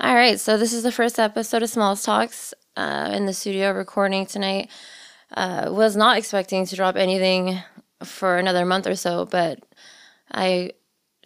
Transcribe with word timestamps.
All 0.00 0.14
right, 0.14 0.40
so 0.40 0.58
this 0.58 0.72
is 0.72 0.82
the 0.82 0.90
first 0.90 1.20
episode 1.20 1.62
of 1.62 1.70
Smalls 1.70 2.02
Talks 2.02 2.52
uh, 2.76 3.12
in 3.14 3.26
the 3.26 3.32
studio 3.32 3.70
recording 3.70 4.26
tonight. 4.26 4.68
Uh, 5.32 5.68
was 5.70 5.94
not 5.94 6.18
expecting 6.18 6.66
to 6.66 6.74
drop 6.74 6.96
anything 6.96 7.60
for 8.02 8.36
another 8.36 8.64
month 8.64 8.88
or 8.88 8.96
so, 8.96 9.24
but 9.24 9.60
I 10.32 10.72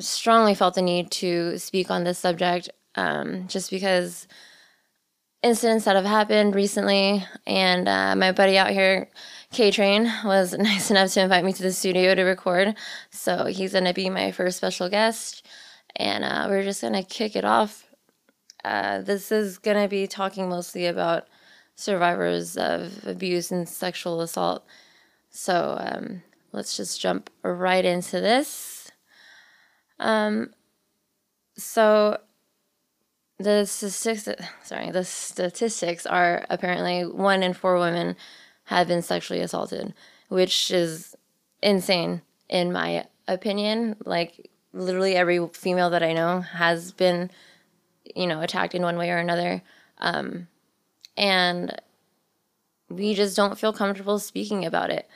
strongly 0.01 0.55
felt 0.55 0.75
the 0.75 0.83
need 0.83 1.11
to 1.13 1.57
speak 1.57 1.91
on 1.91 2.05
this 2.05 2.19
subject 2.19 2.69
um, 2.95 3.49
just 3.49 3.71
because 3.71 4.29
incidents 5.43 5.87
that 5.87 5.97
have 5.97 6.05
happened 6.05 6.55
recently, 6.55 7.25
and 7.47 7.89
uh, 7.89 8.17
my 8.17 8.33
buddy 8.33 8.59
out 8.59 8.71
here, 8.71 9.09
K 9.51 9.71
Train, 9.71 10.13
was 10.27 10.53
nice 10.59 10.91
enough 10.91 11.11
to 11.13 11.23
invite 11.23 11.45
me 11.45 11.55
to 11.55 11.63
the 11.63 11.73
studio 11.73 12.15
to 12.15 12.23
record. 12.23 12.75
So 13.11 13.47
he's 13.47 13.73
gonna 13.73 13.95
be 13.95 14.11
my 14.11 14.31
first 14.31 14.59
special 14.59 14.91
guest, 14.91 15.47
and 15.97 16.23
uh, 16.23 16.49
we're 16.51 16.65
just 16.65 16.83
gonna 16.83 17.03
kick 17.03 17.35
it 17.35 17.47
off. 17.47 17.88
Uh, 18.69 19.01
this 19.01 19.33
is 19.33 19.57
gonna 19.57 19.89
be 19.89 20.07
talking 20.07 20.47
mostly 20.47 20.85
about 20.85 21.27
survivors 21.75 22.55
of 22.59 23.07
abuse 23.07 23.51
and 23.51 23.67
sexual 23.67 24.21
assault. 24.21 24.63
So 25.31 25.79
um, 25.81 26.23
let's 26.53 26.77
just 26.77 27.01
jump 27.01 27.31
right 27.43 27.83
into 27.83 28.21
this. 28.21 28.93
Um, 29.99 30.51
so 31.57 32.19
the 33.39 33.65
statistics, 33.65 34.45
sorry, 34.65 34.91
the 34.91 35.05
statistics 35.05 36.05
are 36.05 36.45
apparently 36.51 37.07
one 37.07 37.43
in 37.43 37.55
four 37.55 37.79
women 37.79 38.17
have 38.65 38.87
been 38.87 39.01
sexually 39.01 39.41
assaulted, 39.41 39.95
which 40.29 40.71
is 40.71 41.17
insane 41.63 42.21
in 42.51 42.71
my 42.71 43.07
opinion. 43.29 43.97
Like 44.05 44.51
literally 44.75 45.17
every 45.17 45.47
female 45.55 45.89
that 45.89 46.03
I 46.03 46.13
know 46.13 46.41
has 46.41 46.93
been, 46.93 47.31
you 48.15 48.27
know, 48.27 48.41
attacked 48.41 48.75
in 48.75 48.83
one 48.83 48.97
way 48.97 49.11
or 49.11 49.19
another. 49.19 49.63
Um, 49.99 50.49
and 51.17 51.81
we 52.89 53.15
just 53.15 53.37
don't 53.37 53.59
feel 53.59 53.73
comfortable 53.73 54.19
speaking 54.19 54.65
about 54.65 54.91
it, 54.91 55.09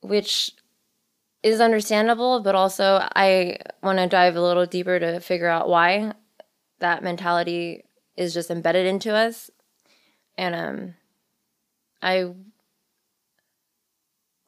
which 0.00 0.52
is 1.42 1.60
understandable, 1.60 2.40
but 2.40 2.54
also 2.54 3.06
I 3.14 3.58
want 3.82 3.98
to 3.98 4.06
dive 4.06 4.36
a 4.36 4.42
little 4.42 4.66
deeper 4.66 4.98
to 4.98 5.20
figure 5.20 5.48
out 5.48 5.68
why 5.68 6.12
that 6.78 7.02
mentality 7.02 7.84
is 8.16 8.34
just 8.34 8.50
embedded 8.50 8.86
into 8.86 9.14
us. 9.14 9.50
And 10.36 10.54
um, 10.54 10.94
I 12.00 12.32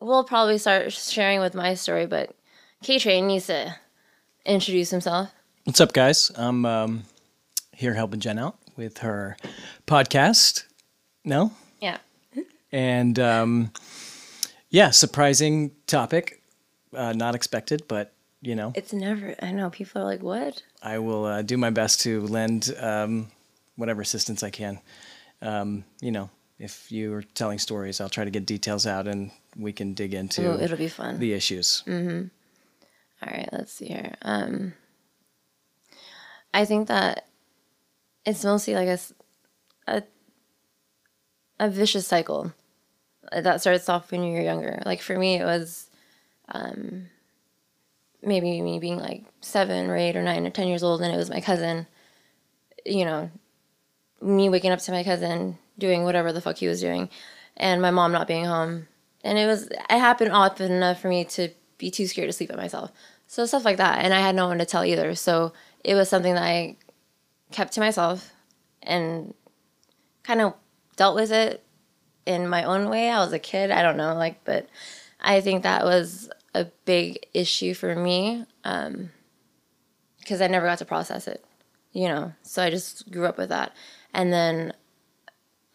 will 0.00 0.25
probably 0.25 0.58
start 0.58 0.92
sharing 0.92 1.41
with 1.41 1.55
my 1.55 1.75
story, 1.75 2.06
but 2.06 2.34
K 2.82 2.98
Train 2.98 3.27
needs 3.27 3.47
to 3.47 3.77
introduce 4.44 4.91
himself. 4.91 5.30
What's 5.64 5.80
up, 5.80 5.92
guys? 5.92 6.30
I'm 6.36 6.66
um, 6.66 7.05
here 7.77 7.94
helping 7.94 8.20
Jen 8.20 8.39
out 8.39 8.56
with 8.77 8.98
her 8.98 9.36
podcast. 9.86 10.64
No? 11.25 11.53
Yeah. 11.81 11.98
And 12.72 13.19
um, 13.19 13.72
yeah, 14.70 14.91
surprising 14.91 15.72
topic. 15.86 16.42
Uh, 16.94 17.12
not 17.12 17.34
expected, 17.34 17.84
but 17.89 18.12
you 18.41 18.55
know. 18.55 18.72
It's 18.75 18.92
never, 18.92 19.34
I 19.42 19.50
know, 19.53 19.70
people 19.70 20.03
are 20.03 20.05
like, 20.05 20.22
what? 20.22 20.62
I 20.83 20.98
will 20.98 21.25
uh, 21.25 21.42
do 21.42 21.56
my 21.56 21.70
best 21.70 22.00
to 22.03 22.20
lend 22.22 22.75
um, 22.78 23.28
whatever 23.77 24.03
assistance 24.03 24.42
I 24.42 24.50
can. 24.50 24.81
Um, 25.42 25.84
you 26.00 26.11
know, 26.12 26.31
if 26.59 26.91
you're 26.92 27.22
telling 27.34 27.59
stories, 27.59 28.00
I'll 28.00 28.09
try 28.09 28.25
to 28.25 28.31
get 28.31 28.47
details 28.47 28.86
out 28.86 29.06
and 29.09 29.31
we 29.56 29.72
can 29.72 29.94
dig 29.94 30.14
into 30.14 30.42
Ooh, 30.42 30.61
it'll 30.61 30.77
be 30.77 30.88
fun. 30.88 31.19
the 31.19 31.33
issues. 31.33 31.83
Mm-hmm. 31.86 32.27
All 33.27 33.33
right, 33.33 33.48
let's 33.53 33.72
see 33.72 33.86
here. 33.86 34.14
Um, 34.22 34.75
I 36.53 36.64
think 36.64 36.88
that 36.88 37.27
it's 38.27 38.44
mostly 38.44 38.75
like 38.75 38.89
a, 38.89 38.98
a, 39.86 40.03
a 41.61 41.70
vicious 41.70 42.06
cycle 42.06 42.53
that 43.33 43.61
starts 43.61 43.89
off 43.89 44.11
when 44.11 44.25
you're 44.25 44.42
younger. 44.42 44.83
Like 44.84 45.00
for 45.00 45.19
me, 45.19 45.36
it 45.36 45.44
was 45.44 45.88
um, 46.48 47.06
maybe 48.22 48.60
me 48.60 48.78
being 48.78 48.98
like 48.98 49.25
seven 49.41 49.88
or 49.91 49.97
eight 49.97 50.16
or 50.16 50.22
nine 50.22 50.47
or 50.47 50.50
ten 50.50 50.69
years 50.69 50.82
old, 50.82 51.03
and 51.03 51.12
it 51.12 51.16
was 51.16 51.31
my 51.31 51.41
cousin. 51.41 51.87
You 52.87 53.04
know, 53.04 53.31
me 54.21 54.48
waking 54.48 54.71
up 54.71 54.81
to 54.81 54.93
my 54.93 55.04
cousin 55.04 55.59
doing 55.78 56.04
whatever 56.04 56.32
the 56.32 56.41
fuck 56.41 56.56
he 56.56 56.69
was 56.69 56.81
doing, 56.81 57.09
and 57.56 57.82
my 57.82 57.91
mom 57.91 58.12
not 58.12 58.28
being 58.28 58.44
home, 58.44 58.88
and 59.22 59.38
it 59.38 59.47
was 59.47 59.65
it 59.65 59.91
happened 59.91 60.32
often 60.32 60.72
enough 60.72 61.00
for 61.00 61.09
me 61.09 61.25
to 61.25 61.48
be 61.78 61.91
too 61.91 62.06
scared 62.06 62.28
to 62.28 62.32
sleep 62.32 62.50
by 62.50 62.56
myself. 62.56 62.93
So 63.27 63.47
stuff 63.47 63.65
like 63.65 63.78
that, 63.78 64.04
and 64.04 64.12
I 64.12 64.21
had 64.21 64.34
no 64.34 64.48
one 64.48 64.59
to 64.59 64.66
tell 64.66 64.84
either. 64.84 65.15
So 65.15 65.53
it 65.82 65.94
was 65.94 66.09
something 66.09 66.34
that 66.34 66.43
I 66.43 66.77
kept 67.54 67.72
to 67.75 67.81
myself, 67.81 68.32
and 68.82 69.32
kind 70.25 70.41
of 70.41 70.54
dealt 70.97 71.15
with 71.15 71.31
it 71.31 71.62
in 72.26 72.48
my 72.48 72.65
own 72.65 72.91
way. 72.91 73.09
I 73.09 73.20
was 73.20 73.32
a 73.32 73.38
kid, 73.38 73.70
I 73.70 73.82
don't 73.82 73.97
know, 73.97 74.15
like, 74.15 74.44
but 74.44 74.66
I 75.20 75.41
think 75.41 75.62
that 75.62 75.84
was 75.84 76.28
a 76.54 76.66
big 76.84 77.26
issue 77.32 77.75
for 77.75 77.94
me 77.94 78.44
um, 78.65 79.10
because 80.19 80.41
I 80.41 80.48
never 80.48 80.66
got 80.66 80.78
to 80.78 80.84
process 80.84 81.28
it, 81.28 81.44
you 81.92 82.09
know. 82.09 82.32
So 82.42 82.62
I 82.62 82.70
just 82.70 83.10
grew 83.10 83.26
up 83.26 83.38
with 83.38 83.50
that, 83.50 83.72
and 84.12 84.32
then. 84.32 84.72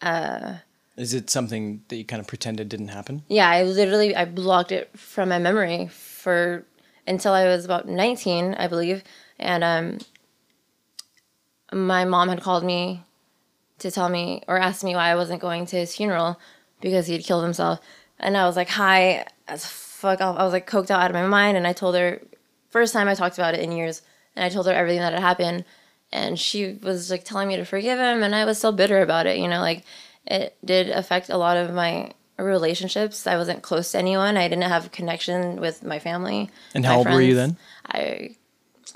Uh, 0.02 0.58
Is 0.96 1.14
it 1.14 1.30
something 1.30 1.82
that 1.88 1.96
you 1.96 2.04
kind 2.04 2.20
of 2.20 2.26
pretended 2.26 2.68
didn't 2.68 2.88
happen? 2.88 3.22
Yeah, 3.28 3.48
I 3.48 3.62
literally 3.62 4.14
I 4.14 4.24
blocked 4.24 4.72
it 4.72 4.90
from 4.98 5.28
my 5.28 5.38
memory 5.38 5.88
for 5.88 6.64
until 7.06 7.32
I 7.32 7.44
was 7.44 7.64
about 7.64 7.88
nineteen, 7.88 8.54
I 8.54 8.66
believe, 8.68 9.02
and 9.38 9.62
um, 9.64 9.98
my 11.72 12.04
mom 12.04 12.28
had 12.28 12.40
called 12.40 12.64
me 12.64 13.04
to 13.78 13.90
tell 13.90 14.08
me 14.08 14.42
or 14.46 14.58
ask 14.58 14.84
me 14.84 14.94
why 14.94 15.08
I 15.10 15.14
wasn't 15.14 15.40
going 15.40 15.66
to 15.66 15.76
his 15.76 15.94
funeral 15.94 16.38
because 16.80 17.06
he 17.06 17.14
had 17.14 17.24
killed 17.24 17.44
himself, 17.44 17.80
and 18.18 18.36
I 18.36 18.46
was 18.46 18.56
like, 18.56 18.68
"High," 18.68 19.26
as 19.48 19.66
fuck 19.66 20.20
off. 20.20 20.38
I 20.38 20.44
was 20.44 20.52
like 20.52 20.68
coked 20.68 20.90
out 20.90 21.02
out 21.02 21.10
of 21.10 21.14
my 21.14 21.26
mind, 21.26 21.56
and 21.56 21.66
I 21.66 21.72
told 21.72 21.94
her 21.94 22.20
first 22.70 22.92
time 22.92 23.08
I 23.08 23.14
talked 23.14 23.38
about 23.38 23.54
it 23.54 23.60
in 23.60 23.72
years, 23.72 24.02
and 24.36 24.44
I 24.44 24.48
told 24.48 24.66
her 24.66 24.72
everything 24.72 25.00
that 25.00 25.12
had 25.12 25.22
happened, 25.22 25.64
and 26.12 26.38
she 26.38 26.78
was 26.82 27.10
like 27.10 27.24
telling 27.24 27.48
me 27.48 27.56
to 27.56 27.64
forgive 27.64 27.98
him, 27.98 28.22
and 28.22 28.34
I 28.34 28.44
was 28.44 28.58
so 28.58 28.72
bitter 28.72 29.02
about 29.02 29.26
it. 29.26 29.38
You 29.38 29.48
know, 29.48 29.60
like 29.60 29.84
it 30.26 30.56
did 30.64 30.88
affect 30.90 31.28
a 31.28 31.36
lot 31.36 31.56
of 31.56 31.72
my 31.74 32.12
relationships. 32.38 33.26
I 33.26 33.36
wasn't 33.36 33.62
close 33.62 33.92
to 33.92 33.98
anyone. 33.98 34.36
I 34.36 34.48
didn't 34.48 34.64
have 34.64 34.86
a 34.86 34.90
connection 34.90 35.60
with 35.60 35.82
my 35.82 35.98
family. 35.98 36.50
And 36.74 36.84
how 36.84 36.98
old 36.98 37.10
were 37.10 37.20
you 37.20 37.34
then? 37.34 37.56
I 37.86 38.36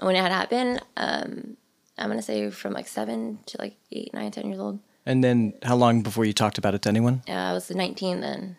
when 0.00 0.16
it 0.16 0.20
had 0.20 0.32
happened, 0.32 0.82
um, 0.96 1.56
I'm 1.96 2.08
gonna 2.08 2.22
say 2.22 2.50
from 2.50 2.72
like 2.72 2.88
seven 2.88 3.38
to 3.46 3.58
like 3.58 3.76
eight, 3.92 4.12
nine, 4.12 4.30
ten 4.30 4.46
years 4.48 4.60
old. 4.60 4.80
And 5.06 5.22
then 5.22 5.54
how 5.62 5.76
long 5.76 6.02
before 6.02 6.24
you 6.24 6.32
talked 6.32 6.58
about 6.58 6.74
it 6.74 6.82
to 6.82 6.88
anyone? 6.88 7.22
Yeah, 7.26 7.50
I 7.50 7.52
was 7.52 7.70
19 7.70 8.20
then. 8.20 8.56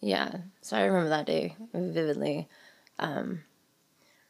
Yeah, 0.00 0.36
so 0.60 0.76
I 0.76 0.84
remember 0.84 1.08
that 1.08 1.26
day 1.26 1.56
vividly. 1.72 2.48
Um, 2.98 3.40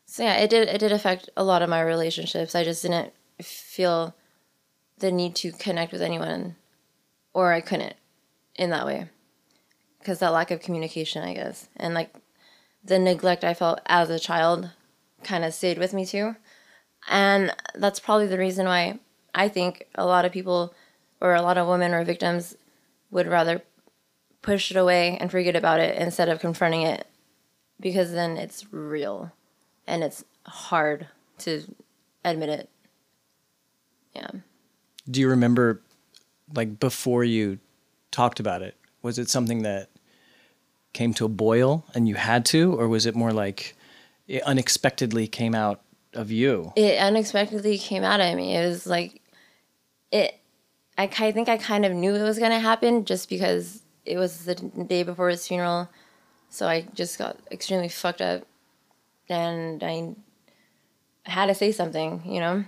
so 0.07 0.23
yeah, 0.23 0.37
it 0.37 0.51
did 0.51 0.69
it 0.69 0.79
did 0.79 0.93
affect 0.93 1.29
a 1.37 1.45
lot 1.45 1.63
of 1.63 1.69
my 1.69 1.81
relationships. 1.81 2.55
I 2.55 2.65
just 2.65 2.83
didn't 2.83 3.13
feel 3.43 4.15
the 4.99 5.11
need 5.11 5.35
to 5.37 5.53
connect 5.53 5.93
with 5.93 6.03
anyone, 6.03 6.57
or 7.33 7.53
I 7.53 7.61
couldn't 7.61 7.97
in 8.55 8.71
that 8.71 8.87
way, 8.87 9.09
because 9.99 10.21
that 10.21 10.33
lack 10.33 10.51
of 10.51 10.61
communication, 10.61 11.25
I 11.25 11.35
guess, 11.35 11.69
and 11.77 11.95
like 11.95 12.15
the 12.85 12.99
neglect 12.99 13.43
I 13.45 13.55
felt 13.55 13.81
as 13.87 14.11
a 14.11 14.19
child, 14.21 14.71
kind 15.25 15.45
of 15.45 15.53
stayed 15.55 15.79
with 15.79 15.93
me 15.93 16.07
too, 16.07 16.37
and 17.09 17.55
that's 17.75 18.01
probably 18.01 18.27
the 18.27 18.39
reason 18.39 18.67
why 18.67 18.99
I 19.35 19.49
think 19.49 19.87
a 19.95 20.07
lot 20.07 20.25
of 20.25 20.33
people 20.33 20.75
or 21.21 21.35
a 21.35 21.43
lot 21.43 21.59
of 21.59 21.67
women 21.67 21.95
or 21.95 22.05
victims 22.05 22.57
would 23.11 23.27
rather 23.27 23.63
push 24.43 24.71
it 24.71 24.77
away 24.77 25.17
and 25.19 25.31
forget 25.31 25.57
about 25.57 25.81
it 25.81 25.97
instead 25.97 26.29
of 26.29 26.41
confronting 26.41 26.83
it 26.83 27.07
because 27.81 28.13
then 28.13 28.37
it's 28.37 28.73
real 28.73 29.33
and 29.87 30.05
it's 30.05 30.25
hard 30.47 31.09
to 31.39 31.63
admit 32.25 32.49
it. 32.49 32.69
Yeah. 34.15 34.31
Do 35.11 35.21
you 35.21 35.29
remember, 35.29 35.83
like, 36.55 36.79
before 36.79 37.25
you 37.25 37.59
talked 38.11 38.39
about 38.41 38.63
it, 38.63 38.77
was 39.03 39.19
it 39.19 39.29
something 39.29 39.63
that 39.63 39.91
came 40.93 41.13
to 41.15 41.25
a 41.25 41.29
boil 41.29 41.85
and 41.95 42.09
you 42.09 42.15
had 42.15 42.45
to, 42.47 42.73
or 42.79 42.89
was 42.89 43.07
it 43.07 43.15
more 43.15 43.33
like 43.33 43.77
it 44.29 44.43
unexpectedly 44.45 45.27
came 45.27 45.55
out 45.55 45.83
of 46.15 46.31
you? 46.31 46.73
It 46.77 46.99
unexpectedly 46.99 47.79
came 47.79 48.05
out 48.05 48.21
at 48.21 48.37
me. 48.37 48.57
It 48.57 48.67
was 48.67 48.87
like 48.87 49.21
it 50.11 50.39
I 50.97 51.07
ki- 51.07 51.33
think 51.33 51.49
I 51.49 51.57
kind 51.57 51.85
of 51.85 51.93
knew 51.93 52.15
it 52.15 52.23
was 52.23 52.39
going 52.39 52.53
to 52.53 52.61
happen 52.61 53.05
just 53.05 53.29
because 53.29 53.83
it 54.07 54.17
was 54.17 54.45
the 54.45 54.55
day 54.55 55.03
before 55.03 55.29
his 55.29 55.47
funeral. 55.47 55.89
So 56.51 56.69
I 56.69 56.87
just 56.95 57.19
got 57.19 57.37
extremely 57.51 57.89
fucked 57.89 58.21
up 58.21 58.47
and 59.29 59.83
I 59.83 60.15
had 61.25 61.47
to 61.47 61.55
say 61.55 61.73
something, 61.73 62.23
you 62.25 62.39
know? 62.39 62.65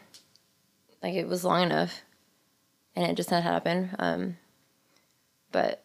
Like 1.03 1.15
it 1.15 1.29
was 1.29 1.45
long 1.45 1.63
enough 1.63 2.03
and 2.97 3.09
it 3.09 3.17
just 3.17 3.31
had 3.31 3.45
happened. 3.45 3.95
Um, 3.99 4.39
but 5.53 5.85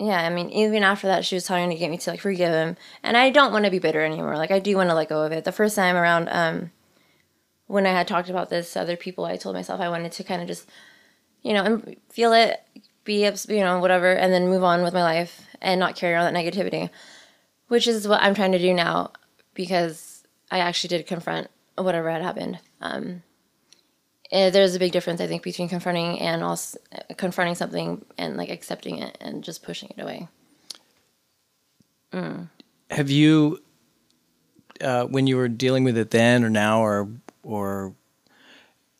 yeah, 0.00 0.22
I 0.22 0.30
mean, 0.30 0.48
even 0.50 0.82
after 0.82 1.06
that, 1.08 1.26
she 1.26 1.34
was 1.34 1.46
trying 1.46 1.68
to 1.68 1.76
get 1.76 1.90
me 1.90 1.98
to 1.98 2.10
like 2.10 2.20
forgive 2.20 2.52
him, 2.52 2.76
and 3.02 3.18
I 3.18 3.28
don't 3.28 3.52
want 3.52 3.66
to 3.66 3.70
be 3.70 3.78
bitter 3.78 4.02
anymore. 4.02 4.36
Like 4.36 4.50
I 4.50 4.58
do 4.58 4.74
want 4.74 4.88
to 4.88 4.94
let 4.94 5.10
go 5.10 5.22
of 5.22 5.32
it. 5.32 5.44
The 5.44 5.52
first 5.52 5.76
time 5.76 5.94
around, 5.94 6.28
um, 6.30 6.70
when 7.66 7.86
I 7.86 7.90
had 7.90 8.08
talked 8.08 8.30
about 8.30 8.48
this 8.48 8.72
to 8.72 8.80
other 8.80 8.96
people, 8.96 9.26
I 9.26 9.36
told 9.36 9.54
myself 9.54 9.78
I 9.78 9.90
wanted 9.90 10.12
to 10.12 10.24
kind 10.24 10.40
of 10.40 10.48
just, 10.48 10.66
you 11.42 11.52
know, 11.52 11.82
feel 12.08 12.32
it, 12.32 12.62
be, 13.04 13.26
you 13.26 13.60
know, 13.60 13.78
whatever, 13.78 14.10
and 14.10 14.32
then 14.32 14.48
move 14.48 14.64
on 14.64 14.82
with 14.82 14.94
my 14.94 15.02
life 15.02 15.46
and 15.60 15.78
not 15.78 15.96
carry 15.96 16.16
on 16.16 16.32
that 16.32 16.38
negativity, 16.38 16.88
which 17.68 17.86
is 17.86 18.08
what 18.08 18.22
I'm 18.22 18.34
trying 18.34 18.52
to 18.52 18.58
do 18.58 18.72
now 18.72 19.12
because 19.52 20.24
I 20.50 20.60
actually 20.60 20.96
did 20.96 21.06
confront 21.06 21.48
whatever 21.76 22.10
had 22.10 22.22
happened. 22.22 22.58
Um, 22.80 23.22
eh, 24.32 24.50
there's 24.50 24.74
a 24.74 24.78
big 24.78 24.92
difference, 24.92 25.20
I 25.20 25.26
think, 25.26 25.42
between 25.42 25.68
confronting 25.68 26.20
and 26.20 26.42
also 26.42 26.78
confronting 27.16 27.54
something 27.54 28.04
and 28.18 28.36
like 28.36 28.50
accepting 28.50 28.98
it 28.98 29.16
and 29.20 29.42
just 29.44 29.62
pushing 29.62 29.92
it 29.96 30.00
away. 30.00 30.28
Mm. 32.12 32.48
Have 32.90 33.10
you, 33.10 33.62
uh, 34.80 35.04
when 35.04 35.26
you 35.26 35.36
were 35.36 35.48
dealing 35.48 35.84
with 35.84 35.96
it 35.96 36.10
then 36.10 36.44
or 36.44 36.50
now, 36.50 36.82
or 36.82 37.08
or 37.42 37.94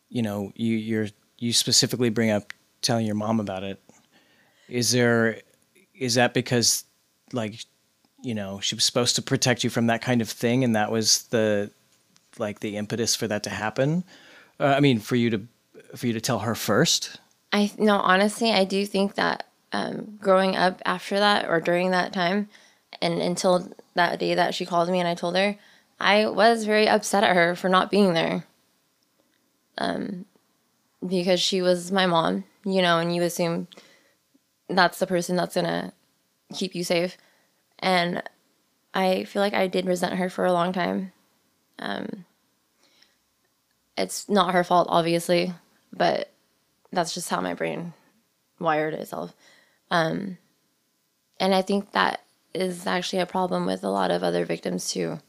you 0.09 0.23
know, 0.23 0.53
you 0.55 0.77
you're 0.77 1.09
you 1.39 1.53
specifically 1.53 2.11
bring 2.11 2.31
up 2.31 2.53
telling 2.83 3.07
your 3.07 3.15
mom 3.15 3.41
about 3.41 3.65
it. 3.65 3.83
Is 4.69 4.93
there 4.93 5.41
is 5.95 6.15
that 6.15 6.35
because 6.35 6.85
like 7.33 7.65
you 8.23 8.35
know 8.35 8.61
she 8.61 8.75
was 8.75 8.85
supposed 8.85 9.17
to 9.17 9.23
protect 9.23 9.65
you 9.65 9.71
from 9.71 9.87
that 9.87 10.03
kind 10.03 10.21
of 10.21 10.29
thing 10.29 10.65
and 10.65 10.77
that 10.77 10.91
was 10.91 11.25
the 11.25 11.71
like 12.39 12.61
the 12.61 12.77
impetus 12.77 13.15
for 13.15 13.29
that 13.29 13.43
to 13.45 13.51
happen 13.51 14.05
uh, 14.61 14.75
i 14.77 14.81
mean 14.81 14.99
for 14.99 15.17
you 15.17 15.31
to 15.31 15.43
for 15.97 16.07
you 16.07 16.13
to 16.13 16.21
tell 16.21 16.41
her 16.41 16.55
first? 16.55 17.19
I 17.53 17.73
no 17.79 17.97
honestly 17.97 18.53
i 18.53 18.65
do 18.65 18.87
think 18.87 19.15
that 19.17 19.47
um, 19.73 20.19
growing 20.21 20.57
up 20.57 20.83
after 20.85 21.19
that 21.19 21.49
or 21.49 21.61
during 21.61 21.91
that 21.91 22.13
time 22.13 22.49
and 23.01 23.21
until 23.21 23.73
that 23.95 24.19
day 24.19 24.35
that 24.35 24.55
she 24.55 24.67
called 24.67 24.89
me 24.89 25.01
and 25.01 25.09
i 25.09 25.15
told 25.15 25.37
her 25.37 25.57
i 25.99 26.27
was 26.27 26.65
very 26.65 26.89
upset 26.89 27.25
at 27.25 27.35
her 27.35 27.57
for 27.57 27.69
not 27.69 27.91
being 27.91 28.15
there. 28.15 28.45
Um, 29.79 30.27
because 31.05 31.41
she 31.41 31.63
was 31.63 31.91
my 31.91 32.07
mom 32.07 32.45
you 32.65 32.83
know 32.83 32.99
and 32.99 33.15
you 33.15 33.23
assume 33.23 33.67
that's 34.69 34.99
the 34.99 35.07
person 35.07 35.37
that's 35.37 35.55
gonna 35.55 35.93
keep 36.55 36.75
you 36.75 36.85
safe. 36.85 37.17
And 37.79 38.23
I 38.95 39.25
feel 39.25 39.43
like 39.43 39.55
I 39.55 39.67
did 39.67 39.87
resent 39.87 40.15
her 40.15 40.29
for 40.29 40.45
a 40.45 40.53
long 40.53 40.73
time. 40.73 41.13
Um, 41.79 42.25
it's 44.01 44.29
not 44.29 44.55
her 44.55 44.65
fault, 44.65 44.89
obviously, 44.91 45.53
but 45.93 46.33
that's 46.91 47.15
just 47.15 47.29
how 47.29 47.41
my 47.41 47.55
brain 47.55 47.93
wired 48.59 48.95
itself. 48.95 49.35
Um, 49.91 50.39
and 51.39 51.55
I 51.55 51.63
think 51.63 51.93
that 51.93 52.23
is 52.55 52.87
actually 52.87 53.21
a 53.21 53.27
problem 53.27 53.67
with 53.67 53.85
a 53.85 53.91
lot 53.91 54.11
of 54.11 54.23
other 54.23 54.45
victims 54.45 54.91
too, 54.91 55.21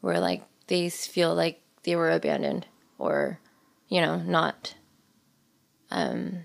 where 0.00 0.20
like 0.20 0.42
they 0.66 0.90
feel 0.90 1.34
like 1.34 1.60
they 1.84 1.96
were 1.96 2.10
abandoned 2.10 2.66
or, 2.98 3.38
you 3.88 4.00
know, 4.00 4.16
not. 4.16 4.74
Um, 5.90 6.44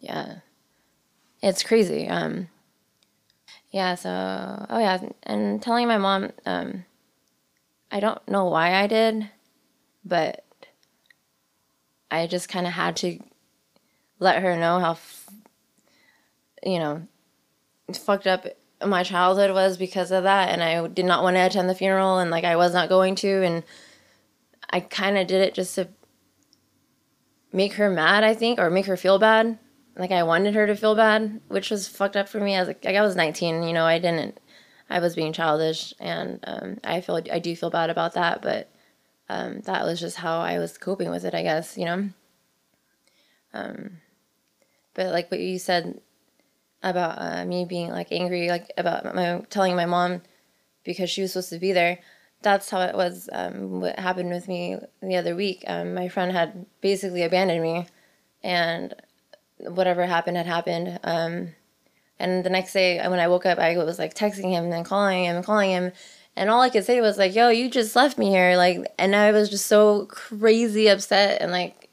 yeah, 0.00 0.36
it's 1.42 1.62
crazy. 1.62 2.08
Um, 2.08 2.48
yeah, 3.70 3.94
so 3.96 4.66
oh 4.68 4.78
yeah, 4.78 5.00
and 5.24 5.60
telling 5.60 5.88
my 5.88 5.98
mom, 5.98 6.30
um, 6.46 6.84
I 7.90 8.00
don't 8.00 8.26
know 8.28 8.46
why 8.46 8.74
I 8.74 8.86
did, 8.86 9.28
but 10.04 10.44
I 12.12 12.26
just 12.26 12.48
kind 12.48 12.66
of 12.66 12.72
had 12.72 12.96
to 12.96 13.18
let 14.18 14.42
her 14.42 14.56
know 14.56 14.78
how, 14.78 14.98
you 16.62 16.78
know, 16.78 17.06
fucked 17.92 18.26
up 18.26 18.46
my 18.84 19.02
childhood 19.02 19.52
was 19.52 19.76
because 19.76 20.10
of 20.10 20.24
that, 20.24 20.48
and 20.48 20.62
I 20.62 20.86
did 20.88 21.04
not 21.04 21.22
want 21.22 21.36
to 21.36 21.46
attend 21.46 21.68
the 21.70 21.74
funeral, 21.74 22.18
and 22.18 22.30
like 22.30 22.44
I 22.44 22.56
was 22.56 22.72
not 22.72 22.88
going 22.88 23.14
to, 23.16 23.42
and 23.42 23.62
I 24.70 24.80
kind 24.80 25.18
of 25.18 25.26
did 25.26 25.40
it 25.40 25.54
just 25.54 25.74
to 25.76 25.88
make 27.52 27.74
her 27.74 27.90
mad, 27.90 28.24
I 28.24 28.34
think, 28.34 28.58
or 28.58 28.70
make 28.70 28.86
her 28.86 28.96
feel 28.96 29.18
bad 29.18 29.58
like 29.96 30.10
I 30.10 30.22
wanted 30.22 30.54
her 30.54 30.66
to 30.66 30.76
feel 30.76 30.94
bad, 30.94 31.40
which 31.48 31.70
was 31.70 31.88
fucked 31.88 32.16
up 32.16 32.28
for 32.28 32.40
me. 32.40 32.54
As 32.54 32.68
like, 32.68 32.84
like 32.84 32.96
I 32.96 33.02
was 33.02 33.16
19, 33.16 33.62
you 33.62 33.72
know, 33.72 33.84
I 33.84 33.98
didn't, 33.98 34.40
I 34.88 35.00
was 35.00 35.14
being 35.14 35.32
childish, 35.32 35.94
and 36.00 36.40
um, 36.44 36.78
I 36.84 37.00
feel 37.00 37.20
I 37.30 37.38
do 37.38 37.54
feel 37.54 37.70
bad 37.70 37.90
about 37.90 38.14
that, 38.14 38.42
but 38.42 38.71
um, 39.28 39.60
that 39.62 39.84
was 39.84 40.00
just 40.00 40.16
how 40.16 40.40
I 40.40 40.58
was 40.58 40.78
coping 40.78 41.10
with 41.10 41.24
it, 41.24 41.34
I 41.34 41.42
guess, 41.42 41.76
you 41.76 41.84
know. 41.84 42.08
Um, 43.54 43.98
but 44.94 45.06
like 45.06 45.30
what 45.30 45.40
you 45.40 45.58
said 45.58 46.00
about 46.82 47.16
uh, 47.18 47.44
me 47.44 47.64
being 47.64 47.90
like 47.90 48.08
angry, 48.10 48.48
like 48.48 48.70
about 48.76 49.14
my 49.14 49.42
telling 49.50 49.76
my 49.76 49.86
mom 49.86 50.22
because 50.84 51.10
she 51.10 51.22
was 51.22 51.32
supposed 51.32 51.50
to 51.50 51.58
be 51.58 51.72
there. 51.72 51.98
That's 52.42 52.68
how 52.70 52.80
it 52.80 52.94
was. 52.94 53.28
Um, 53.32 53.80
what 53.80 53.98
happened 53.98 54.30
with 54.30 54.48
me 54.48 54.76
the 55.00 55.16
other 55.16 55.36
week? 55.36 55.64
Um, 55.66 55.94
my 55.94 56.08
friend 56.08 56.32
had 56.32 56.66
basically 56.80 57.22
abandoned 57.22 57.62
me, 57.62 57.86
and 58.42 58.94
whatever 59.58 60.06
happened 60.06 60.36
had 60.36 60.46
happened. 60.46 60.98
Um, 61.04 61.54
and 62.18 62.44
the 62.44 62.50
next 62.50 62.72
day 62.72 62.98
when 63.08 63.20
I 63.20 63.28
woke 63.28 63.46
up, 63.46 63.58
I 63.58 63.76
was 63.78 63.98
like 63.98 64.14
texting 64.14 64.50
him 64.50 64.64
and 64.64 64.72
then 64.72 64.84
calling 64.84 65.24
him 65.24 65.36
and 65.36 65.44
calling 65.44 65.70
him. 65.70 65.92
And 66.36 66.48
all 66.48 66.60
I 66.60 66.70
could 66.70 66.84
say 66.84 67.00
was 67.00 67.18
like, 67.18 67.34
yo, 67.34 67.48
you 67.48 67.70
just 67.70 67.94
left 67.94 68.18
me 68.18 68.30
here. 68.30 68.56
Like, 68.56 68.78
and 68.98 69.14
I 69.14 69.32
was 69.32 69.50
just 69.50 69.66
so 69.66 70.06
crazy 70.06 70.88
upset. 70.88 71.42
And 71.42 71.52
like, 71.52 71.90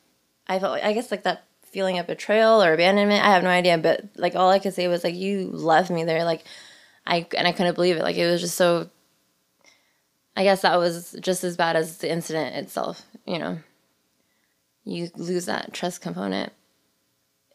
I 0.48 0.60
felt, 0.60 0.82
I 0.82 0.94
guess 0.94 1.12
like 1.12 1.24
that 1.24 1.44
feeling 1.64 2.00
of 2.00 2.08
betrayal 2.08 2.64
or 2.64 2.74
abandonment. 2.74 3.24
I 3.24 3.32
have 3.32 3.44
no 3.44 3.50
idea. 3.50 3.78
But 3.78 4.06
like, 4.16 4.36
all 4.36 4.50
I 4.50 4.60
could 4.60 4.74
say 4.74 4.88
was 4.88 5.04
like, 5.04 5.16
you 5.16 5.50
left 5.52 5.90
me 5.90 6.06
there. 6.06 6.24
Like, 6.24 6.44
I, 7.06 7.28
and 7.38 7.48
I 7.48 7.52
couldn't 7.52 7.76
believe 7.76 7.98
it. 7.98 8.04
Like, 8.04 8.16
it 8.16 8.30
was 8.30 8.42
just 8.42 8.56
so, 8.56 8.90
I 10.36 10.44
guess 10.44 10.62
that 10.62 10.78
was 10.78 11.16
just 11.20 11.44
as 11.44 11.58
bad 11.58 11.76
as 11.76 11.98
the 11.98 12.12
incident 12.12 12.56
itself, 12.56 13.02
you 13.26 13.40
know? 13.40 13.60
You 14.86 15.10
lose 15.16 15.46
that 15.46 15.74
trust 15.74 16.02
component 16.02 16.54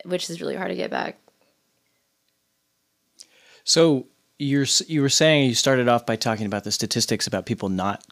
which 0.04 0.28
is 0.30 0.40
really 0.40 0.56
hard 0.56 0.70
to 0.70 0.76
get 0.76 0.90
back. 0.90 1.18
So 3.64 4.06
you're 4.38 4.66
you 4.86 5.02
were 5.02 5.08
saying 5.08 5.48
you 5.48 5.54
started 5.54 5.88
off 5.88 6.06
by 6.06 6.16
talking 6.16 6.46
about 6.46 6.64
the 6.64 6.72
statistics 6.72 7.26
about 7.26 7.46
people 7.46 7.68
not 7.68 8.04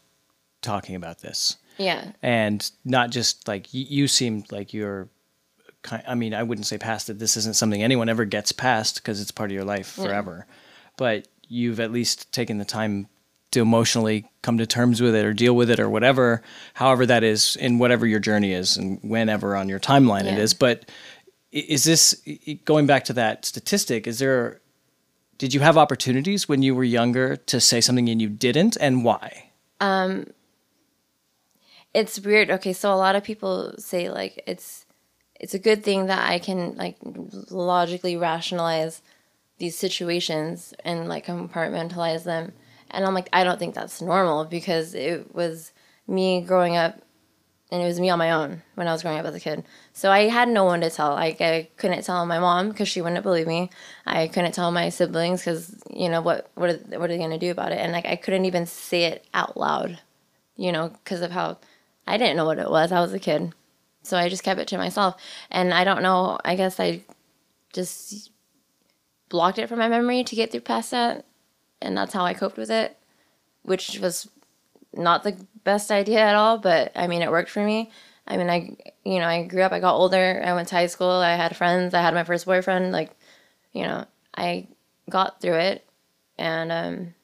talking 0.60 0.94
about 0.94 1.20
this. 1.20 1.56
Yeah. 1.78 2.12
And 2.22 2.70
not 2.84 3.10
just 3.10 3.48
like 3.48 3.69
you, 3.72 4.06
seemed 4.06 4.52
like 4.52 4.72
you're 4.72 5.08
kind 5.82 6.02
I 6.06 6.14
mean, 6.14 6.34
I 6.34 6.42
wouldn't 6.42 6.66
say 6.66 6.78
past 6.78 7.10
it. 7.10 7.19
This 7.19 7.36
isn't 7.36 7.56
something 7.56 7.82
anyone 7.82 8.08
ever 8.08 8.24
gets 8.24 8.52
past 8.52 8.96
because 8.96 9.20
it's 9.20 9.30
part 9.30 9.50
of 9.50 9.54
your 9.54 9.64
life 9.64 9.88
forever. 9.88 10.46
Yeah. 10.46 10.54
But 10.96 11.28
you've 11.48 11.80
at 11.80 11.92
least 11.92 12.32
taken 12.32 12.58
the 12.58 12.64
time 12.64 13.08
to 13.50 13.60
emotionally 13.60 14.30
come 14.40 14.58
to 14.58 14.66
terms 14.66 15.02
with 15.02 15.14
it 15.14 15.24
or 15.24 15.34
deal 15.34 15.54
with 15.54 15.70
it 15.70 15.78
or 15.78 15.90
whatever, 15.90 16.42
however 16.74 17.04
that 17.04 17.22
is 17.22 17.56
in 17.56 17.78
whatever 17.78 18.06
your 18.06 18.20
journey 18.20 18.52
is 18.52 18.76
and 18.76 18.98
whenever 19.02 19.54
on 19.54 19.69
your 19.69 19.80
timeline 19.80 20.24
yeah. 20.24 20.32
it 20.32 20.38
is. 20.38 20.54
But 20.54 20.90
is 21.50 21.84
this 21.84 22.14
going 22.64 22.86
back 22.86 23.05
to 23.05 23.12
that 23.12 23.44
statistic? 23.44 24.06
Is 24.06 24.19
there 24.19 24.61
did 25.43 25.53
you 25.53 25.58
have 25.58 25.77
opportunities 25.77 26.49
when 26.49 26.63
you 26.63 26.72
were 26.72 26.84
younger 26.84 27.34
to 27.34 27.58
say 27.58 27.81
something 27.81 28.08
and 28.08 28.22
you 28.22 28.29
didn't, 28.29 28.77
and 28.81 29.05
why? 29.05 29.51
Um, 29.81 30.29
it's 31.93 32.20
weird. 32.20 32.49
Okay, 32.49 32.72
so 32.72 32.93
a 32.93 32.94
lot 32.94 33.17
of 33.17 33.25
people 33.25 33.75
say 33.77 34.08
like 34.08 34.41
it's 34.46 34.87
it's 35.41 35.53
a 35.53 35.58
good 35.58 35.82
thing 35.82 36.06
that 36.06 36.31
I 36.31 36.39
can 36.39 36.77
like 36.77 36.96
logically 37.51 38.17
rationalize 38.17 39.03
these 39.58 39.77
situations 39.77 40.75
and 40.84 41.08
like 41.08 41.27
compartmentalize 41.27 42.22
them. 42.22 42.53
And 42.93 43.05
I'm 43.05 43.13
like, 43.13 43.29
I 43.32 43.43
don't 43.43 43.58
think 43.58 43.75
that's 43.75 44.01
normal 44.01 44.44
because 44.44 44.94
it 44.94 45.34
was 45.34 45.72
me 46.06 46.43
growing 46.43 46.77
up 46.77 47.02
and 47.72 47.81
it 47.81 47.86
was 47.86 47.98
me 47.98 48.10
on 48.10 48.19
my 48.19 48.32
own 48.32 48.62
when 48.74 48.86
I 48.86 48.93
was 48.93 49.00
growing 49.00 49.19
up 49.19 49.24
as 49.24 49.34
a 49.34 49.41
kid. 49.41 49.64
So 49.94 50.12
I 50.12 50.29
had 50.29 50.46
no 50.46 50.64
one 50.64 50.82
to 50.82 50.91
tell. 50.91 51.12
Like 51.12 51.41
I 51.41 51.70
couldn't 51.79 52.05
tell 52.05 52.24
my 52.26 52.38
mom 52.38 52.69
because 52.69 52.86
she 52.86 53.00
wouldn't 53.00 53.22
believe 53.22 53.46
me. 53.46 53.70
I 54.05 54.29
couldn't 54.29 54.52
tell 54.52 54.70
my 54.70 54.91
siblings 54.91 55.41
because 55.41 55.74
you 55.91 56.10
know 56.10 56.20
what 56.20 56.50
what 56.55 56.69
are, 56.69 56.98
what 56.98 57.05
are 57.05 57.08
they 57.08 57.19
gonna 57.19 57.38
do 57.38 57.50
about 57.50 57.72
it? 57.72 57.79
And 57.79 57.93
like 57.93 58.05
I 58.05 58.17
couldn't 58.17 58.44
even 58.44 58.67
say 58.67 59.05
it 59.05 59.26
out 59.32 59.56
loud, 59.56 59.98
you 60.55 60.70
know, 60.70 60.91
because 60.91 61.22
of 61.22 61.31
how 61.31 61.56
I 62.06 62.19
didn't 62.19 62.36
know 62.36 62.44
what 62.44 62.58
it 62.58 62.70
was. 62.70 62.93
I 62.93 63.00
was 63.00 63.14
a 63.14 63.19
kid, 63.19 63.55
so 64.02 64.19
I 64.19 64.29
just 64.29 64.44
kept 64.44 64.60
it 64.60 64.69
to 64.69 64.76
myself. 64.76 65.17
And 65.50 65.72
I 65.72 65.84
don't 65.84 66.02
know. 66.02 66.38
I 66.44 66.56
guess 66.56 66.79
I 66.79 67.00
just 67.72 68.31
blocked 69.31 69.58
it 69.58 69.70
from 69.70 69.79
my 69.79 69.88
memory 69.88 70.24
to 70.24 70.36
get 70.36 70.52
through 70.52 70.60
past 70.60 70.91
that, 70.91 71.24
and 71.81 71.96
that's 71.96 72.12
how 72.12 72.26
I 72.26 72.34
coped 72.34 72.58
with 72.58 72.70
it, 72.70 72.98
which 73.62 73.98
was 73.98 74.29
not 74.94 75.22
the 75.22 75.37
best 75.65 75.91
idea 75.91 76.20
at 76.20 76.34
all, 76.34 76.58
but 76.58 76.93
I 76.94 77.06
mean, 77.06 77.22
it 77.22 77.31
worked 77.31 77.51
for 77.51 77.65
me. 77.65 77.91
I 78.27 78.37
mean, 78.37 78.49
I, 78.49 78.77
you 79.05 79.19
know, 79.19 79.27
I 79.27 79.44
grew 79.44 79.63
up, 79.63 79.72
I 79.72 79.81
got 79.81 79.96
older, 79.96 80.43
I 80.44 80.55
went 80.55 80.69
to 80.69 80.77
high 80.77 80.87
school, 80.87 81.11
I 81.11 81.34
had 81.34 81.56
friends, 81.56 81.94
I 81.94 82.03
had 82.03 82.15
my 82.15 82.25
first 82.25 82.46
boyfriend. 82.46 82.93
Like, 82.93 83.11
you 83.72 83.82
know, 83.82 84.06
I 84.37 84.69
got 85.11 85.41
through 85.41 85.56
it. 85.56 85.87
And 86.39 86.72
um, 86.72 87.15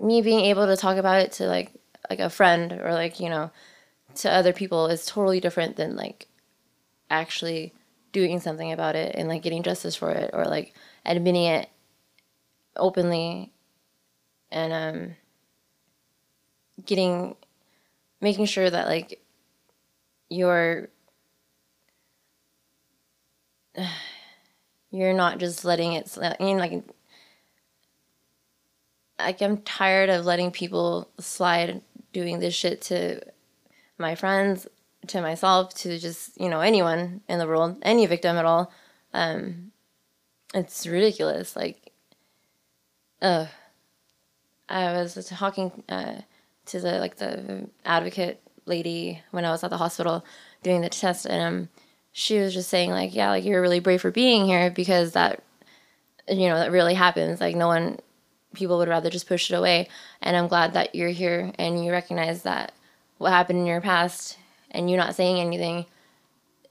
me 0.00 0.22
being 0.22 0.44
able 0.46 0.66
to 0.66 0.76
talk 0.76 0.96
about 0.96 1.20
it 1.20 1.32
to 1.32 1.46
like, 1.46 1.72
like 2.08 2.20
a 2.20 2.30
friend 2.30 2.72
or 2.72 2.92
like, 2.92 3.20
you 3.20 3.28
know, 3.28 3.50
to 4.16 4.30
other 4.30 4.52
people 4.52 4.86
is 4.86 5.06
totally 5.06 5.40
different 5.40 5.76
than 5.76 5.96
like 5.96 6.28
actually 7.10 7.72
doing 8.12 8.40
something 8.40 8.72
about 8.72 8.94
it 8.94 9.14
and 9.16 9.28
like 9.28 9.42
getting 9.42 9.62
justice 9.62 9.96
for 9.96 10.10
it 10.10 10.30
or 10.32 10.44
like 10.44 10.74
admitting 11.04 11.44
it 11.44 11.68
openly 12.76 13.52
and 14.50 14.72
um 14.72 15.16
getting 16.84 17.36
making 18.20 18.46
sure 18.46 18.68
that 18.70 18.86
like 18.86 19.20
you're 20.28 20.88
you're 24.90 25.14
not 25.14 25.38
just 25.38 25.64
letting 25.64 25.94
it 25.94 26.16
I 26.20 26.36
mean 26.40 26.58
like 26.58 26.82
like 29.18 29.40
I'm 29.40 29.58
tired 29.58 30.10
of 30.10 30.24
letting 30.24 30.50
people 30.50 31.08
slide 31.18 31.82
doing 32.12 32.40
this 32.40 32.54
shit 32.54 32.82
to 32.82 33.20
my 33.98 34.14
friends, 34.14 34.66
to 35.06 35.20
myself, 35.20 35.74
to 35.74 35.98
just, 35.98 36.38
you 36.40 36.48
know, 36.48 36.60
anyone 36.60 37.20
in 37.28 37.38
the 37.38 37.46
world, 37.46 37.76
any 37.82 38.06
victim 38.06 38.36
at 38.36 38.44
all. 38.44 38.72
Um 39.12 39.72
it's 40.54 40.86
ridiculous. 40.86 41.56
Like 41.56 41.92
uh 43.20 43.46
I 44.68 44.92
was 44.92 45.14
talking 45.28 45.84
uh, 45.88 46.22
to 46.66 46.80
the 46.80 46.98
like 46.98 47.16
the 47.16 47.68
advocate 47.84 48.40
lady 48.66 49.20
when 49.30 49.44
I 49.44 49.50
was 49.50 49.64
at 49.64 49.70
the 49.70 49.78
hospital 49.78 50.24
doing 50.62 50.80
the 50.80 50.88
test 50.88 51.26
and 51.26 51.42
um 51.42 51.68
she 52.12 52.38
was 52.38 52.54
just 52.54 52.68
saying 52.68 52.90
like 52.90 53.14
yeah 53.14 53.30
like 53.30 53.44
you're 53.44 53.60
really 53.60 53.80
brave 53.80 54.00
for 54.00 54.10
being 54.10 54.46
here 54.46 54.70
because 54.70 55.12
that 55.12 55.42
you 56.28 56.48
know 56.48 56.56
that 56.56 56.70
really 56.70 56.94
happens. 56.94 57.40
Like 57.40 57.56
no 57.56 57.66
one 57.66 57.98
people 58.54 58.78
would 58.78 58.88
rather 58.88 59.10
just 59.10 59.26
push 59.26 59.50
it 59.50 59.56
away. 59.56 59.88
And 60.20 60.36
i'm 60.36 60.48
glad 60.48 60.74
that 60.74 60.94
you're 60.94 61.08
here 61.08 61.52
and 61.58 61.84
you 61.84 61.90
recognize 61.90 62.42
that 62.42 62.72
what 63.18 63.30
happened 63.30 63.60
in 63.60 63.66
your 63.66 63.80
past 63.80 64.36
and 64.70 64.90
you 64.90 64.96
not 64.96 65.14
saying 65.14 65.38
anything 65.38 65.86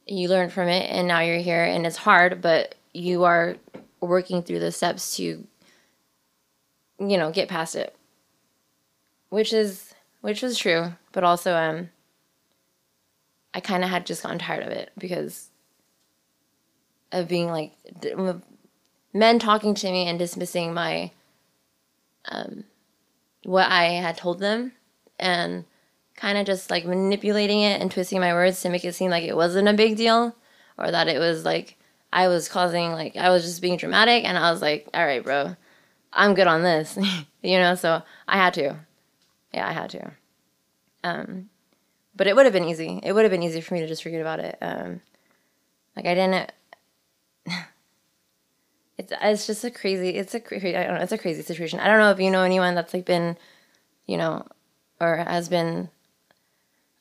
you 0.06 0.28
learned 0.28 0.52
from 0.52 0.68
it 0.68 0.90
and 0.90 1.08
now 1.08 1.22
you're 1.22 1.38
here 1.38 1.64
and 1.64 1.86
it's 1.86 1.98
hard 1.98 2.42
but 2.42 2.76
you 2.94 3.24
are 3.24 3.56
working 4.02 4.42
through 4.42 4.60
the 4.60 4.72
steps 4.72 5.16
to 5.16 5.48
you 7.00 7.18
know 7.18 7.32
get 7.32 7.48
past 7.48 7.76
it 7.76 7.96
which 9.32 9.54
is 9.54 9.96
which 10.20 10.44
was 10.44 10.58
true 10.58 10.94
but 11.14 11.24
also 11.24 11.56
um 11.56 11.90
I 13.54 13.60
kind 13.60 13.84
of 13.84 13.90
had 13.90 14.06
just 14.06 14.24
gotten 14.24 14.40
tired 14.40 14.64
of 14.64 14.72
it 14.72 14.92
because 14.98 15.50
of 17.12 17.28
being 17.28 17.50
like 17.50 17.74
men 19.14 19.40
talking 19.40 19.74
to 19.74 19.92
me 19.92 20.08
and 20.08 20.20
dismissing 20.20 20.74
my 20.74 21.12
um 22.26 22.66
what 23.44 23.70
I 23.72 23.86
had 23.86 24.18
told 24.18 24.40
them 24.40 24.74
and 25.18 25.66
kind 26.16 26.38
of 26.38 26.46
just 26.46 26.70
like 26.70 26.86
manipulating 26.86 27.62
it 27.62 27.82
and 27.82 27.90
twisting 27.90 28.20
my 28.20 28.34
words 28.34 28.62
to 28.62 28.70
make 28.70 28.86
it 28.86 28.94
seem 28.94 29.10
like 29.10 29.24
it 29.24 29.36
wasn't 29.36 29.68
a 29.68 29.74
big 29.74 29.98
deal 29.98 30.36
or 30.78 30.92
that 30.92 31.08
it 31.08 31.20
was 31.20 31.46
like 31.46 31.78
I 32.14 32.28
was 32.28 32.50
causing 32.50 32.92
like 32.92 33.16
I 33.16 33.30
was 33.30 33.44
just 33.44 33.62
being 33.62 33.78
dramatic 33.78 34.26
and 34.26 34.38
I 34.38 34.52
was 34.52 34.62
like 34.62 34.88
all 34.94 35.06
right 35.06 35.24
bro 35.24 35.56
I'm 36.12 36.34
good 36.34 36.48
on 36.48 36.64
this 36.64 36.98
you 37.42 37.58
know 37.58 37.76
so 37.76 38.04
I 38.28 38.38
had 38.38 38.54
to 38.56 38.76
yeah 39.54 39.68
I 39.68 39.72
had 39.74 39.90
to 39.92 40.12
um 41.04 41.50
but 42.16 42.28
it 42.28 42.36
would 42.36 42.46
have 42.46 42.54
been 42.54 42.66
easy. 42.66 43.00
It 43.04 43.14
would 43.14 43.24
have 43.24 43.32
been 43.32 43.44
easy 43.44 43.62
for 43.62 43.74
me 43.74 43.80
to 43.82 43.88
just 43.88 44.04
forget 44.04 44.22
about 44.22 44.40
it. 44.40 44.58
Um, 44.62 45.02
like 45.96 46.06
I 46.06 46.16
didn't. 46.16 46.52
It's 48.98 49.14
it's 49.20 49.48
just 49.48 49.64
a 49.64 49.72
crazy. 49.72 50.10
It's 50.10 50.36
a 50.36 50.40
crazy. 50.40 50.78
I 50.78 50.84
don't 50.84 50.96
know. 50.96 51.02
It's 51.02 51.12
a 51.12 51.18
crazy 51.18 51.42
situation. 51.42 51.80
I 51.80 51.88
don't 51.88 51.98
know 51.98 52.12
if 52.12 52.20
you 52.20 52.30
know 52.30 52.44
anyone 52.44 52.76
that's 52.76 52.94
like 52.94 53.06
been, 53.06 53.36
you 54.06 54.16
know, 54.16 54.46
or 55.00 55.18
has 55.18 55.50
been, 55.50 55.90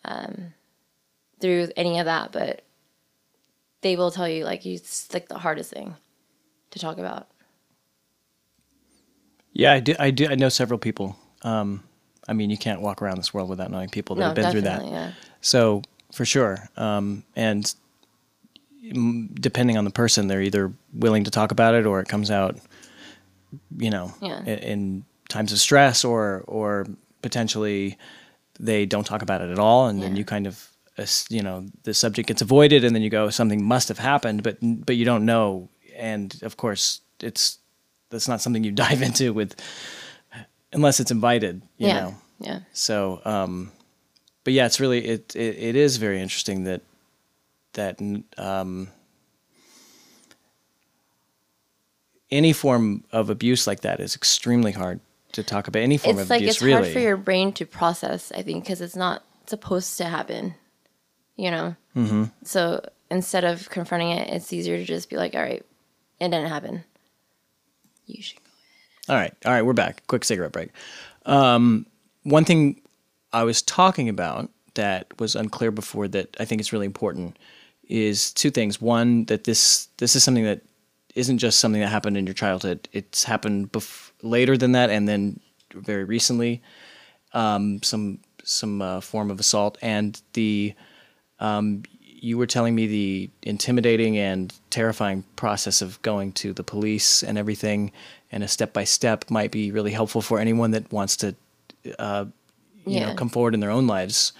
um, 0.07 0.54
through 1.42 1.69
any 1.76 1.99
of 1.99 2.07
that, 2.07 2.33
but 2.33 2.62
they 3.83 3.97
will 3.97 4.11
tell 4.11 4.26
you 4.26 4.45
like 4.45 4.64
it's 4.64 5.12
like 5.12 5.28
the 5.28 5.37
hardest 5.37 5.75
thing 5.75 5.95
to 6.71 6.78
talk 6.78 6.97
about. 6.97 7.28
Yeah, 9.52 9.75
I 9.75 9.80
do. 9.80 9.95
I 9.99 10.11
do. 10.11 10.26
I 10.26 10.37
know 10.37 10.49
several 10.49 10.78
people. 10.78 11.19
Um, 11.42 11.83
I 12.28 12.32
mean, 12.32 12.50
you 12.50 12.58
can't 12.58 12.80
walk 12.80 13.02
around 13.02 13.16
this 13.16 13.32
world 13.34 13.48
without 13.48 13.70
knowing 13.70 13.88
people 13.88 14.16
that 14.16 14.20
No, 14.20 14.26
have 14.28 14.34
been 14.36 14.50
through 14.50 14.60
that. 14.62 14.84
yeah. 14.84 15.12
So 15.40 15.82
for 16.12 16.24
sure, 16.24 16.68
um, 16.76 17.24
and 17.36 17.72
depending 19.34 19.76
on 19.76 19.84
the 19.84 19.90
person, 19.90 20.26
they're 20.26 20.42
either 20.42 20.72
willing 20.92 21.24
to 21.24 21.30
talk 21.30 21.50
about 21.52 21.74
it 21.74 21.86
or 21.86 22.00
it 22.00 22.08
comes 22.08 22.30
out, 22.30 22.56
you 23.76 23.90
know, 23.90 24.12
Yeah. 24.20 24.40
in, 24.40 24.58
in 24.58 25.04
times 25.28 25.52
of 25.52 25.58
stress 25.58 26.04
or 26.04 26.44
or 26.46 26.86
potentially 27.22 27.96
they 28.58 28.84
don't 28.86 29.04
talk 29.04 29.22
about 29.22 29.40
it 29.40 29.50
at 29.50 29.58
all, 29.58 29.86
and 29.88 30.02
then 30.02 30.16
you 30.16 30.24
kind 30.24 30.46
of 30.46 30.66
you 31.30 31.42
know 31.42 31.66
the 31.84 31.94
subject 31.94 32.28
gets 32.28 32.42
avoided, 32.42 32.84
and 32.84 32.94
then 32.94 33.02
you 33.02 33.10
go 33.10 33.30
something 33.30 33.62
must 33.64 33.88
have 33.88 33.98
happened, 33.98 34.42
but 34.42 34.58
but 34.62 34.96
you 34.96 35.04
don't 35.04 35.24
know, 35.24 35.68
and 35.96 36.38
of 36.42 36.56
course 36.56 37.00
it's 37.22 37.58
that's 38.10 38.28
not 38.28 38.40
something 38.40 38.64
you 38.64 38.72
dive 38.86 39.02
into 39.02 39.32
with 39.32 39.54
unless 40.72 41.00
it's 41.00 41.10
invited, 41.10 41.62
you 41.76 41.88
yeah. 41.88 42.00
know. 42.00 42.14
Yeah. 42.40 42.60
So, 42.72 43.20
um, 43.24 43.72
but 44.44 44.52
yeah, 44.52 44.66
it's 44.66 44.80
really 44.80 45.04
it, 45.04 45.36
it 45.36 45.56
it 45.58 45.76
is 45.76 45.96
very 45.98 46.20
interesting 46.20 46.64
that 46.64 46.82
that 47.74 48.00
um, 48.38 48.88
any 52.30 52.52
form 52.52 53.04
of 53.12 53.30
abuse 53.30 53.66
like 53.66 53.80
that 53.80 54.00
is 54.00 54.16
extremely 54.16 54.72
hard 54.72 55.00
to 55.32 55.42
talk 55.42 55.68
about. 55.68 55.80
Any 55.80 55.98
form 55.98 56.16
it's 56.16 56.24
of 56.24 56.30
like 56.30 56.40
abuse, 56.40 56.56
it's 56.56 56.62
really. 56.62 56.82
hard 56.82 56.92
for 56.92 57.00
your 57.00 57.16
brain 57.16 57.52
to 57.52 57.66
process 57.66 58.32
i 58.32 58.42
think 58.42 58.64
because 58.64 58.80
it's 58.80 58.96
not 58.96 59.22
supposed 59.46 59.98
to 59.98 60.04
happen 60.04 60.54
you 61.36 61.50
know 61.50 61.74
mm-hmm. 61.96 62.24
so 62.44 62.84
instead 63.10 63.44
of 63.44 63.68
confronting 63.70 64.10
it 64.10 64.28
it's 64.28 64.52
easier 64.52 64.76
to 64.76 64.84
just 64.84 65.10
be 65.10 65.16
like 65.16 65.34
all 65.34 65.40
right 65.40 65.64
it 66.20 66.28
didn't 66.28 66.48
happen 66.48 66.84
you 68.06 68.22
should 68.22 68.38
All 69.09 69.16
right, 69.16 69.35
all 69.45 69.52
right, 69.52 69.62
we're 69.62 69.73
back. 69.73 70.07
Quick 70.07 70.25
cigarette 70.25 70.52
break. 70.52 70.71
Um, 71.26 71.87
one 72.23 72.45
thing 72.45 72.80
I 73.33 73.45
was 73.45 73.62
talking 73.62 74.09
about 74.09 74.50
that 74.75 75.19
was 75.19 75.35
unclear 75.35 75.71
before 75.71 76.07
that 76.09 76.37
I 76.38 76.45
think 76.45 76.61
is 76.61 76.73
really 76.73 76.87
important 76.87 77.37
is 77.88 78.33
two 78.33 78.50
things. 78.50 78.80
One, 78.80 79.25
that 79.26 79.45
this 79.45 79.88
this 79.97 80.14
is 80.14 80.23
something 80.23 80.45
that 80.45 80.62
isn't 81.14 81.38
just 81.38 81.59
something 81.59 81.80
that 81.80 81.88
happened 81.88 82.16
in 82.16 82.26
your 82.26 82.35
childhood. 82.35 82.88
It's 82.92 83.25
happened 83.25 83.73
bef- 83.73 84.12
later 84.23 84.57
than 84.57 84.73
that, 84.73 84.90
and 84.90 85.09
then 85.09 85.40
very 85.75 86.04
recently, 86.04 86.62
um, 87.33 87.83
some 87.83 88.21
some 88.45 88.83
uh, 88.83 89.00
form 89.00 89.30
of 89.30 89.40
assault, 89.40 89.78
and 89.83 90.21
the 90.35 90.75
um, 91.40 91.83
you 92.23 92.37
were 92.37 92.47
telling 92.47 92.75
me 92.75 92.87
the 92.87 93.30
intimidating 93.42 94.19
and 94.19 94.52
terrifying 94.69 95.25
process 95.37 95.80
of 95.80 96.00
going 96.02 96.33
to 96.33 96.52
the 96.52 96.62
police 96.62 97.23
and 97.23 97.38
everything, 97.38 97.92
and 98.32 98.42
a 98.42 98.49
step 98.49 98.72
by 98.72 98.84
step 98.84 99.30
might 99.30 99.50
be 99.50 99.72
really 99.72 99.92
helpful 99.92 100.22
for 100.22 100.38
anyone 100.38 100.70
that 100.72 100.92
wants 100.92 101.16
to, 101.18 101.34
uh, 101.99 102.26
you 102.87 103.00
know, 103.00 103.14
come 103.14 103.28
forward 103.28 103.54
in 103.54 103.60
their 103.60 103.70
own 103.70 103.87
lives 103.87 104.32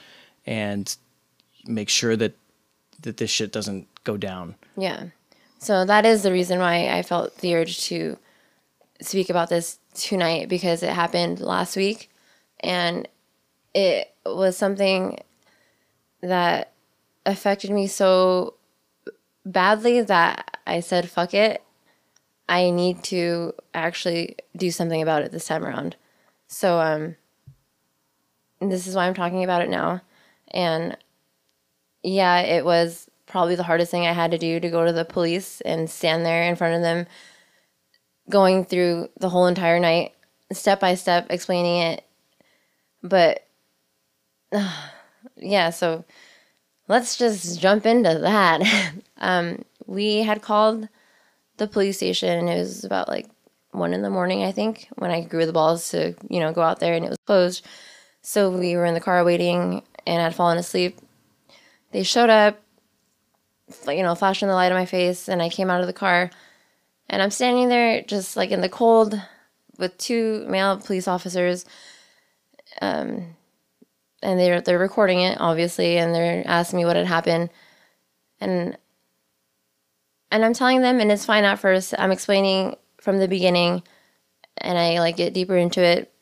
and 0.47 0.97
make 1.67 1.89
sure 1.89 2.17
that 2.17 2.35
that 3.03 3.17
this 3.17 3.31
shit 3.31 3.53
doesn't 3.53 3.87
go 4.05 4.17
down. 4.17 4.55
Yeah. 4.77 5.05
So 5.59 5.85
that 5.85 6.07
is 6.07 6.23
the 6.23 6.33
reason 6.33 6.59
why 6.59 6.89
I 6.89 7.03
felt 7.03 7.37
the 7.39 7.55
urge 7.55 7.81
to 7.85 8.19
speak 9.01 9.31
about 9.31 9.49
this 9.49 9.79
tonight 9.95 10.49
because 10.49 10.83
it 10.83 10.91
happened 10.91 11.41
last 11.41 11.77
week 11.77 12.11
and 12.61 13.09
it 13.75 14.13
was 14.25 14.57
something 14.57 15.19
that 16.23 16.73
affected 17.27 17.71
me 17.71 17.87
so 17.87 18.55
badly 19.45 20.03
that 20.03 20.61
I 20.67 20.81
said, 20.81 21.09
fuck 21.09 21.35
it. 21.35 21.63
I 22.51 22.71
need 22.71 23.05
to 23.05 23.55
actually 23.73 24.37
do 24.57 24.73
something 24.73 25.01
about 25.01 25.23
it 25.23 25.31
this 25.31 25.47
time 25.47 25.65
around. 25.65 25.95
So, 26.49 26.81
um, 26.81 27.15
this 28.61 28.89
is 28.89 28.97
why 28.97 29.07
I'm 29.07 29.15
talking 29.15 29.45
about 29.45 29.63
it 29.63 29.71
now. 29.71 30.03
And 30.49 30.97
yeah, 32.03 32.41
it 32.41 32.65
was 32.65 33.09
probably 33.27 33.55
the 33.55 33.63
hardest 33.63 33.93
thing 33.93 34.05
I 34.05 34.13
had 34.13 34.33
to 34.33 34.39
do 34.39 34.59
to 34.59 34.69
go 34.69 34.85
to 34.85 34.93
the 34.93 35.05
police 35.05 35.61
and 35.61 35.89
stand 35.89 36.27
there 36.27 36.43
in 36.43 36.57
front 36.57 36.75
of 36.75 36.83
them, 36.83 37.07
going 38.29 38.65
through 38.65 39.11
the 39.21 39.29
whole 39.29 39.47
entire 39.47 39.79
night, 39.79 40.13
step 40.53 40.81
by 40.81 40.97
step, 40.97 41.29
explaining 41.31 41.81
it. 41.83 42.05
But 43.01 43.47
yeah, 45.37 45.71
so 45.71 46.05
let's 46.89 47.17
just 47.17 47.61
jump 47.61 47.87
into 47.87 48.19
that. 48.19 48.93
um, 49.19 49.65
we 49.87 50.25
had 50.25 50.43
called 50.43 50.89
the 51.61 51.69
police 51.69 51.99
station. 51.99 52.49
It 52.49 52.59
was 52.59 52.85
about 52.85 53.09
like 53.09 53.29
one 53.71 53.95
in 53.95 54.03
the 54.03 54.11
morning, 54.11 54.43
I 54.43 54.51
think, 54.51 54.89
when 54.97 55.13
I 55.13 55.21
grew 55.21 55.47
the 55.47 55.53
balls 55.53 55.91
to, 55.91 56.17
you 56.29 56.41
know, 56.41 56.53
go 56.53 56.63
out 56.63 56.81
there 56.81 56.95
and 56.95 57.05
it 57.05 57.09
was 57.09 57.19
closed. 57.27 57.65
So 58.23 58.51
we 58.51 58.75
were 58.77 58.85
in 58.85 58.95
the 58.95 59.01
car 59.01 59.23
waiting 59.25 59.83
and 60.07 60.23
I'd 60.23 60.35
fallen 60.35 60.59
asleep. 60.59 60.99
They 61.93 62.03
showed 62.03 62.31
up, 62.31 62.61
you 63.87 64.03
know, 64.03 64.15
flashing 64.15 64.49
the 64.49 64.55
light 64.55 64.73
on 64.73 64.79
my 64.79 64.87
face, 64.87 65.29
and 65.29 65.43
I 65.43 65.49
came 65.49 65.71
out 65.71 65.81
of 65.81 65.87
the 65.87 65.93
car. 65.93 66.31
And 67.09 67.23
I'm 67.23 67.31
standing 67.31 67.69
there 67.69 68.03
just 68.03 68.37
like 68.37 68.51
in 68.51 68.61
the 68.61 68.69
cold 68.69 69.21
with 69.79 69.97
two 69.99 70.47
male 70.49 70.79
police 70.79 71.09
officers. 71.09 71.65
Um, 72.81 73.37
and 74.23 74.39
they're 74.39 74.61
they're 74.61 74.79
recording 74.79 75.21
it 75.21 75.39
obviously 75.41 75.97
and 75.97 76.15
they're 76.15 76.43
asking 76.47 76.79
me 76.79 76.85
what 76.85 76.97
had 76.97 77.07
happened 77.07 77.51
and 78.41 78.77
and 80.31 80.45
i'm 80.45 80.55
telling 80.55 80.81
them 80.83 81.01
and 81.01 81.13
it's 81.13 81.27
fine 81.27 81.45
at 81.45 81.59
first 81.59 81.95
i'm 81.99 82.13
explaining 82.13 82.77
from 83.01 83.19
the 83.19 83.29
beginning 83.29 83.83
and 84.59 84.79
i 84.79 84.99
like 84.99 85.17
get 85.17 85.35
deeper 85.35 85.57
into 85.57 85.83
it 85.83 86.13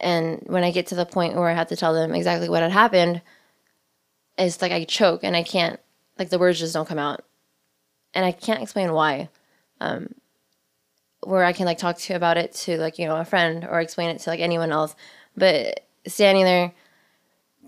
And 0.00 0.42
when 0.46 0.64
I 0.64 0.70
get 0.70 0.88
to 0.88 0.94
the 0.94 1.06
point 1.06 1.34
where 1.34 1.48
I 1.48 1.54
have 1.54 1.68
to 1.68 1.76
tell 1.76 1.94
them 1.94 2.14
exactly 2.14 2.48
what 2.48 2.62
had 2.62 2.72
happened, 2.72 3.22
it's 4.36 4.60
like 4.60 4.72
I 4.72 4.84
choke 4.84 5.24
and 5.24 5.36
I 5.36 5.42
can't, 5.42 5.80
like 6.18 6.28
the 6.28 6.38
words 6.38 6.58
just 6.58 6.74
don't 6.74 6.88
come 6.88 6.98
out. 6.98 7.24
And 8.12 8.24
I 8.24 8.32
can't 8.32 8.62
explain 8.62 8.92
why. 8.92 9.30
Um, 9.80 10.14
where 11.22 11.44
I 11.44 11.54
can 11.54 11.64
like 11.64 11.78
talk 11.78 11.96
to 11.98 12.14
about 12.14 12.36
it 12.36 12.52
to 12.52 12.76
like, 12.78 12.98
you 12.98 13.06
know, 13.06 13.16
a 13.16 13.24
friend 13.24 13.66
or 13.68 13.80
explain 13.80 14.10
it 14.10 14.18
to 14.20 14.30
like 14.30 14.40
anyone 14.40 14.72
else. 14.72 14.94
But 15.36 15.80
standing 16.06 16.44
there, 16.44 16.72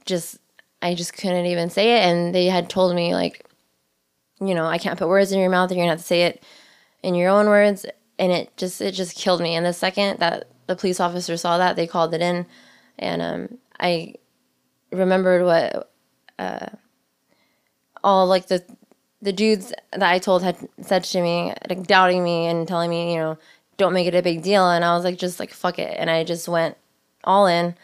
just, 0.05 0.39
I 0.83 0.95
just 0.95 1.15
couldn't 1.15 1.47
even 1.47 1.71
say 1.71 1.97
it. 1.97 2.01
And 2.03 2.35
they 2.35 2.47
had 2.47 2.69
told 2.69 2.95
me, 2.95 3.15
like, 3.15 3.46
you 4.41 4.55
know, 4.55 4.67
I 4.67 4.79
can't 4.79 4.99
put 4.99 5.09
words 5.09 5.33
in 5.33 5.41
your 5.41 5.51
mouth. 5.51 5.71
You're 5.71 5.85
to 5.85 5.91
have 5.91 5.99
to 5.99 6.05
say 6.05 6.23
it 6.23 6.43
in 7.03 7.15
your 7.15 7.31
own 7.31 7.47
words. 7.47 7.87
And 8.19 8.33
it 8.33 8.57
just, 8.57 8.81
it 8.81 8.93
just 8.93 9.17
killed 9.17 9.41
me. 9.41 9.55
And 9.55 9.67
the 9.67 9.73
second 9.73 10.21
that 10.21 10.49
the 10.67 10.77
police 10.77 11.01
officer 11.01 11.37
saw 11.37 11.59
that, 11.59 11.77
they 11.77 11.87
called 11.87 12.15
it 12.15 12.21
in. 12.21 12.47
And 12.99 13.23
um, 13.23 13.59
I 13.79 14.15
remembered 14.91 15.45
what 15.45 15.91
uh, 16.39 16.67
all 18.03 18.27
like 18.27 18.47
the 18.47 18.65
the 19.23 19.33
dudes 19.33 19.73
that 19.93 20.03
I 20.03 20.19
told 20.19 20.43
had 20.43 20.57
said 20.83 21.05
to 21.05 21.23
me, 21.23 21.53
like 21.69 21.87
doubting 21.87 22.23
me 22.23 22.47
and 22.47 22.69
telling 22.69 22.91
me, 22.91 23.15
you 23.15 23.19
know, 23.19 23.39
don't 23.77 23.95
make 23.95 24.07
it 24.07 24.15
a 24.15 24.23
big 24.23 24.43
deal. 24.43 24.69
And 24.69 24.85
I 24.85 24.95
was 24.95 25.05
like, 25.05 25.19
just 25.19 25.41
like 25.41 25.53
fuck 25.53 25.79
it, 25.79 25.97
and 25.99 26.11
I 26.11 26.25
just 26.25 26.49
went 26.49 26.77
all 27.25 27.47
in. 27.47 27.75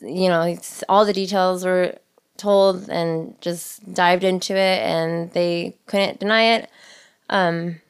You 0.00 0.28
know, 0.28 0.56
all 0.88 1.04
the 1.04 1.12
details 1.12 1.64
were 1.64 1.98
told 2.38 2.88
and 2.88 3.38
just 3.40 3.92
dived 3.92 4.24
into 4.24 4.54
it, 4.54 4.82
and 4.82 5.32
they 5.32 5.76
couldn't 5.86 6.20
deny 6.20 6.54
it. 6.56 6.70
Um, 7.28 7.80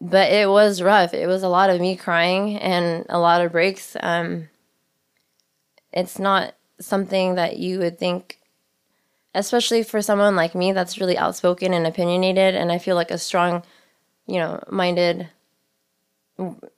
but 0.00 0.30
it 0.30 0.48
was 0.48 0.82
rough. 0.82 1.14
It 1.14 1.26
was 1.26 1.42
a 1.42 1.48
lot 1.48 1.70
of 1.70 1.80
me 1.80 1.96
crying 1.96 2.58
and 2.58 3.06
a 3.08 3.18
lot 3.18 3.44
of 3.44 3.52
breaks. 3.52 3.96
Um, 4.00 4.48
it's 5.92 6.18
not 6.18 6.54
something 6.80 7.36
that 7.36 7.56
you 7.56 7.78
would 7.78 7.98
think 7.98 8.40
especially 9.34 9.82
for 9.82 10.00
someone 10.00 10.36
like 10.36 10.54
me 10.54 10.72
that's 10.72 10.98
really 10.98 11.18
outspoken 11.18 11.72
and 11.72 11.86
opinionated 11.86 12.54
and 12.54 12.70
i 12.70 12.78
feel 12.78 12.96
like 12.96 13.10
a 13.10 13.18
strong 13.18 13.62
you 14.26 14.36
know 14.36 14.62
minded 14.68 15.28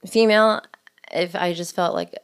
female 0.06 0.60
if 1.12 1.34
i 1.34 1.52
just 1.52 1.74
felt 1.74 1.94
like 1.94 2.14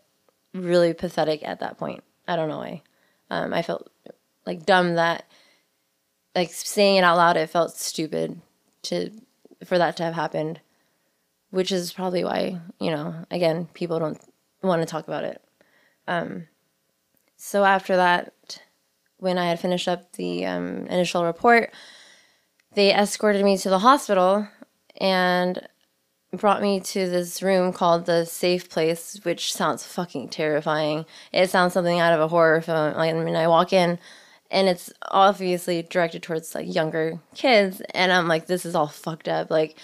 really 0.55 0.93
pathetic 0.93 1.43
at 1.43 1.61
that 1.61 1.79
point 1.79 2.03
i 2.27 2.37
don't 2.37 2.49
know 2.49 2.59
why 2.59 2.83
um, 3.31 3.53
i 3.55 3.63
felt 3.63 3.91
like 4.47 4.67
dumb 4.67 4.95
that 4.95 5.25
like 6.35 6.53
saying 6.53 6.97
it 6.97 7.05
out 7.05 7.17
loud 7.17 7.37
it 7.37 7.51
felt 7.51 7.77
stupid 7.77 8.41
to 8.83 9.11
for 9.65 9.79
that 9.79 9.97
to 9.97 10.03
have 10.03 10.15
happened 10.15 10.61
which 11.51 11.71
is 11.71 11.93
probably 11.93 12.25
why 12.25 12.59
you 12.81 12.91
know 12.91 13.15
again 13.31 13.69
people 13.75 13.99
don't 13.99 14.21
want 14.63 14.83
to 14.83 14.87
talk 14.87 15.07
about 15.07 15.25
it 15.25 15.43
um, 16.09 16.49
so 17.37 17.65
after 17.65 17.97
that 17.97 18.61
when 19.23 19.39
I 19.39 19.47
had 19.47 19.61
finished 19.61 19.87
up 19.87 20.13
the 20.13 20.45
um, 20.47 20.87
initial 20.89 21.25
report, 21.25 21.73
they 22.75 22.93
escorted 22.93 23.45
me 23.45 23.57
to 23.59 23.71
the 23.71 23.79
hospital 23.79 24.49
and 25.01 25.65
brought 26.33 26.61
me 26.61 26.81
to 26.81 27.09
this 27.09 27.41
room 27.41 27.73
called 27.73 28.07
the 28.07 28.25
safe 28.25 28.69
place, 28.69 29.21
which 29.23 29.55
sounds 29.55 29.87
fucking 29.87 30.31
terrifying. 30.31 31.07
It 31.33 31.51
sounds 31.51 31.73
something 31.73 32.01
out 32.01 32.13
of 32.13 32.21
a 32.21 32.27
horror 32.27 32.61
film. 32.63 32.95
Like, 32.95 33.15
I 33.15 33.19
mean, 33.19 33.37
I 33.37 33.47
walk 33.47 33.73
in 33.73 34.01
and 34.53 34.69
it's 34.69 34.93
obviously 35.11 35.83
directed 35.83 36.23
towards 36.23 36.55
like 36.55 36.73
younger 36.73 37.19
kids, 37.35 37.81
and 37.95 38.13
I'm 38.13 38.29
like, 38.29 38.47
this 38.47 38.65
is 38.65 38.75
all 38.75 38.87
fucked 38.87 39.27
up. 39.27 39.51
Like, 39.51 39.77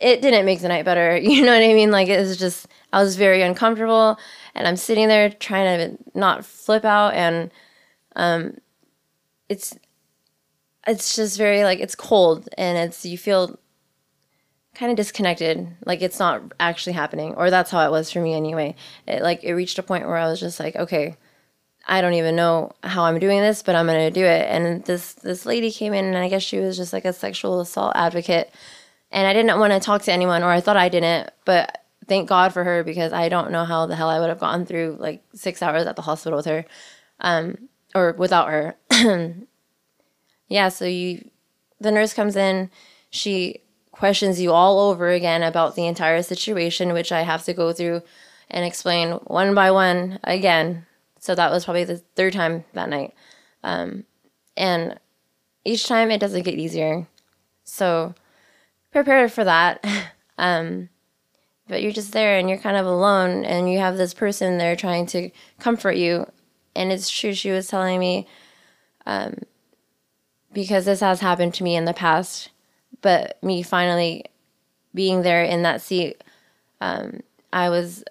it 0.00 0.20
didn't 0.20 0.44
make 0.44 0.60
the 0.60 0.68
night 0.68 0.84
better. 0.84 1.16
You 1.22 1.42
know 1.44 1.52
what 1.52 1.62
I 1.62 1.72
mean? 1.72 1.90
Like, 1.90 2.08
it 2.08 2.18
was 2.18 2.36
just, 2.36 2.66
I 2.92 3.02
was 3.02 3.16
very 3.16 3.42
uncomfortable, 3.42 4.18
and 4.54 4.66
I'm 4.66 4.76
sitting 4.76 5.08
there 5.08 5.30
trying 5.30 5.96
to 5.96 5.98
not 6.14 6.44
flip 6.44 6.84
out, 6.84 7.14
and 7.14 7.50
um, 8.16 8.58
it's 9.48 9.76
it's 10.86 11.14
just 11.14 11.38
very 11.38 11.62
like 11.62 11.78
it's 11.80 11.94
cold. 11.94 12.48
And 12.58 12.76
it's 12.78 13.06
you 13.06 13.16
feel 13.16 13.58
kind 14.74 14.90
of 14.90 14.96
disconnected. 14.96 15.68
Like 15.86 16.02
it's 16.02 16.18
not 16.18 16.42
actually 16.58 16.94
happening. 16.94 17.34
Or 17.34 17.50
that's 17.50 17.70
how 17.70 17.86
it 17.86 17.90
was 17.90 18.10
for 18.10 18.20
me 18.20 18.34
anyway. 18.34 18.74
It 19.06 19.22
like 19.22 19.44
it 19.44 19.54
reached 19.54 19.78
a 19.78 19.82
point 19.82 20.06
where 20.06 20.16
i 20.16 20.26
was 20.26 20.40
just 20.40 20.58
like 20.58 20.76
okay 20.76 21.16
i 21.86 22.00
don't 22.00 22.14
even 22.14 22.36
know 22.36 22.72
how 22.82 23.04
i'm 23.04 23.18
doing 23.18 23.40
this 23.40 23.62
but 23.62 23.74
i'm 23.74 23.86
gonna 23.86 24.10
do 24.10 24.24
it 24.24 24.46
and 24.48 24.84
this 24.84 25.14
this 25.14 25.46
lady 25.46 25.70
came 25.70 25.92
in 25.92 26.04
and 26.04 26.16
i 26.16 26.28
guess 26.28 26.42
she 26.42 26.58
was 26.58 26.76
just 26.76 26.92
like 26.92 27.04
a 27.04 27.12
sexual 27.12 27.60
assault 27.60 27.92
advocate 27.94 28.50
and 29.10 29.26
i 29.26 29.32
didn't 29.32 29.58
want 29.58 29.72
to 29.72 29.80
talk 29.80 30.02
to 30.02 30.12
anyone 30.12 30.42
or 30.42 30.50
i 30.50 30.60
thought 30.60 30.76
i 30.76 30.88
didn't 30.88 31.30
but 31.44 31.84
thank 32.06 32.28
god 32.28 32.52
for 32.52 32.64
her 32.64 32.82
because 32.84 33.12
i 33.12 33.28
don't 33.28 33.50
know 33.50 33.64
how 33.64 33.86
the 33.86 33.96
hell 33.96 34.08
i 34.08 34.18
would 34.18 34.28
have 34.28 34.40
gotten 34.40 34.66
through 34.66 34.96
like 35.00 35.22
six 35.34 35.62
hours 35.62 35.86
at 35.86 35.96
the 35.96 36.02
hospital 36.02 36.36
with 36.36 36.46
her 36.46 36.64
um, 37.20 37.68
or 37.94 38.12
without 38.12 38.48
her. 38.48 38.76
yeah, 40.48 40.68
so 40.68 40.84
you 40.84 41.28
the 41.80 41.90
nurse 41.90 42.12
comes 42.12 42.36
in, 42.36 42.70
she 43.10 43.60
questions 43.92 44.40
you 44.40 44.52
all 44.52 44.90
over 44.90 45.08
again 45.10 45.42
about 45.42 45.76
the 45.76 45.86
entire 45.86 46.22
situation, 46.22 46.92
which 46.92 47.12
I 47.12 47.22
have 47.22 47.44
to 47.44 47.54
go 47.54 47.72
through 47.72 48.02
and 48.50 48.64
explain 48.64 49.12
one 49.12 49.54
by 49.54 49.70
one 49.70 50.18
again. 50.24 50.86
So 51.20 51.34
that 51.34 51.50
was 51.50 51.64
probably 51.64 51.84
the 51.84 51.98
third 51.98 52.32
time 52.32 52.64
that 52.72 52.88
night. 52.88 53.14
Um, 53.62 54.04
and 54.56 54.98
each 55.64 55.86
time 55.86 56.10
it 56.10 56.18
doesn't 56.18 56.42
get 56.42 56.58
easier. 56.58 57.06
So 57.64 58.14
prepare 58.90 59.28
for 59.28 59.44
that. 59.44 59.84
um, 60.38 60.88
but 61.70 61.82
you're 61.82 61.92
just 61.92 62.12
there 62.12 62.36
and 62.36 62.48
you're 62.48 62.58
kind 62.58 62.76
of 62.76 62.84
alone 62.84 63.44
and 63.44 63.70
you 63.70 63.78
have 63.78 63.96
this 63.96 64.12
person 64.12 64.58
there 64.58 64.74
trying 64.74 65.06
to 65.06 65.30
comfort 65.60 65.92
you 65.92 66.26
and 66.74 66.90
it's 66.90 67.08
true 67.08 67.32
she 67.32 67.50
was 67.50 67.68
telling 67.68 68.00
me 68.00 68.26
um, 69.06 69.34
because 70.52 70.84
this 70.84 71.00
has 71.00 71.20
happened 71.20 71.54
to 71.54 71.62
me 71.62 71.76
in 71.76 71.84
the 71.84 71.94
past 71.94 72.50
but 73.00 73.42
me 73.42 73.62
finally 73.62 74.24
being 74.92 75.22
there 75.22 75.44
in 75.44 75.62
that 75.62 75.80
seat 75.80 76.22
um, 76.80 77.20
i 77.52 77.68
was 77.70 78.04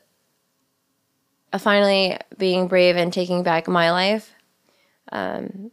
finally 1.58 2.18
being 2.38 2.68
brave 2.68 2.96
and 2.96 3.12
taking 3.12 3.44
back 3.44 3.68
my 3.68 3.92
life 3.92 4.34
um, 5.12 5.72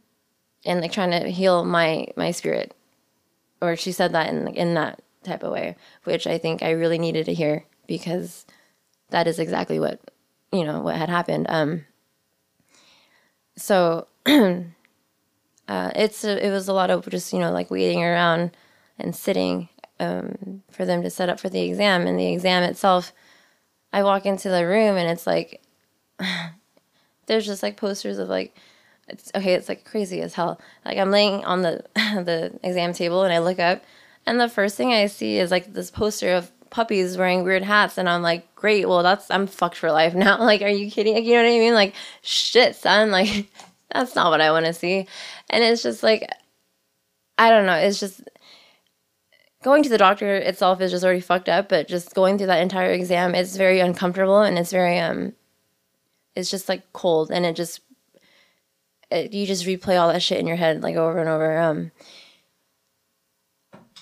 and 0.65 0.81
like 0.81 0.91
trying 0.91 1.11
to 1.11 1.29
heal 1.29 1.63
my 1.63 2.07
my 2.15 2.31
spirit. 2.31 2.73
Or 3.61 3.75
she 3.75 3.91
said 3.91 4.13
that 4.13 4.29
in 4.29 4.47
in 4.49 4.73
that 4.75 5.01
type 5.23 5.43
of 5.43 5.51
way 5.51 5.75
which 6.05 6.25
i 6.25 6.37
think 6.37 6.63
i 6.63 6.69
really 6.69 6.97
needed 6.97 7.25
to 7.25 7.33
hear 7.33 7.65
because 7.85 8.45
that 9.09 9.27
is 9.27 9.39
exactly 9.39 9.77
what 9.77 9.99
you 10.51 10.63
know 10.63 10.81
what 10.81 10.95
had 10.95 11.09
happened. 11.09 11.47
Um 11.49 11.85
so 13.55 14.07
uh, 14.25 14.61
it's 15.67 16.23
a, 16.23 16.45
it 16.45 16.51
was 16.51 16.67
a 16.67 16.73
lot 16.73 16.91
of 16.91 17.09
just 17.09 17.33
you 17.33 17.39
know 17.39 17.51
like 17.51 17.71
waiting 17.71 18.03
around 18.03 18.51
and 18.99 19.15
sitting 19.15 19.69
um, 19.99 20.63
for 20.71 20.85
them 20.85 21.01
to 21.01 21.09
set 21.09 21.29
up 21.29 21.39
for 21.39 21.49
the 21.49 21.61
exam. 21.61 22.05
And 22.05 22.19
the 22.19 22.31
exam 22.31 22.63
itself 22.63 23.11
i 23.93 24.03
walk 24.03 24.25
into 24.25 24.49
the 24.49 24.67
room 24.67 24.97
and 24.97 25.09
it's 25.09 25.25
like 25.25 25.61
there's 27.27 27.45
just 27.45 27.63
like 27.63 27.77
posters 27.77 28.17
of 28.17 28.29
like 28.29 28.55
it's 29.07 29.31
okay 29.35 29.53
it's 29.53 29.69
like 29.69 29.85
crazy 29.85 30.21
as 30.21 30.33
hell 30.33 30.59
like 30.85 30.97
i'm 30.97 31.11
laying 31.11 31.43
on 31.45 31.61
the 31.61 31.83
the 31.95 32.51
exam 32.63 32.93
table 32.93 33.23
and 33.23 33.33
i 33.33 33.39
look 33.39 33.59
up 33.59 33.83
and 34.25 34.39
the 34.39 34.49
first 34.49 34.75
thing 34.75 34.93
i 34.93 35.05
see 35.05 35.37
is 35.37 35.51
like 35.51 35.73
this 35.73 35.91
poster 35.91 36.33
of 36.33 36.51
puppies 36.69 37.17
wearing 37.17 37.43
weird 37.43 37.63
hats 37.63 37.97
and 37.97 38.09
I'm 38.09 38.21
like, 38.21 38.53
great, 38.55 38.87
well 38.87 39.03
that's 39.03 39.29
I'm 39.31 39.47
fucked 39.47 39.77
for 39.77 39.91
life 39.91 40.13
now. 40.27 40.39
Like, 40.39 40.61
are 40.61 40.67
you 40.67 40.91
kidding? 40.91 41.15
Like, 41.15 41.25
you 41.25 41.33
know 41.33 41.43
what 41.43 41.49
I 41.49 41.59
mean? 41.59 41.73
Like, 41.73 41.93
shit, 42.21 42.75
son, 42.75 43.11
like 43.19 43.47
that's 43.93 44.15
not 44.15 44.31
what 44.31 44.41
I 44.41 44.51
want 44.51 44.65
to 44.65 44.73
see. 44.73 45.07
And 45.49 45.63
it's 45.63 45.83
just 45.83 46.03
like 46.03 46.29
I 47.37 47.49
don't 47.49 47.65
know, 47.65 47.75
it's 47.75 47.99
just 47.99 48.21
going 49.63 49.83
to 49.83 49.89
the 49.89 49.97
doctor 49.97 50.35
itself 50.35 50.81
is 50.81 50.91
just 50.91 51.03
already 51.03 51.19
fucked 51.19 51.49
up, 51.49 51.69
but 51.69 51.87
just 51.87 52.13
going 52.13 52.37
through 52.37 52.47
that 52.47 52.61
entire 52.61 52.91
exam 52.91 53.35
it's 53.35 53.55
very 53.55 53.79
uncomfortable 53.79 54.41
and 54.41 54.57
it's 54.57 54.71
very 54.71 54.99
um 54.99 55.33
it's 56.37 56.51
just 56.51 56.69
like 56.69 56.93
cold 56.93 57.31
and 57.31 57.45
it 57.45 57.55
just 57.55 57.81
it, 59.09 59.33
you 59.33 59.45
just 59.45 59.65
replay 59.65 59.99
all 59.99 60.11
that 60.11 60.21
shit 60.21 60.39
in 60.39 60.47
your 60.47 60.55
head 60.55 60.83
like 60.83 60.95
over 60.95 61.19
and 61.19 61.29
over 61.29 61.57
um 61.57 61.91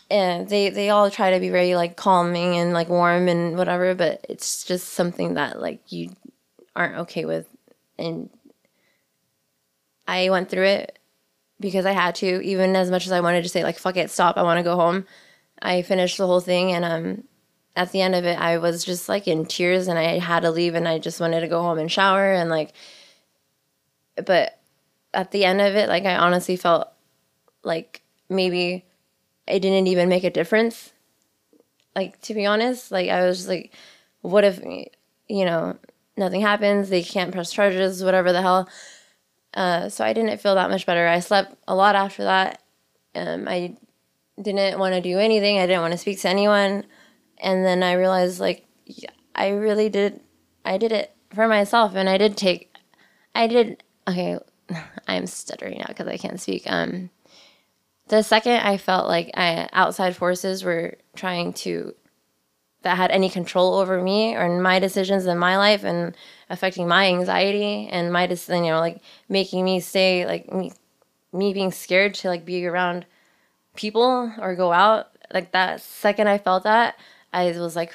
and 0.10 0.50
they 0.50 0.70
they 0.70 0.90
all 0.90 1.10
try 1.10 1.32
to 1.32 1.40
be 1.40 1.50
very 1.50 1.76
like 1.76 1.96
calming 1.96 2.58
and 2.58 2.74
like 2.74 2.90
warm 2.90 3.28
and 3.28 3.58
whatever 3.58 3.96
but 3.96 4.26
it's 4.30 4.64
just 4.64 4.90
something 4.90 5.36
that 5.36 5.62
like 5.62 5.92
you 5.92 6.10
aren't 6.76 6.98
okay 6.98 7.26
with 7.26 7.48
and 7.98 8.30
i 10.08 10.30
went 10.30 10.50
through 10.50 10.66
it 10.66 11.00
because 11.60 11.86
i 11.86 11.94
had 11.94 12.16
to. 12.16 12.44
Even 12.44 12.76
as 12.76 12.92
much 12.92 13.06
as 13.06 13.14
i 13.14 13.22
wanted 13.22 13.44
to 13.44 13.50
say 13.50 13.64
like 13.64 13.80
fuck 13.80 13.96
it 13.96 14.12
stop 14.12 14.38
i 14.38 14.44
want 14.44 14.58
to 14.58 14.64
go 14.64 14.76
home 14.76 15.06
i 15.62 15.82
finished 15.82 16.18
the 16.18 16.28
whole 16.28 16.42
thing 16.42 16.74
and 16.74 16.84
um 16.84 17.24
at 17.76 17.92
the 17.92 18.02
end 18.02 18.16
of 18.16 18.26
it 18.26 18.40
i 18.40 18.58
was 18.58 18.84
just 18.84 19.10
like 19.10 19.28
in 19.28 19.46
tears 19.46 19.88
and 19.88 20.00
i 20.00 20.18
had 20.20 20.42
to 20.42 20.52
leave 20.52 20.76
and 20.76 20.88
i 20.88 20.98
just 20.98 21.20
wanted 21.20 21.42
to 21.42 21.48
go 21.48 21.62
home 21.62 21.78
and 21.78 21.92
shower 21.92 22.32
and 22.32 22.50
like 22.50 22.74
but 24.26 24.60
at 25.14 25.32
the 25.32 25.46
end 25.46 25.62
of 25.62 25.76
it 25.76 25.90
like 25.90 26.06
i 26.06 26.16
honestly 26.16 26.56
felt 26.56 26.88
like 27.64 28.02
maybe 28.30 28.86
it 29.48 29.60
didn't 29.60 29.88
even 29.88 30.10
make 30.10 30.24
a 30.24 30.30
difference. 30.30 30.92
Like 31.96 32.20
to 32.22 32.34
be 32.34 32.46
honest, 32.46 32.92
like 32.92 33.10
I 33.10 33.26
was 33.26 33.48
like, 33.48 33.74
what 34.22 34.44
if 34.44 34.62
you 35.28 35.46
know, 35.46 35.78
nothing 36.18 36.42
happens. 36.42 36.90
They 36.90 37.04
can't 37.04 37.32
press 37.32 37.52
charges, 37.52 38.04
whatever 38.04 38.32
the 38.32 38.42
hell. 38.42 38.70
Uh, 39.54 39.90
so 39.90 40.04
I 40.04 40.14
didn't 40.14 40.38
feel 40.40 40.56
that 40.56 40.70
much 40.70 40.86
better. 40.86 41.08
I 41.08 41.20
slept 41.20 41.56
a 41.68 41.76
lot 41.76 41.96
after 41.96 42.24
that. 42.24 42.62
Um, 43.14 43.48
I 43.48 43.78
didn't 44.42 44.78
want 44.78 44.94
to 44.96 45.02
do 45.02 45.18
anything. 45.18 45.58
I 45.58 45.66
didn't 45.66 45.82
want 45.82 45.94
to 45.94 45.98
speak 45.98 46.20
to 46.22 46.30
anyone. 46.30 46.86
And 47.46 47.64
then 47.64 47.84
I 47.84 47.94
realized, 47.94 48.40
like, 48.40 48.66
I 49.36 49.50
really 49.50 49.88
did. 49.88 50.20
I 50.66 50.80
did 50.80 50.92
it 50.92 51.16
for 51.34 51.48
myself, 51.48 51.94
and 51.96 52.10
I 52.10 52.18
did 52.18 52.36
take. 52.36 52.76
I 53.36 53.46
did. 53.46 53.84
Okay, 54.08 54.40
I'm 55.08 55.28
stuttering 55.28 55.78
now 55.78 55.86
because 55.88 56.08
I 56.08 56.18
can't 56.18 56.42
speak. 56.42 56.64
Um, 56.66 57.12
the 58.08 58.24
second 58.24 58.54
I 58.66 58.78
felt 58.78 59.08
like 59.08 59.30
I, 59.36 59.70
outside 59.74 60.16
forces 60.16 60.64
were 60.64 60.96
trying 61.16 61.54
to 61.54 61.94
that 62.82 62.98
had 62.98 63.12
any 63.12 63.30
control 63.30 63.76
over 63.76 64.02
me 64.02 64.36
or 64.36 64.62
my 64.62 64.78
decisions 64.78 65.26
in 65.26 65.38
my 65.40 65.58
life 65.58 65.84
and 65.84 66.16
affecting 66.52 66.88
my 66.88 67.08
anxiety 67.08 67.88
and 67.92 68.14
my 68.14 68.28
decision, 68.28 68.64
you 68.64 68.72
know, 68.72 68.80
like 68.80 69.02
making 69.28 69.66
me 69.66 69.80
stay 69.80 70.26
like 70.26 70.52
me, 70.52 70.72
me 71.34 71.52
being 71.54 71.72
scared 71.72 72.14
to 72.16 72.28
like 72.28 72.46
be 72.46 72.66
around 72.66 73.06
people 73.76 74.32
or 74.40 74.56
go 74.56 74.72
out. 74.72 75.08
Like 75.34 75.52
that 75.54 75.82
second 75.82 76.28
I 76.28 76.38
felt 76.38 76.64
that, 76.64 76.96
I 77.36 77.52
was 77.60 77.76
like, 77.76 77.94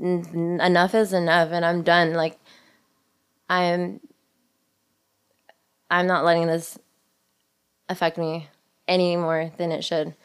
enough 0.00 0.94
is 0.96 1.12
enough, 1.12 1.50
and 1.52 1.64
I'm 1.64 1.82
done. 1.82 2.12
Like 2.14 2.38
I'm, 3.48 4.00
I'm 5.88 6.08
not 6.08 6.24
letting 6.24 6.48
this 6.48 6.76
affect 7.88 8.18
me 8.18 8.48
any 8.88 9.16
more 9.16 9.52
than 9.58 9.70
it 9.70 9.84
should, 9.84 10.16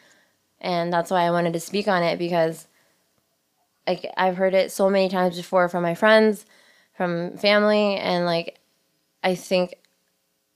and 0.60 0.92
that's 0.92 1.12
why 1.12 1.22
I 1.22 1.30
wanted 1.30 1.52
to 1.52 1.60
speak 1.60 1.86
on 1.86 2.02
it 2.02 2.18
because 2.18 2.66
like 3.86 4.04
I've 4.16 4.36
heard 4.36 4.52
it 4.52 4.72
so 4.72 4.90
many 4.90 5.08
times 5.08 5.36
before 5.36 5.68
from 5.68 5.84
my 5.84 5.94
friends, 5.94 6.44
from 6.96 7.38
family, 7.38 7.94
and 7.94 8.26
like 8.26 8.58
I 9.22 9.36
think 9.36 9.76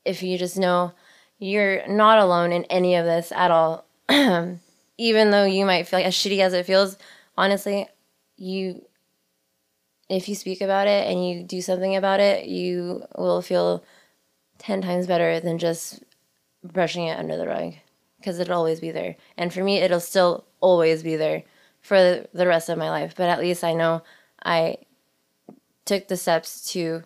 if 0.05 0.21
you 0.21 0.37
just 0.37 0.59
know 0.59 0.95
you're 1.39 1.87
not 1.87 2.19
alone 2.19 2.51
in 2.51 2.65
any 2.65 2.97
of 2.97 3.07
this 3.07 3.31
at 3.31 3.53
all, 3.53 3.85
even 4.11 5.31
though 5.31 5.45
you 5.45 5.65
might 5.65 5.87
feel 5.87 6.01
like 6.01 6.07
as 6.07 6.15
shitty 6.15 6.41
as 6.41 6.55
it 6.55 6.67
feels, 6.67 6.99
honestly, 7.39 7.87
you 8.41 8.83
if 10.09 10.29
you 10.29 10.35
speak 10.35 10.61
about 10.61 10.89
it 10.89 11.07
and 11.07 11.27
you 11.27 11.45
do 11.45 11.63
something 11.63 11.95
about 11.95 12.19
it, 12.19 12.47
you 12.47 13.05
will 13.17 13.41
feel 13.41 13.85
10 14.59 14.83
times 14.83 15.07
better 15.07 15.39
than 15.39 15.57
just 15.57 16.03
brushing 16.65 17.07
it 17.07 17.19
under 17.19 17.37
the 17.37 17.47
rug 17.47 17.75
because 18.19 18.41
it'll 18.41 18.59
always 18.59 18.81
be 18.81 18.91
there. 18.91 19.17
And 19.37 19.55
for 19.55 19.63
me, 19.63 19.79
it'll 19.79 20.01
still 20.01 20.45
always 20.61 21.05
be 21.05 21.15
there 21.15 21.45
for 21.81 22.27
the 22.35 22.47
rest 22.47 22.69
of 22.69 22.77
my 22.77 22.91
life. 22.91 23.15
But 23.17 23.29
at 23.29 23.39
least 23.39 23.63
I 23.63 23.73
know 23.73 24.03
I 24.45 24.79
took 25.85 26.09
the 26.09 26.17
steps 26.17 26.73
to 26.73 27.05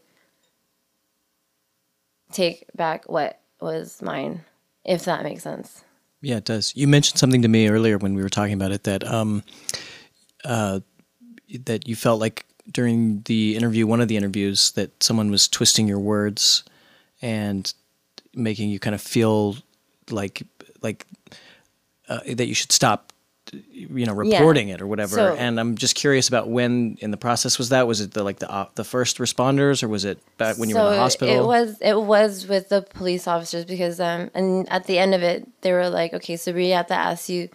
take 2.33 2.65
back 2.75 3.05
what 3.09 3.41
was 3.61 4.01
mine, 4.01 4.45
if 4.85 5.05
that 5.05 5.25
makes 5.25 5.43
sense. 5.43 5.85
Yeah, 6.23 6.37
it 6.37 6.45
does. 6.45 6.73
You 6.75 6.89
mentioned 6.89 7.19
something 7.19 7.43
to 7.43 7.49
me 7.49 7.69
earlier 7.69 7.99
when 7.99 8.15
we 8.15 8.23
were 8.23 8.31
talking 8.31 8.55
about 8.55 8.73
it 8.73 8.85
that 8.85 9.05
um, 9.05 9.45
uh, 10.45 10.81
that 11.65 11.89
you 11.89 11.97
felt 11.97 12.21
like 12.21 12.47
during 12.71 13.23
the 13.23 13.57
interview, 13.57 13.87
one 13.87 14.01
of 14.01 14.09
the 14.09 14.17
interviews, 14.17 14.73
that 14.73 15.03
someone 15.03 15.31
was 15.31 15.49
twisting 15.49 15.87
your 15.87 15.99
words 15.99 16.65
and 17.21 17.73
making 18.35 18.71
you 18.71 18.79
kind 18.79 18.95
of 18.95 19.01
feel 19.01 19.57
like 20.11 20.43
like 20.83 21.07
uh, 22.09 22.21
that 22.27 22.47
you 22.47 22.55
should 22.55 22.73
stop 22.73 23.13
you 23.71 24.07
know 24.07 24.13
reporting 24.13 24.69
yeah. 24.69 24.75
it 24.75 24.83
or 24.83 24.87
whatever. 24.87 25.17
So, 25.17 25.35
and 25.35 25.61
i'm 25.61 25.77
just 25.77 25.95
curious 25.95 26.29
about 26.29 26.49
when 26.49 26.97
in 27.01 27.11
the 27.11 27.17
process 27.17 27.59
was 27.59 27.69
that? 27.69 27.87
Was 27.87 28.01
it 28.01 28.13
the 28.13 28.23
like 28.23 28.39
the 28.39 28.51
uh, 28.51 28.69
the 28.75 28.85
first 28.85 29.19
responders 29.19 29.83
or 29.83 29.89
was 29.89 30.05
it 30.05 30.19
back 30.39 30.59
when 30.59 30.69
you 30.69 30.75
were 30.75 30.83
in 30.83 30.93
the 30.93 30.99
hospital? 30.99 31.45
it 31.45 31.47
was 31.47 31.77
it 31.81 32.01
was 32.01 32.47
with 32.47 32.69
the 32.69 32.83
police 32.83 33.27
officers 33.27 33.65
because 33.65 34.01
um 34.01 34.31
and 34.35 34.69
at 34.71 34.87
the 34.87 34.99
end 34.99 35.15
of 35.15 35.23
it 35.23 35.47
they 35.61 35.73
were 35.73 35.89
like 35.89 36.15
okay 36.15 36.37
so 36.37 36.53
we 36.53 36.71
have 36.71 36.87
to 36.87 36.95
ask 36.95 37.29
you 37.29 37.49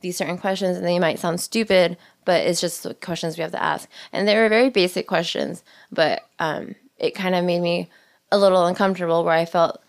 these 0.00 0.16
certain 0.16 0.38
questions 0.38 0.76
and 0.76 0.86
they 0.86 0.98
might 0.98 1.18
sound 1.18 1.40
stupid 1.40 1.96
but 2.26 2.46
it's 2.46 2.60
just 2.60 2.86
questions 3.00 3.38
we 3.38 3.42
have 3.42 3.52
to 3.52 3.62
ask 3.62 3.88
and 4.12 4.28
they 4.28 4.36
were 4.36 4.50
very 4.50 4.68
basic 4.68 5.06
questions 5.06 5.64
but 5.90 6.28
um 6.38 6.74
it 6.98 7.14
kind 7.14 7.34
of 7.34 7.44
made 7.44 7.60
me 7.60 7.88
a 8.30 8.36
little 8.36 8.66
uncomfortable 8.66 9.24
where 9.24 9.34
i 9.34 9.46
felt 9.46 9.80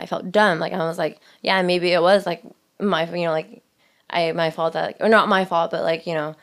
i 0.00 0.06
felt 0.06 0.32
dumb 0.32 0.58
like 0.58 0.72
i 0.72 0.78
was 0.78 0.98
like 0.98 1.20
yeah 1.42 1.62
maybe 1.62 1.92
it 1.92 2.02
was 2.02 2.26
like 2.26 2.42
my 2.80 3.08
you 3.14 3.26
know 3.26 3.30
like 3.30 3.62
I 4.12 4.32
my 4.32 4.50
fault 4.50 4.74
that 4.74 4.86
like, 4.86 4.96
or 5.00 5.08
not 5.08 5.28
my 5.28 5.44
fault, 5.44 5.70
but 5.70 5.82
like 5.82 6.06
you 6.06 6.14
know, 6.14 6.36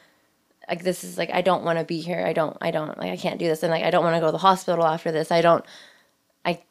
like 0.68 0.84
this 0.84 1.04
is 1.04 1.18
like 1.18 1.30
I 1.32 1.42
don't 1.42 1.64
want 1.64 1.80
to 1.80 1.86
be 1.86 2.02
here. 2.02 2.26
I 2.26 2.34
don't 2.34 2.58
I 2.62 2.72
don't 2.72 2.98
like 2.98 3.12
I 3.12 3.18
can't 3.18 3.40
do 3.40 3.48
this, 3.48 3.64
and 3.64 3.72
like 3.72 3.84
I 3.84 3.92
don't 3.92 4.04
want 4.04 4.16
to 4.16 4.20
go 4.20 4.28
to 4.28 4.32
the 4.32 4.38
hospital 4.40 4.86
after 4.86 5.12
this. 5.12 5.32
I 5.32 5.42
don't. 5.42 5.64
I 6.44 6.62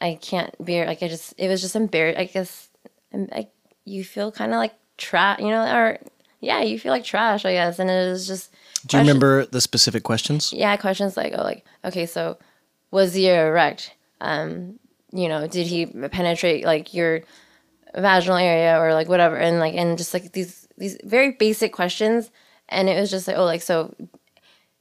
I 0.00 0.18
can't 0.20 0.54
be 0.64 0.84
like 0.84 1.02
I 1.02 1.08
just 1.08 1.34
it 1.36 1.48
was 1.48 1.60
just 1.60 1.76
embarrassed. 1.76 2.18
I 2.18 2.24
guess 2.24 2.68
I, 3.12 3.48
you 3.84 4.04
feel 4.04 4.30
kind 4.30 4.52
of 4.52 4.58
like 4.58 4.74
trapped, 4.96 5.40
you 5.40 5.48
know, 5.48 5.64
or 5.64 5.98
yeah, 6.40 6.60
you 6.60 6.78
feel 6.78 6.92
like 6.92 7.04
trash, 7.04 7.44
I 7.44 7.52
guess, 7.52 7.78
and 7.78 7.90
it 7.90 8.10
was 8.10 8.26
just. 8.26 8.52
Do 8.86 8.96
you 8.96 9.02
remember 9.02 9.46
the 9.46 9.60
specific 9.60 10.04
questions? 10.04 10.52
Yeah, 10.52 10.76
questions 10.76 11.16
like 11.16 11.34
oh 11.36 11.42
like 11.42 11.64
okay 11.84 12.06
so 12.06 12.38
was 12.90 13.14
he 13.14 13.28
erect? 13.28 13.92
Um, 14.20 14.78
you 15.12 15.28
know, 15.28 15.46
did 15.46 15.66
he 15.66 15.86
penetrate 15.86 16.64
like 16.64 16.94
your 16.94 17.22
vaginal 17.94 18.36
area 18.36 18.78
or 18.78 18.92
like 18.94 19.08
whatever 19.08 19.36
and 19.36 19.58
like 19.58 19.74
and 19.74 19.98
just 19.98 20.12
like 20.14 20.32
these 20.32 20.68
these 20.76 20.98
very 21.04 21.32
basic 21.32 21.72
questions 21.72 22.30
and 22.68 22.88
it 22.88 22.98
was 23.00 23.10
just 23.10 23.26
like 23.26 23.36
oh 23.36 23.44
like 23.44 23.62
so 23.62 23.94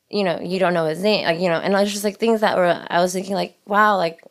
you 0.09 0.23
know 0.23 0.39
you 0.41 0.59
don't 0.59 0.73
know 0.73 0.85
his 0.85 1.01
name 1.01 1.25
like 1.25 1.39
you 1.39 1.49
know 1.49 1.59
and 1.59 1.75
I 1.75 1.81
was 1.81 1.91
just 1.91 2.03
like 2.03 2.17
things 2.17 2.41
that 2.41 2.57
were 2.57 2.85
I 2.89 3.01
was 3.01 3.13
thinking 3.13 3.33
like 3.33 3.57
wow 3.65 3.97
like 3.97 4.21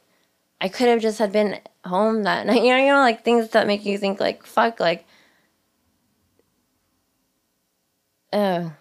I 0.60 0.68
could 0.68 0.88
have 0.88 1.00
just 1.00 1.18
had 1.18 1.32
been 1.32 1.58
home 1.84 2.24
that 2.24 2.46
night 2.46 2.62
you 2.62 2.70
know 2.70 2.78
you 2.78 2.92
know 2.92 3.00
like 3.00 3.24
things 3.24 3.48
that 3.50 3.66
make 3.66 3.84
you 3.84 3.98
think 3.98 4.20
like 4.20 4.44
fuck 4.44 4.78
like 4.78 5.06
oh 8.32 8.72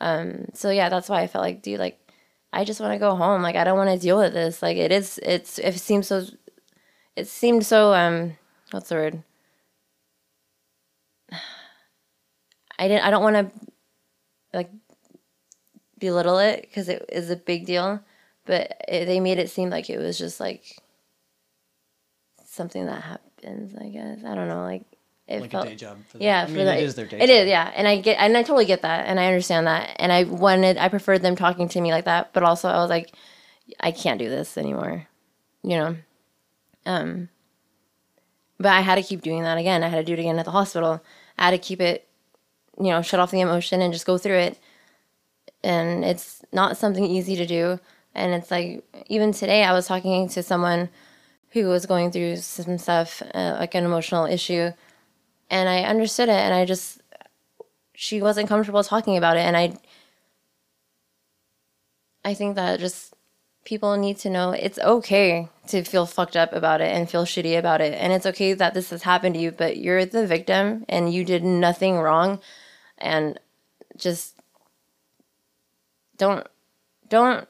um 0.00 0.46
so 0.54 0.70
yeah 0.70 0.88
that's 0.88 1.08
why 1.08 1.22
I 1.22 1.26
felt 1.26 1.42
like 1.42 1.62
dude 1.62 1.78
like 1.80 1.98
I 2.52 2.64
just 2.64 2.80
want 2.80 2.92
to 2.92 2.98
go 2.98 3.16
home 3.16 3.42
like 3.42 3.56
I 3.56 3.64
don't 3.64 3.78
want 3.78 3.90
to 3.90 3.98
deal 3.98 4.18
with 4.18 4.32
this 4.32 4.62
like 4.62 4.76
it 4.76 4.92
is 4.92 5.18
it's 5.22 5.58
it 5.58 5.74
seems 5.78 6.08
so 6.08 6.26
it 7.16 7.28
seemed 7.28 7.64
so 7.66 7.94
um 7.94 8.36
what's 8.70 8.88
the 8.88 8.94
word 8.96 9.22
I 12.78 12.88
didn't. 12.88 13.04
I 13.04 13.10
don't 13.10 13.22
want 13.22 13.36
to 13.36 13.68
like 14.52 14.70
belittle 15.98 16.38
it 16.38 16.62
because 16.62 16.88
it 16.88 17.04
is 17.10 17.30
a 17.30 17.36
big 17.36 17.64
deal, 17.64 18.00
but 18.44 18.74
it, 18.88 19.06
they 19.06 19.20
made 19.20 19.38
it 19.38 19.50
seem 19.50 19.70
like 19.70 19.88
it 19.88 19.98
was 19.98 20.18
just 20.18 20.40
like 20.40 20.64
something 22.44 22.86
that 22.86 23.02
happens. 23.02 23.76
I 23.80 23.88
guess 23.88 24.24
I 24.24 24.34
don't 24.34 24.48
know. 24.48 24.62
Like 24.64 24.84
it 25.32 25.40
like 25.40 25.50
felt, 25.50 25.66
a 25.66 25.70
day 25.70 25.76
job. 25.76 25.98
For 26.06 26.18
them. 26.18 26.22
Yeah, 26.22 26.46
I 26.48 26.50
mean, 26.50 26.66
it 26.66 26.82
is 26.82 26.94
their 26.94 27.06
day. 27.06 27.18
It 27.18 27.26
job. 27.26 27.30
is, 27.30 27.48
yeah, 27.48 27.72
and 27.74 27.88
I 27.88 28.00
get, 28.00 28.18
and 28.18 28.36
I 28.36 28.42
totally 28.42 28.66
get 28.66 28.82
that, 28.82 29.06
and 29.06 29.18
I 29.18 29.26
understand 29.26 29.66
that, 29.66 29.96
and 29.98 30.12
I 30.12 30.24
wanted, 30.24 30.78
I 30.78 30.88
preferred 30.88 31.22
them 31.22 31.36
talking 31.36 31.68
to 31.68 31.80
me 31.80 31.90
like 31.92 32.04
that, 32.04 32.32
but 32.32 32.42
also 32.42 32.68
I 32.68 32.76
was 32.76 32.90
like, 32.90 33.14
I 33.80 33.92
can't 33.92 34.18
do 34.18 34.28
this 34.28 34.58
anymore, 34.58 35.06
you 35.62 35.76
know. 35.76 35.96
Um, 36.84 37.28
but 38.58 38.72
I 38.72 38.80
had 38.80 38.96
to 38.96 39.02
keep 39.02 39.22
doing 39.22 39.42
that 39.42 39.58
again. 39.58 39.82
I 39.82 39.88
had 39.88 39.98
to 39.98 40.04
do 40.04 40.14
it 40.14 40.18
again 40.20 40.38
at 40.38 40.44
the 40.44 40.50
hospital. 40.50 41.02
I 41.38 41.46
had 41.46 41.50
to 41.52 41.58
keep 41.58 41.80
it 41.80 42.08
you 42.78 42.90
know, 42.90 43.02
shut 43.02 43.20
off 43.20 43.30
the 43.30 43.40
emotion 43.40 43.82
and 43.82 43.92
just 43.92 44.06
go 44.06 44.18
through 44.18 44.38
it. 44.38 44.58
And 45.62 46.04
it's 46.04 46.42
not 46.52 46.76
something 46.76 47.04
easy 47.04 47.36
to 47.36 47.46
do. 47.46 47.78
And 48.14 48.32
it's 48.32 48.50
like, 48.50 48.84
even 49.06 49.32
today, 49.32 49.64
I 49.64 49.72
was 49.72 49.86
talking 49.86 50.28
to 50.30 50.42
someone 50.42 50.88
who 51.50 51.66
was 51.66 51.86
going 51.86 52.10
through 52.10 52.36
some 52.36 52.78
stuff, 52.78 53.22
uh, 53.34 53.56
like 53.58 53.74
an 53.74 53.84
emotional 53.84 54.26
issue. 54.26 54.70
And 55.52 55.68
I 55.68 55.82
understood 55.82 56.28
it. 56.28 56.32
And 56.32 56.52
I 56.52 56.64
just, 56.64 57.00
she 57.94 58.20
wasn't 58.20 58.48
comfortable 58.48 58.82
talking 58.82 59.16
about 59.16 59.36
it. 59.36 59.40
And 59.40 59.56
I, 59.56 59.74
I 62.24 62.34
think 62.34 62.56
that 62.56 62.80
just 62.80 63.14
people 63.64 63.96
need 63.96 64.16
to 64.18 64.30
know 64.30 64.50
it's 64.50 64.78
okay 64.78 65.48
to 65.68 65.84
feel 65.84 66.06
fucked 66.06 66.36
up 66.36 66.52
about 66.52 66.80
it 66.80 66.92
and 66.92 67.08
feel 67.08 67.24
shitty 67.24 67.56
about 67.56 67.80
it. 67.80 67.92
And 67.92 68.12
it's 68.12 68.26
okay 68.26 68.54
that 68.54 68.74
this 68.74 68.90
has 68.90 69.02
happened 69.02 69.34
to 69.36 69.40
you, 69.40 69.52
but 69.52 69.76
you're 69.76 70.04
the 70.04 70.26
victim 70.26 70.84
and 70.88 71.12
you 71.12 71.24
did 71.24 71.44
nothing 71.44 71.98
wrong 71.98 72.40
and 72.98 73.38
just 73.96 74.36
don't 76.16 76.46
don't 77.08 77.48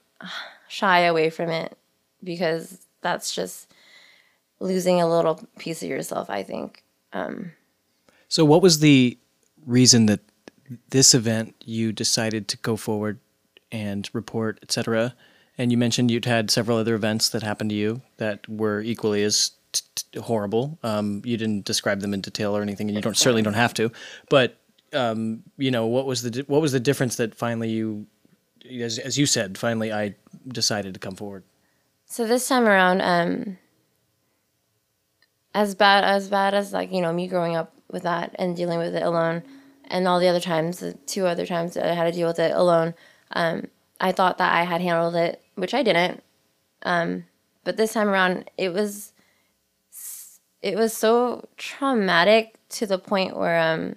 shy 0.68 1.00
away 1.00 1.30
from 1.30 1.50
it 1.50 1.76
because 2.24 2.86
that's 3.00 3.34
just 3.34 3.72
losing 4.60 5.00
a 5.00 5.08
little 5.08 5.46
piece 5.58 5.82
of 5.82 5.88
yourself 5.88 6.30
i 6.30 6.42
think 6.42 6.82
um, 7.12 7.52
so 8.32 8.44
what 8.44 8.62
was 8.62 8.78
the 8.78 9.18
reason 9.66 10.06
that 10.06 10.20
this 10.88 11.14
event 11.14 11.54
you 11.64 11.92
decided 11.92 12.48
to 12.48 12.56
go 12.58 12.76
forward 12.76 13.18
and 13.70 14.08
report 14.12 14.58
et 14.62 14.72
cetera? 14.72 15.14
and 15.58 15.70
you 15.70 15.76
mentioned 15.76 16.10
you'd 16.10 16.24
had 16.24 16.50
several 16.50 16.78
other 16.78 16.94
events 16.94 17.28
that 17.28 17.42
happened 17.42 17.68
to 17.70 17.76
you 17.76 18.00
that 18.16 18.48
were 18.48 18.80
equally 18.80 19.22
as 19.22 19.52
t- 19.72 19.82
t- 19.94 20.20
horrible 20.20 20.78
um, 20.82 21.20
you 21.24 21.36
didn't 21.36 21.64
describe 21.64 22.00
them 22.00 22.14
in 22.14 22.20
detail 22.20 22.56
or 22.56 22.62
anything 22.62 22.88
and 22.88 22.96
you 22.96 23.02
don't 23.02 23.18
certainly 23.18 23.42
don't 23.42 23.62
have 23.64 23.74
to 23.74 23.90
but 24.30 24.58
um, 24.92 25.42
you 25.56 25.70
know, 25.70 25.86
what 25.86 26.06
was 26.06 26.22
the 26.22 26.44
what 26.46 26.60
was 26.60 26.72
the 26.72 26.80
difference 26.80 27.16
that 27.16 27.34
finally 27.34 27.70
you, 27.70 28.06
as 28.70 28.98
as 28.98 29.18
you 29.18 29.26
said, 29.26 29.58
finally 29.58 29.92
I 29.92 30.14
decided 30.48 30.94
to 30.94 31.00
come 31.00 31.16
forward. 31.16 31.44
So 32.06 32.26
this 32.26 32.46
time 32.46 32.66
around, 32.66 33.00
um, 33.00 33.58
as 35.54 35.74
bad 35.74 36.04
as 36.04 36.28
bad 36.28 36.54
as 36.54 36.72
like 36.72 36.92
you 36.92 37.00
know 37.00 37.12
me 37.12 37.26
growing 37.26 37.56
up 37.56 37.74
with 37.92 38.02
that 38.02 38.34
and 38.38 38.56
dealing 38.56 38.78
with 38.78 38.94
it 38.94 39.02
alone, 39.02 39.42
and 39.84 40.08
all 40.08 40.20
the 40.20 40.28
other 40.28 40.40
times, 40.40 40.78
the 40.78 40.94
two 41.06 41.26
other 41.26 41.46
times 41.46 41.74
that 41.74 41.86
I 41.86 41.94
had 41.94 42.04
to 42.04 42.12
deal 42.12 42.28
with 42.28 42.38
it 42.38 42.52
alone, 42.52 42.94
um, 43.32 43.68
I 44.00 44.12
thought 44.12 44.38
that 44.38 44.52
I 44.52 44.64
had 44.64 44.80
handled 44.80 45.14
it, 45.14 45.42
which 45.54 45.74
I 45.74 45.82
didn't. 45.82 46.22
Um, 46.82 47.24
but 47.64 47.76
this 47.76 47.92
time 47.92 48.08
around, 48.08 48.50
it 48.56 48.72
was 48.72 49.12
it 50.62 50.76
was 50.76 50.92
so 50.96 51.48
traumatic 51.56 52.54
to 52.70 52.86
the 52.86 52.98
point 52.98 53.36
where 53.36 53.58
um, 53.58 53.96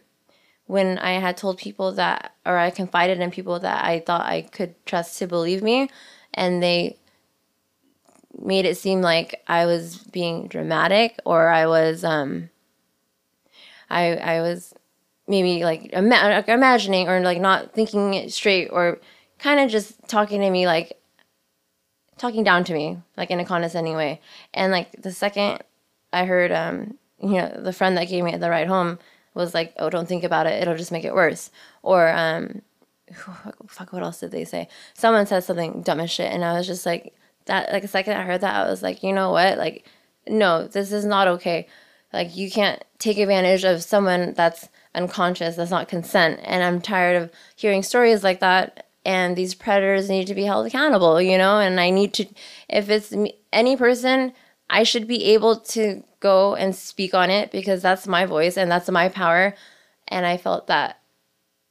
when 0.65 0.97
I 0.97 1.13
had 1.13 1.37
told 1.37 1.59
people 1.59 1.91
that, 1.93 2.33
or 2.45 2.57
I 2.57 2.71
confided 2.71 3.19
in 3.19 3.29
people 3.29 3.59
that 3.59 3.85
I 3.85 3.99
thought 3.99 4.25
I 4.25 4.41
could 4.41 4.73
trust 4.85 5.19
to 5.19 5.27
believe 5.27 5.61
me, 5.61 5.89
and 6.33 6.61
they 6.61 6.97
made 8.41 8.65
it 8.65 8.77
seem 8.77 9.01
like 9.01 9.41
I 9.47 9.65
was 9.65 9.97
being 9.97 10.47
dramatic 10.47 11.19
or 11.23 11.47
I 11.47 11.67
was 11.67 12.03
um 12.03 12.49
I 13.95 14.15
I 14.15 14.41
was 14.41 14.73
maybe 15.27 15.63
like 15.63 15.91
ima- 15.93 16.43
imagining 16.47 17.07
or 17.07 17.19
like 17.21 17.41
not 17.41 17.73
thinking 17.73 18.13
it 18.13 18.31
straight 18.31 18.67
or 18.67 18.99
kind 19.39 19.59
of 19.59 19.69
just 19.69 20.07
talking 20.07 20.41
to 20.41 20.49
me 20.49 20.65
like 20.67 20.97
talking 22.17 22.43
down 22.43 22.63
to 22.63 22.73
me 22.73 22.97
like 23.17 23.31
in 23.31 23.39
a 23.39 23.45
condescending 23.45 23.95
way 23.95 24.21
and 24.53 24.71
like 24.71 25.01
the 25.01 25.11
second 25.11 25.59
I 26.13 26.25
heard 26.25 26.51
um 26.51 26.97
you 27.21 27.33
know 27.33 27.59
the 27.61 27.73
friend 27.73 27.97
that 27.97 28.07
gave 28.07 28.23
me 28.23 28.35
the 28.37 28.49
ride 28.49 28.67
home 28.67 28.99
was 29.33 29.53
like 29.53 29.73
oh 29.77 29.89
don't 29.89 30.07
think 30.07 30.23
about 30.23 30.47
it 30.47 30.61
it'll 30.61 30.77
just 30.77 30.91
make 30.91 31.03
it 31.05 31.13
worse 31.13 31.51
or 31.81 32.09
um 32.09 32.61
fuck 33.67 33.91
what 33.91 34.03
else 34.03 34.19
did 34.19 34.31
they 34.31 34.45
say 34.45 34.67
someone 34.93 35.25
said 35.25 35.43
something 35.43 35.81
dumb 35.81 35.99
as 35.99 36.11
shit 36.11 36.31
and 36.31 36.45
I 36.45 36.53
was 36.53 36.67
just 36.67 36.85
like 36.85 37.13
that 37.45 37.71
like 37.71 37.81
the 37.81 37.87
second 37.87 38.17
I 38.17 38.23
heard 38.23 38.41
that 38.41 38.55
I 38.55 38.69
was 38.69 38.83
like, 38.83 39.03
you 39.03 39.13
know 39.13 39.31
what? 39.31 39.57
Like, 39.57 39.85
no, 40.27 40.67
this 40.67 40.91
is 40.91 41.05
not 41.05 41.27
okay. 41.27 41.67
Like 42.15 42.35
you 42.35 42.49
can't 42.49 42.81
take 42.97 43.17
advantage 43.17 43.65
of 43.65 43.83
someone 43.83 44.33
that's 44.33 44.69
unconscious, 44.95 45.57
that's 45.57 45.69
not 45.69 45.89
consent. 45.89 46.39
And 46.43 46.63
I'm 46.63 46.79
tired 46.79 47.21
of 47.21 47.31
hearing 47.57 47.83
stories 47.83 48.23
like 48.23 48.39
that. 48.39 48.87
And 49.03 49.35
these 49.35 49.53
predators 49.53 50.09
need 50.09 50.27
to 50.27 50.33
be 50.33 50.45
held 50.45 50.65
accountable, 50.65 51.21
you 51.21 51.37
know. 51.37 51.59
And 51.59 51.77
I 51.77 51.89
need 51.89 52.13
to, 52.15 52.25
if 52.69 52.89
it's 52.89 53.13
any 53.51 53.75
person, 53.75 54.31
I 54.69 54.83
should 54.83 55.07
be 55.07 55.25
able 55.25 55.57
to 55.57 56.03
go 56.21 56.55
and 56.55 56.73
speak 56.73 57.13
on 57.13 57.29
it 57.29 57.51
because 57.51 57.81
that's 57.81 58.07
my 58.07 58.25
voice 58.25 58.57
and 58.57 58.71
that's 58.71 58.89
my 58.89 59.09
power. 59.09 59.53
And 60.07 60.25
I 60.25 60.37
felt 60.37 60.67
that 60.67 61.01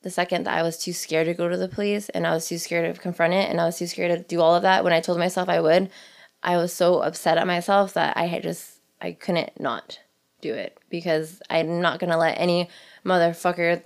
the 0.02 0.10
second 0.10 0.44
that 0.44 0.58
I 0.58 0.62
was 0.62 0.76
too 0.76 0.92
scared 0.92 1.26
to 1.26 1.34
go 1.34 1.48
to 1.48 1.56
the 1.56 1.68
police 1.68 2.10
and 2.10 2.26
I 2.26 2.34
was 2.34 2.46
too 2.46 2.58
scared 2.58 2.94
to 2.94 3.00
confront 3.00 3.32
it 3.32 3.48
and 3.48 3.60
I 3.62 3.64
was 3.64 3.78
too 3.78 3.86
scared 3.86 4.12
to 4.16 4.22
do 4.22 4.42
all 4.42 4.54
of 4.54 4.62
that 4.62 4.84
when 4.84 4.92
I 4.92 5.00
told 5.00 5.18
myself 5.18 5.48
I 5.48 5.60
would, 5.60 5.88
I 6.42 6.58
was 6.58 6.74
so 6.74 7.00
upset 7.00 7.38
at 7.38 7.46
myself 7.46 7.94
that 7.94 8.18
I 8.18 8.26
had 8.26 8.42
just 8.42 8.80
I 9.00 9.12
couldn't 9.12 9.58
not 9.58 9.98
do 10.44 10.52
it 10.54 10.78
because 10.90 11.40
I'm 11.48 11.80
not 11.80 11.98
gonna 11.98 12.18
let 12.18 12.38
any 12.38 12.68
motherfucker 13.04 13.82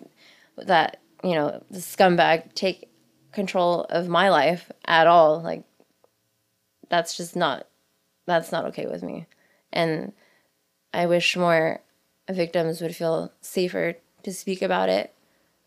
that, 0.57 1.01
you 1.23 1.35
know, 1.35 1.63
the 1.71 1.79
scumbag 1.79 2.53
take 2.55 2.91
control 3.33 3.85
of 3.85 4.09
my 4.09 4.29
life 4.29 4.71
at 4.85 5.07
all. 5.07 5.41
Like 5.41 5.63
that's 6.89 7.17
just 7.17 7.37
not 7.37 7.67
that's 8.27 8.51
not 8.51 8.65
okay 8.67 8.87
with 8.87 9.03
me. 9.03 9.27
And 9.73 10.13
I 10.93 11.07
wish 11.07 11.37
more 11.37 11.81
victims 12.29 12.81
would 12.81 12.97
feel 12.97 13.33
safer 13.41 13.95
to 14.25 14.33
speak 14.33 14.61
about 14.61 14.89
it 14.89 15.15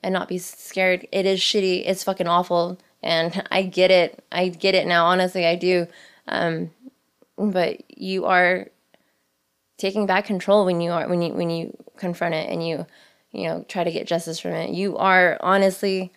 and 0.03 0.13
not 0.13 0.27
be 0.27 0.37
scared. 0.37 1.07
It 1.11 1.25
is 1.25 1.39
shitty. 1.39 1.83
It's 1.85 2.03
fucking 2.03 2.27
awful. 2.27 2.77
And 3.01 3.47
I 3.51 3.63
get 3.63 3.91
it. 3.91 4.23
I 4.31 4.49
get 4.49 4.75
it 4.75 4.87
now. 4.87 5.05
Honestly, 5.05 5.45
I 5.45 5.55
do. 5.55 5.87
Um, 6.27 6.71
but 7.37 7.81
you 7.89 8.25
are 8.25 8.67
taking 9.81 10.05
back 10.05 10.25
control 10.25 10.63
when 10.63 10.79
you 10.79 10.91
are 10.91 11.09
when 11.09 11.23
you 11.23 11.33
when 11.33 11.49
you 11.49 11.75
confront 11.97 12.35
it 12.35 12.47
and 12.49 12.65
you 12.65 12.85
you 13.31 13.47
know 13.47 13.65
try 13.67 13.83
to 13.83 13.91
get 13.91 14.05
justice 14.05 14.39
from 14.39 14.51
it. 14.51 14.69
You 14.69 14.95
are 14.97 15.37
honestly 15.41 16.11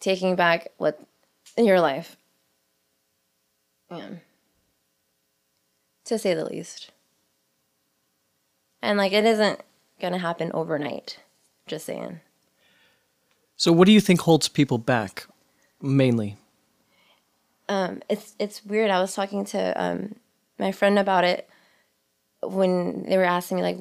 taking 0.00 0.36
back 0.36 0.68
what 0.76 1.00
in 1.56 1.64
your 1.64 1.80
life. 1.80 2.16
Yeah. 3.90 4.08
To 6.04 6.18
say 6.18 6.34
the 6.34 6.44
least. 6.44 6.90
And 8.82 8.98
like 8.98 9.12
it 9.12 9.24
isn't 9.24 9.60
gonna 9.98 10.18
happen 10.18 10.50
overnight. 10.52 11.20
Just 11.66 11.86
saying. 11.86 12.20
So, 13.56 13.72
what 13.72 13.86
do 13.86 13.92
you 13.92 14.00
think 14.00 14.20
holds 14.20 14.48
people 14.48 14.78
back 14.78 15.26
mainly? 15.80 16.36
Um, 17.66 18.02
it's 18.10 18.34
it's 18.38 18.64
weird. 18.64 18.90
I 18.90 19.00
was 19.00 19.14
talking 19.14 19.46
to 19.46 19.82
um, 19.82 20.16
my 20.58 20.70
friend 20.70 20.98
about 20.98 21.24
it 21.24 21.48
when 22.42 23.04
they 23.04 23.16
were 23.16 23.24
asking 23.24 23.56
me 23.58 23.62
like 23.62 23.76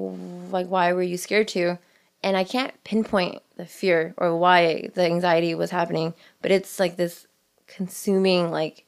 like 0.51 0.67
why 0.67 0.93
were 0.93 1.03
you 1.03 1.17
scared 1.17 1.47
to, 1.49 1.77
and 2.23 2.35
I 2.37 2.43
can't 2.43 2.73
pinpoint 2.83 3.41
the 3.55 3.65
fear 3.65 4.13
or 4.17 4.37
why 4.37 4.89
the 4.93 5.03
anxiety 5.03 5.55
was 5.55 5.71
happening, 5.71 6.13
but 6.41 6.51
it's 6.51 6.79
like 6.79 6.95
this 6.97 7.27
consuming 7.67 8.51
like 8.51 8.85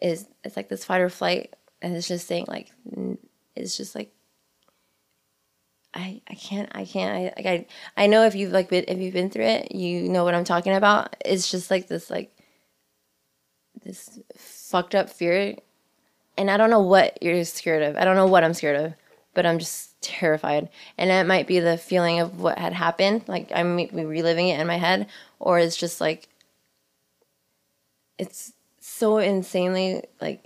is 0.00 0.26
it's 0.44 0.56
like 0.56 0.68
this 0.68 0.84
fight 0.84 1.00
or 1.00 1.08
flight, 1.08 1.54
and 1.82 1.94
it's 1.94 2.08
just 2.08 2.26
saying 2.26 2.46
like 2.48 2.70
it's 3.54 3.76
just 3.76 3.94
like 3.94 4.12
I, 5.94 6.20
I 6.28 6.34
can't 6.34 6.68
I 6.74 6.84
can't 6.84 7.16
I 7.16 7.42
like 7.42 7.46
I 7.46 7.66
I 7.96 8.06
know 8.06 8.24
if 8.24 8.34
you've 8.34 8.52
like 8.52 8.68
been 8.68 8.84
if 8.88 8.98
you've 8.98 9.14
been 9.14 9.30
through 9.30 9.44
it 9.44 9.72
you 9.72 10.08
know 10.08 10.24
what 10.24 10.34
I'm 10.34 10.44
talking 10.44 10.74
about. 10.74 11.16
It's 11.24 11.50
just 11.50 11.70
like 11.70 11.88
this 11.88 12.10
like 12.10 12.36
this 13.82 14.18
fucked 14.36 14.94
up 14.94 15.08
fear 15.08 15.56
and 16.38 16.50
I 16.50 16.56
don't 16.56 16.70
know 16.70 16.80
what 16.80 17.22
you're 17.22 17.44
scared 17.44 17.82
of. 17.82 17.96
I 17.96 18.04
don't 18.04 18.16
know 18.16 18.26
what 18.26 18.44
I'm 18.44 18.54
scared 18.54 18.76
of 18.76 18.94
but 19.38 19.46
I'm 19.46 19.60
just 19.60 20.00
terrified. 20.02 20.68
And 20.96 21.10
it 21.10 21.24
might 21.24 21.46
be 21.46 21.60
the 21.60 21.78
feeling 21.78 22.18
of 22.18 22.40
what 22.40 22.58
had 22.58 22.72
happened 22.72 23.22
like 23.28 23.52
I'm 23.54 23.76
reliving 23.76 24.48
it 24.48 24.58
in 24.58 24.66
my 24.66 24.78
head 24.78 25.06
or 25.38 25.60
it's 25.60 25.76
just 25.76 26.00
like 26.00 26.28
it's 28.18 28.52
so 28.80 29.18
insanely 29.18 30.02
like 30.20 30.42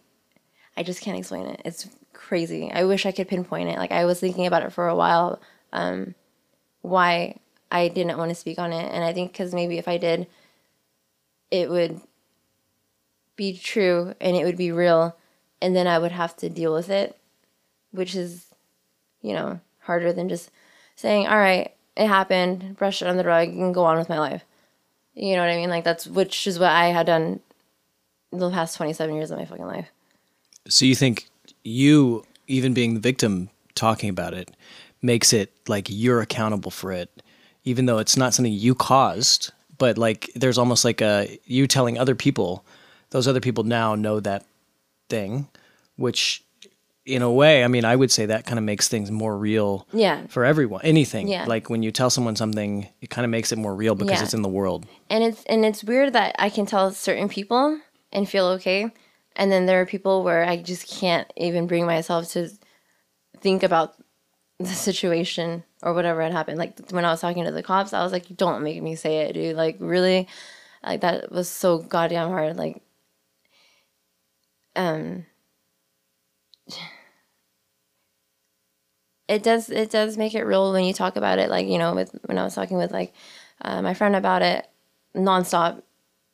I 0.77 0.83
just 0.83 1.01
can't 1.01 1.17
explain 1.17 1.47
it. 1.47 1.63
It's 1.65 1.89
crazy. 2.13 2.71
I 2.71 2.85
wish 2.85 3.07
I 3.07 3.13
could 3.13 3.29
pinpoint 3.29 3.71
it. 3.71 3.79
Like 3.79 3.93
I 3.93 4.05
was 4.05 4.21
thinking 4.21 4.47
about 4.47 4.63
it 4.63 4.75
for 4.75 4.89
a 4.89 4.97
while, 4.97 5.41
um, 5.73 6.15
why 6.83 7.39
I 7.71 7.89
didn't 7.89 8.19
want 8.19 8.29
to 8.29 8.35
speak 8.35 8.59
on 8.59 8.75
it, 8.75 8.93
and 8.93 9.03
I 9.03 9.15
think 9.15 9.33
because 9.33 9.55
maybe 9.55 9.79
if 9.79 9.89
I 9.89 9.97
did, 9.97 10.27
it 11.51 11.71
would 11.71 11.99
be 13.37 13.57
true 13.57 14.15
and 14.21 14.37
it 14.37 14.45
would 14.45 14.59
be 14.59 14.71
real, 14.71 15.17
and 15.62 15.77
then 15.77 15.87
I 15.87 15.98
would 15.98 16.12
have 16.12 16.37
to 16.38 16.51
deal 16.51 16.75
with 16.75 16.90
it, 16.90 17.16
which 17.92 18.16
is, 18.16 18.46
you 19.22 19.33
know, 19.33 19.61
harder 19.79 20.12
than 20.12 20.29
just 20.29 20.51
saying, 20.96 21.29
"All 21.29 21.38
right, 21.38 21.72
it 21.96 22.09
happened, 22.09 22.77
brush 22.77 23.01
it 23.01 23.09
on 23.09 23.16
the 23.16 23.25
rug, 23.25 23.48
and 23.48 23.72
go 23.72 23.85
on 23.85 23.96
with 23.96 24.09
my 24.09 24.18
life." 24.18 24.44
You 25.14 25.37
know 25.37 25.42
what 25.42 25.51
I 25.51 25.57
mean? 25.57 25.70
Like 25.70 25.85
that's 25.85 26.07
which 26.07 26.46
is 26.46 26.59
what 26.59 26.70
I 26.70 26.87
had 26.87 27.07
done 27.07 27.40
the 28.33 28.51
past 28.51 28.77
twenty 28.77 28.92
seven 28.92 29.14
years 29.14 29.31
of 29.31 29.38
my 29.38 29.44
fucking 29.44 29.66
life. 29.66 29.88
So 30.68 30.85
you 30.85 30.96
think 30.96 31.29
you 31.62 32.25
even 32.48 32.75
being 32.75 32.94
the 32.94 33.01
victim 33.01 33.48
talking 33.75 34.11
about 34.11 34.35
it 34.35 34.51
makes 35.01 35.33
it 35.33 35.53
like 35.68 35.87
you're 35.88 36.20
accountable 36.20 36.70
for 36.70 36.92
it 36.92 37.22
even 37.64 37.87
though 37.87 37.98
it's 37.98 38.16
not 38.16 38.35
something 38.35 38.53
you 38.53 38.75
caused 38.75 39.53
but 39.79 39.96
like 39.96 40.31
there's 40.35 40.59
almost 40.59 40.85
like 40.85 41.01
a 41.01 41.38
you 41.46 41.66
telling 41.66 41.98
other 41.98 42.14
people 42.14 42.64
those 43.11 43.27
other 43.27 43.40
people 43.40 43.64
now 43.64 43.94
know 43.94 44.20
that 44.20 44.44
thing 45.09 45.49
which 45.97 46.43
in 47.05 47.21
a 47.23 47.31
way 47.31 47.65
i 47.65 47.69
mean 47.69 47.85
i 47.85 47.95
would 47.95 48.11
say 48.11 48.27
that 48.27 48.47
kind 48.47 48.59
of 48.59 48.65
makes 48.65 48.88
things 48.88 49.11
more 49.11 49.37
real 49.37 49.87
yeah 49.93 50.25
for 50.29 50.45
everyone 50.45 50.81
anything 50.85 51.27
yeah. 51.29 51.45
like 51.47 51.69
when 51.69 51.83
you 51.83 51.91
tell 51.91 52.09
someone 52.11 52.37
something 52.37 52.87
it 53.01 53.11
kind 53.11 53.25
of 53.25 53.31
makes 53.31 53.51
it 53.53 53.59
more 53.59 53.75
real 53.75 53.95
because 53.95 54.19
Yeah. 54.19 54.25
it's 54.25 54.35
in 54.35 54.43
the 54.43 54.49
world 54.49 54.87
and 55.11 55.25
it's 55.25 55.45
and 55.45 55.65
it's 55.65 55.83
weird 55.85 56.12
that 56.15 56.35
I 56.38 56.49
can 56.49 56.65
tell 56.67 56.91
certain 56.93 57.29
people 57.29 57.81
and 58.12 58.29
feel 58.29 58.47
okay, 58.57 58.91
and 59.37 59.51
then 59.51 59.65
there 59.67 59.81
are 59.81 59.87
people 59.87 60.23
where 60.23 60.45
I 60.45 60.57
just 60.62 60.87
can't 60.88 61.27
even 61.37 61.67
bring 61.67 61.87
myself 61.87 62.29
to 62.33 62.51
think 63.41 63.62
about 63.62 63.95
the 64.59 64.67
situation 64.67 65.65
or 65.83 65.95
whatever 65.95 66.23
had 66.23 66.33
happened. 66.33 66.59
Like 66.59 66.79
when 66.91 67.05
I 67.05 67.11
was 67.11 67.21
talking 67.21 67.45
to 67.45 67.51
the 67.51 67.62
cops, 67.62 67.93
I 67.93 68.03
was 68.03 68.12
like, 68.12 68.27
"Don't 68.37 68.62
make 68.62 68.83
me 68.83 68.95
say 68.97 69.21
it, 69.23 69.33
dude! 69.33 69.57
Like 69.57 69.77
really, 69.81 70.29
like 70.85 71.01
that 71.01 71.33
was 71.33 71.49
so 71.49 71.79
goddamn 71.79 72.29
hard. 72.29 72.57
Like, 72.57 72.83
um." 74.77 75.27
It 79.29 79.43
does. 79.43 79.71
It 79.71 79.91
does 79.91 80.17
make 80.19 80.35
it 80.35 80.45
real 80.45 80.73
when 80.73 80.85
you 80.85 80.93
talk 80.93 81.17
about 81.17 81.39
it. 81.39 81.49
Like 81.51 81.67
you 81.67 81.79
know, 81.79 81.95
with 81.95 82.15
when 82.27 82.39
I 82.39 82.45
was 82.45 82.55
talking 82.55 82.77
with 82.77 82.93
like 82.93 83.15
uh, 83.63 83.81
my 83.83 83.95
friend 83.95 84.17
about 84.17 84.43
it, 84.43 84.69
nonstop. 85.15 85.83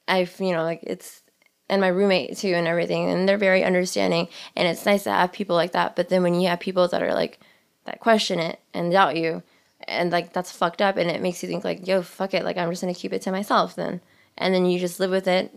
I've 0.08 0.34
you 0.40 0.52
know 0.52 0.64
like 0.64 0.80
it's 0.82 1.22
and 1.68 1.80
my 1.80 1.88
roommate 1.88 2.36
too 2.36 2.54
and 2.54 2.66
everything 2.66 3.10
and 3.10 3.28
they're 3.28 3.38
very 3.38 3.62
understanding 3.64 4.28
and 4.56 4.66
it's 4.66 4.86
nice 4.86 5.04
to 5.04 5.10
have 5.10 5.32
people 5.32 5.54
like 5.54 5.72
that 5.72 5.96
but 5.96 6.08
then 6.08 6.22
when 6.22 6.34
you 6.34 6.48
have 6.48 6.60
people 6.60 6.88
that 6.88 7.02
are 7.02 7.14
like 7.14 7.38
that 7.84 8.00
question 8.00 8.38
it 8.38 8.60
and 8.74 8.92
doubt 8.92 9.16
you 9.16 9.42
and 9.86 10.10
like 10.10 10.32
that's 10.32 10.52
fucked 10.52 10.82
up 10.82 10.96
and 10.96 11.10
it 11.10 11.22
makes 11.22 11.42
you 11.42 11.48
think 11.48 11.64
like 11.64 11.86
yo 11.86 12.02
fuck 12.02 12.34
it 12.34 12.44
like 12.44 12.56
i'm 12.56 12.70
just 12.70 12.82
gonna 12.82 12.94
keep 12.94 13.12
it 13.12 13.22
to 13.22 13.30
myself 13.30 13.74
then 13.76 14.00
and 14.36 14.54
then 14.54 14.66
you 14.66 14.78
just 14.78 15.00
live 15.00 15.10
with 15.10 15.28
it 15.28 15.52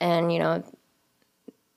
and 0.00 0.32
you 0.32 0.38
know 0.38 0.62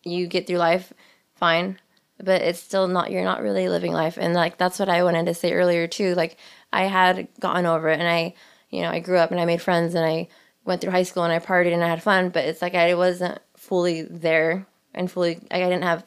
you 0.03 0.27
get 0.27 0.47
through 0.47 0.57
life 0.57 0.93
fine, 1.35 1.79
but 2.17 2.41
it's 2.41 2.59
still 2.59 2.87
not. 2.87 3.11
You're 3.11 3.23
not 3.23 3.41
really 3.41 3.69
living 3.69 3.93
life, 3.93 4.17
and 4.17 4.33
like 4.33 4.57
that's 4.57 4.79
what 4.79 4.89
I 4.89 5.03
wanted 5.03 5.25
to 5.27 5.33
say 5.33 5.53
earlier 5.53 5.87
too. 5.87 6.15
Like 6.15 6.37
I 6.71 6.83
had 6.83 7.27
gotten 7.39 7.65
over 7.65 7.89
it, 7.89 7.99
and 7.99 8.07
I, 8.07 8.33
you 8.69 8.81
know, 8.81 8.89
I 8.89 8.99
grew 8.99 9.17
up 9.17 9.31
and 9.31 9.39
I 9.39 9.45
made 9.45 9.61
friends, 9.61 9.95
and 9.95 10.05
I 10.05 10.27
went 10.65 10.81
through 10.81 10.91
high 10.91 11.03
school 11.03 11.23
and 11.23 11.33
I 11.33 11.39
partied 11.39 11.73
and 11.73 11.83
I 11.83 11.89
had 11.89 12.03
fun, 12.03 12.29
but 12.29 12.45
it's 12.45 12.61
like 12.61 12.75
I 12.75 12.93
wasn't 12.93 13.39
fully 13.57 14.03
there 14.03 14.65
and 14.93 15.11
fully. 15.11 15.35
Like, 15.35 15.61
I 15.61 15.69
didn't 15.69 15.83
have 15.83 16.05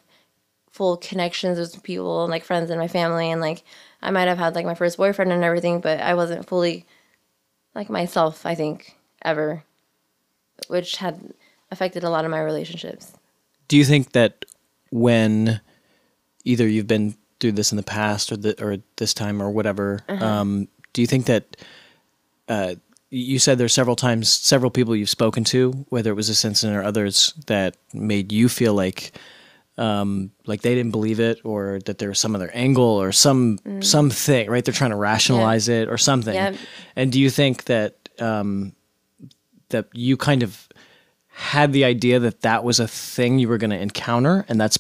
full 0.71 0.97
connections 0.97 1.59
with 1.59 1.83
people 1.83 2.25
and 2.25 2.31
like 2.31 2.45
friends 2.45 2.71
and 2.71 2.81
my 2.81 2.89
family, 2.89 3.31
and 3.31 3.41
like 3.41 3.65
I 4.03 4.11
might 4.11 4.29
have 4.29 4.39
had 4.39 4.55
like 4.55 4.67
my 4.67 4.75
first 4.75 4.97
boyfriend 4.97 5.33
and 5.33 5.45
everything, 5.45 5.81
but 5.81 6.01
I 6.01 6.15
wasn't 6.15 6.47
fully 6.47 6.87
like 7.75 7.91
myself. 7.91 8.47
I 8.47 8.55
think 8.55 8.97
ever, 9.23 9.65
which 10.69 10.97
had 10.97 11.35
affected 11.71 12.05
a 12.05 12.11
lot 12.11 12.25
of 12.25 12.31
my 12.31 12.41
relationships. 12.41 13.16
Do 13.69 13.77
you 13.77 13.85
think 13.85 14.13
that 14.13 14.45
when 14.91 15.61
either 16.45 16.67
you've 16.67 16.87
been 16.87 17.17
through 17.41 17.53
this 17.53 17.73
in 17.73 17.77
the 17.77 17.83
past 17.83 18.33
or 18.33 18.37
the, 18.37 18.65
or 18.65 18.79
this 18.97 19.13
time 19.13 19.43
or 19.43 19.51
whatever, 19.51 20.01
um, 20.09 20.69
do 20.93 21.01
you 21.01 21.07
think 21.07 21.27
that 21.27 21.57
uh, 22.49 22.75
you 23.11 23.39
said 23.39 23.59
there's 23.59 23.75
several 23.75 23.97
times, 23.97 24.29
several 24.29 24.71
people 24.71 24.97
you've 24.97 25.11
spoken 25.11 25.45
to, 25.45 25.73
whether 25.89 26.11
it 26.11 26.15
was 26.15 26.29
this 26.29 26.45
incident 26.45 26.77
or 26.79 26.83
others, 26.83 27.35
that 27.47 27.77
made 27.93 28.33
you 28.33 28.49
feel 28.49 28.75
like 28.75 29.13
um, 29.79 30.31
like 30.47 30.63
they 30.63 30.75
didn't 30.75 30.93
believe 30.93 31.21
it 31.21 31.41
or 31.45 31.81
that 31.85 31.99
there 31.99 32.09
was 32.09 32.19
some 32.19 32.35
other 32.35 32.51
angle 32.55 32.85
or 32.85 33.13
some 33.13 33.59
something, 33.81 34.49
right? 34.49 34.65
They're 34.65 34.73
trying 34.73 34.91
to 34.91 34.97
rationalize 34.97 35.69
it 35.69 35.89
or 35.89 35.99
something. 35.99 36.35
Yeah. 36.35 36.55
And 36.95 37.13
do 37.13 37.21
you 37.21 37.29
think 37.29 37.65
that 37.65 38.09
um, 38.19 38.73
that 39.69 39.89
you 39.93 40.17
kind 40.17 40.43
of 40.43 40.69
had 41.37 41.75
the 41.75 41.85
idea 41.85 42.19
that 42.19 42.41
that 42.41 42.65
was 42.65 42.81
a 42.81 42.89
thing 42.89 43.39
you 43.39 43.47
were 43.47 43.59
going 43.59 43.71
to 43.71 43.79
encounter, 43.79 44.47
and 44.49 44.59
that's 44.59 44.79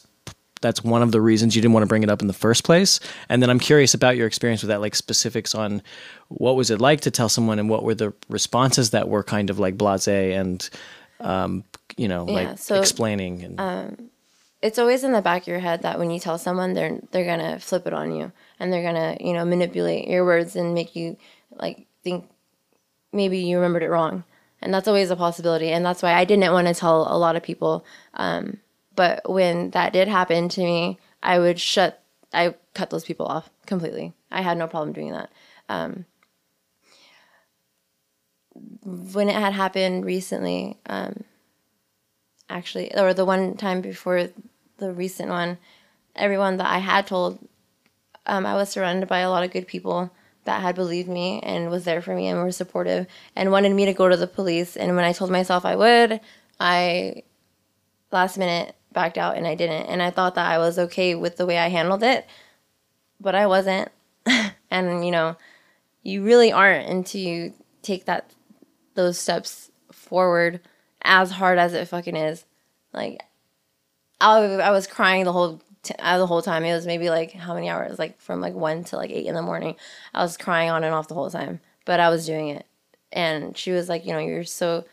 that's 0.62 0.82
one 0.82 1.02
of 1.02 1.12
the 1.12 1.20
reasons 1.20 1.54
you 1.54 1.60
didn't 1.60 1.74
want 1.74 1.82
to 1.82 1.86
bring 1.86 2.02
it 2.02 2.08
up 2.08 2.22
in 2.22 2.28
the 2.28 2.32
first 2.32 2.64
place. 2.64 2.98
And 3.28 3.42
then 3.42 3.50
I'm 3.50 3.58
curious 3.58 3.92
about 3.92 4.16
your 4.16 4.26
experience 4.26 4.62
with 4.62 4.70
that, 4.70 4.80
like 4.80 4.94
specifics 4.94 5.54
on 5.54 5.82
what 6.28 6.56
was 6.56 6.70
it 6.70 6.80
like 6.80 7.02
to 7.02 7.10
tell 7.10 7.28
someone, 7.28 7.58
and 7.58 7.68
what 7.68 7.82
were 7.82 7.94
the 7.94 8.14
responses 8.30 8.90
that 8.90 9.08
were 9.08 9.22
kind 9.22 9.50
of 9.50 9.58
like 9.58 9.76
blasé 9.76 10.34
and 10.34 10.68
um, 11.20 11.62
you 11.98 12.08
know, 12.08 12.26
Yeah, 12.26 12.32
like 12.34 12.58
so, 12.58 12.80
explaining 12.80 13.42
and 13.42 13.60
um, 13.60 14.10
it's 14.62 14.78
always 14.78 15.04
in 15.04 15.12
the 15.12 15.20
back 15.20 15.42
of 15.42 15.48
your 15.48 15.58
head 15.58 15.82
that 15.82 15.98
when 15.98 16.10
you 16.10 16.18
tell 16.18 16.38
someone 16.38 16.72
they're 16.72 16.98
they're 17.10 17.26
gonna 17.26 17.60
flip 17.60 17.86
it 17.86 17.92
on 17.92 18.14
you 18.14 18.32
and 18.58 18.72
they're 18.72 18.82
gonna 18.82 19.18
you 19.20 19.34
know 19.34 19.44
manipulate 19.44 20.08
your 20.08 20.24
words 20.24 20.56
and 20.56 20.74
make 20.74 20.96
you 20.96 21.16
like 21.50 21.86
think 22.02 22.28
maybe 23.12 23.38
you 23.38 23.56
remembered 23.56 23.82
it 23.82 23.90
wrong 23.90 24.24
and 24.62 24.72
that's 24.72 24.88
always 24.88 25.10
a 25.10 25.16
possibility 25.16 25.70
and 25.70 25.84
that's 25.84 26.02
why 26.02 26.12
i 26.12 26.24
didn't 26.24 26.52
want 26.52 26.66
to 26.66 26.74
tell 26.74 27.06
a 27.10 27.18
lot 27.18 27.36
of 27.36 27.42
people 27.42 27.84
um, 28.14 28.58
but 28.94 29.28
when 29.30 29.70
that 29.70 29.92
did 29.92 30.08
happen 30.08 30.48
to 30.48 30.60
me 30.60 30.98
i 31.22 31.38
would 31.38 31.58
shut 31.60 32.02
i 32.32 32.54
cut 32.76 32.90
those 32.90 33.04
people 33.04 33.26
off 33.26 33.50
completely. 33.66 34.12
I 34.30 34.42
had 34.42 34.58
no 34.58 34.68
problem 34.68 34.92
doing 34.92 35.12
that. 35.12 35.30
Um, 35.68 36.04
when 38.84 39.28
it 39.28 39.34
had 39.34 39.54
happened 39.54 40.04
recently 40.04 40.78
um, 40.86 41.24
actually, 42.48 42.94
or 42.96 43.12
the 43.14 43.24
one 43.24 43.56
time 43.56 43.80
before 43.80 44.28
the 44.78 44.92
recent 44.92 45.30
one, 45.30 45.58
everyone 46.14 46.58
that 46.58 46.68
I 46.68 46.78
had 46.78 47.06
told, 47.06 47.38
um, 48.26 48.46
I 48.46 48.54
was 48.54 48.68
surrounded 48.68 49.08
by 49.08 49.20
a 49.20 49.30
lot 49.30 49.42
of 49.42 49.50
good 49.50 49.66
people 49.66 50.10
that 50.46 50.62
had 50.62 50.74
believed 50.74 51.08
me 51.08 51.40
and 51.40 51.70
was 51.70 51.84
there 51.84 52.00
for 52.00 52.14
me 52.14 52.26
and 52.26 52.42
were 52.42 52.50
supportive 52.50 53.06
and 53.34 53.52
wanted 53.52 53.72
me 53.72 53.84
to 53.84 53.92
go 53.92 54.08
to 54.08 54.16
the 54.16 54.26
police. 54.26 54.76
And 54.76 54.96
when 54.96 55.04
I 55.04 55.12
told 55.12 55.30
myself 55.30 55.64
I 55.64 55.76
would, 55.76 56.20
I 56.58 57.22
last 58.10 58.38
minute 58.38 58.74
backed 58.92 59.18
out 59.18 59.36
and 59.36 59.46
I 59.46 59.54
didn't. 59.54 59.86
And 59.86 60.02
I 60.02 60.10
thought 60.10 60.34
that 60.36 60.50
I 60.50 60.58
was 60.58 60.78
okay 60.78 61.14
with 61.14 61.36
the 61.36 61.46
way 61.46 61.58
I 61.58 61.68
handled 61.68 62.02
it, 62.02 62.26
but 63.20 63.34
I 63.34 63.46
wasn't. 63.46 63.90
and 64.70 65.04
you 65.04 65.10
know, 65.10 65.36
you 66.02 66.24
really 66.24 66.52
aren't 66.52 66.88
until 66.88 67.20
you 67.20 67.52
take 67.82 68.06
that 68.06 68.32
those 68.94 69.18
steps 69.18 69.70
forward 69.92 70.60
as 71.02 71.30
hard 71.30 71.58
as 71.58 71.74
it 71.74 71.88
fucking 71.88 72.16
is. 72.16 72.44
Like 72.92 73.22
I, 74.20 74.38
I 74.38 74.70
was 74.70 74.86
crying 74.86 75.24
the 75.24 75.32
whole 75.32 75.60
t- 75.86 75.94
uh, 75.98 76.18
the 76.18 76.26
whole 76.26 76.42
time. 76.42 76.64
It 76.64 76.74
was 76.74 76.86
maybe 76.86 77.10
like 77.10 77.32
how 77.32 77.54
many 77.54 77.68
hours? 77.68 77.98
Like 77.98 78.20
from 78.20 78.40
like 78.40 78.54
one 78.54 78.84
to 78.84 78.96
like 78.96 79.10
eight 79.10 79.26
in 79.26 79.34
the 79.34 79.42
morning. 79.42 79.76
I 80.14 80.22
was 80.22 80.36
crying 80.36 80.70
on 80.70 80.84
and 80.84 80.94
off 80.94 81.08
the 81.08 81.14
whole 81.14 81.30
time, 81.30 81.60
but 81.84 82.00
I 82.00 82.08
was 82.08 82.26
doing 82.26 82.48
it. 82.48 82.66
And 83.12 83.56
she 83.56 83.70
was 83.70 83.88
like, 83.88 84.04
you 84.04 84.12
know, 84.12 84.18
you're 84.18 84.44
so, 84.44 84.84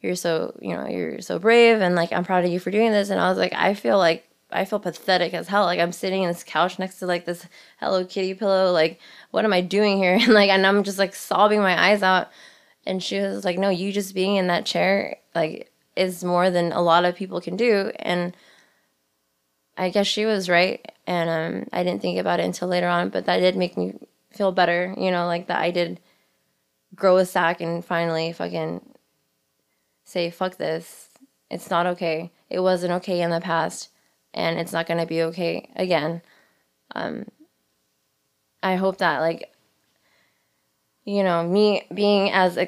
you're 0.00 0.16
so, 0.16 0.56
you 0.60 0.76
know, 0.76 0.86
you're 0.86 1.20
so 1.20 1.38
brave, 1.38 1.80
and 1.80 1.94
like 1.94 2.12
I'm 2.12 2.24
proud 2.24 2.44
of 2.44 2.50
you 2.50 2.60
for 2.60 2.70
doing 2.70 2.92
this. 2.92 3.10
And 3.10 3.20
I 3.20 3.28
was 3.28 3.38
like, 3.38 3.54
I 3.54 3.74
feel 3.74 3.98
like 3.98 4.28
I 4.52 4.64
feel 4.64 4.78
pathetic 4.78 5.34
as 5.34 5.48
hell. 5.48 5.64
Like 5.64 5.80
I'm 5.80 5.92
sitting 5.92 6.22
in 6.22 6.28
this 6.28 6.44
couch 6.44 6.78
next 6.78 6.98
to 6.98 7.06
like 7.06 7.24
this 7.24 7.46
Hello 7.80 8.04
Kitty 8.04 8.34
pillow. 8.34 8.70
Like 8.72 9.00
what 9.30 9.44
am 9.44 9.52
I 9.52 9.60
doing 9.60 9.98
here? 9.98 10.14
And 10.20 10.34
like 10.34 10.50
and 10.50 10.66
I'm 10.66 10.84
just 10.84 10.98
like 10.98 11.14
sobbing 11.14 11.60
my 11.60 11.90
eyes 11.90 12.02
out. 12.02 12.28
And 12.86 13.02
she 13.02 13.18
was 13.20 13.44
like, 13.44 13.58
no, 13.58 13.70
you 13.70 13.92
just 13.92 14.14
being 14.14 14.36
in 14.36 14.48
that 14.48 14.66
chair 14.66 15.16
like 15.34 15.72
is 15.96 16.24
more 16.24 16.50
than 16.50 16.72
a 16.72 16.82
lot 16.82 17.04
of 17.04 17.16
people 17.16 17.40
can 17.40 17.56
do. 17.56 17.92
And 17.96 18.36
I 19.76 19.90
guess 19.90 20.06
she 20.06 20.26
was 20.26 20.48
right. 20.48 20.84
And 21.06 21.30
um, 21.30 21.68
I 21.72 21.82
didn't 21.82 22.02
think 22.02 22.18
about 22.18 22.40
it 22.40 22.44
until 22.44 22.68
later 22.68 22.88
on, 22.88 23.08
but 23.08 23.26
that 23.26 23.38
did 23.38 23.56
make 23.56 23.76
me 23.76 23.94
feel 24.30 24.52
better, 24.52 24.94
you 24.96 25.10
know, 25.10 25.26
like 25.26 25.48
that 25.48 25.60
I 25.60 25.70
did 25.70 26.00
grow 26.94 27.16
a 27.16 27.26
sack 27.26 27.60
and 27.60 27.84
finally 27.84 28.32
fucking 28.32 28.80
say, 30.04 30.30
fuck 30.30 30.56
this. 30.56 31.08
It's 31.50 31.70
not 31.70 31.86
okay. 31.86 32.30
It 32.48 32.60
wasn't 32.60 32.92
okay 32.94 33.20
in 33.20 33.30
the 33.30 33.40
past, 33.40 33.90
and 34.32 34.58
it's 34.58 34.72
not 34.72 34.86
to 34.86 35.06
be 35.06 35.22
okay 35.22 35.68
again. 35.76 36.22
Um, 36.94 37.26
I 38.62 38.76
hope 38.76 38.98
that, 38.98 39.20
like, 39.20 39.52
you 41.04 41.22
know, 41.22 41.46
me 41.46 41.86
being 41.92 42.30
as 42.30 42.58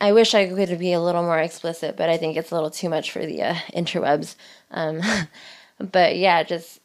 I 0.00 0.12
wish 0.12 0.34
I 0.34 0.48
could 0.48 0.78
be 0.78 0.92
a 0.92 1.00
little 1.00 1.22
more 1.22 1.38
explicit, 1.38 1.96
but 1.96 2.08
I 2.08 2.16
think 2.16 2.36
it's 2.36 2.50
a 2.50 2.54
little 2.54 2.70
too 2.70 2.88
much 2.88 3.12
for 3.12 3.24
the 3.24 3.42
uh, 3.42 3.54
interwebs. 3.74 4.34
Um, 4.70 5.00
but 5.80 6.16
yeah, 6.16 6.42
just 6.42 6.80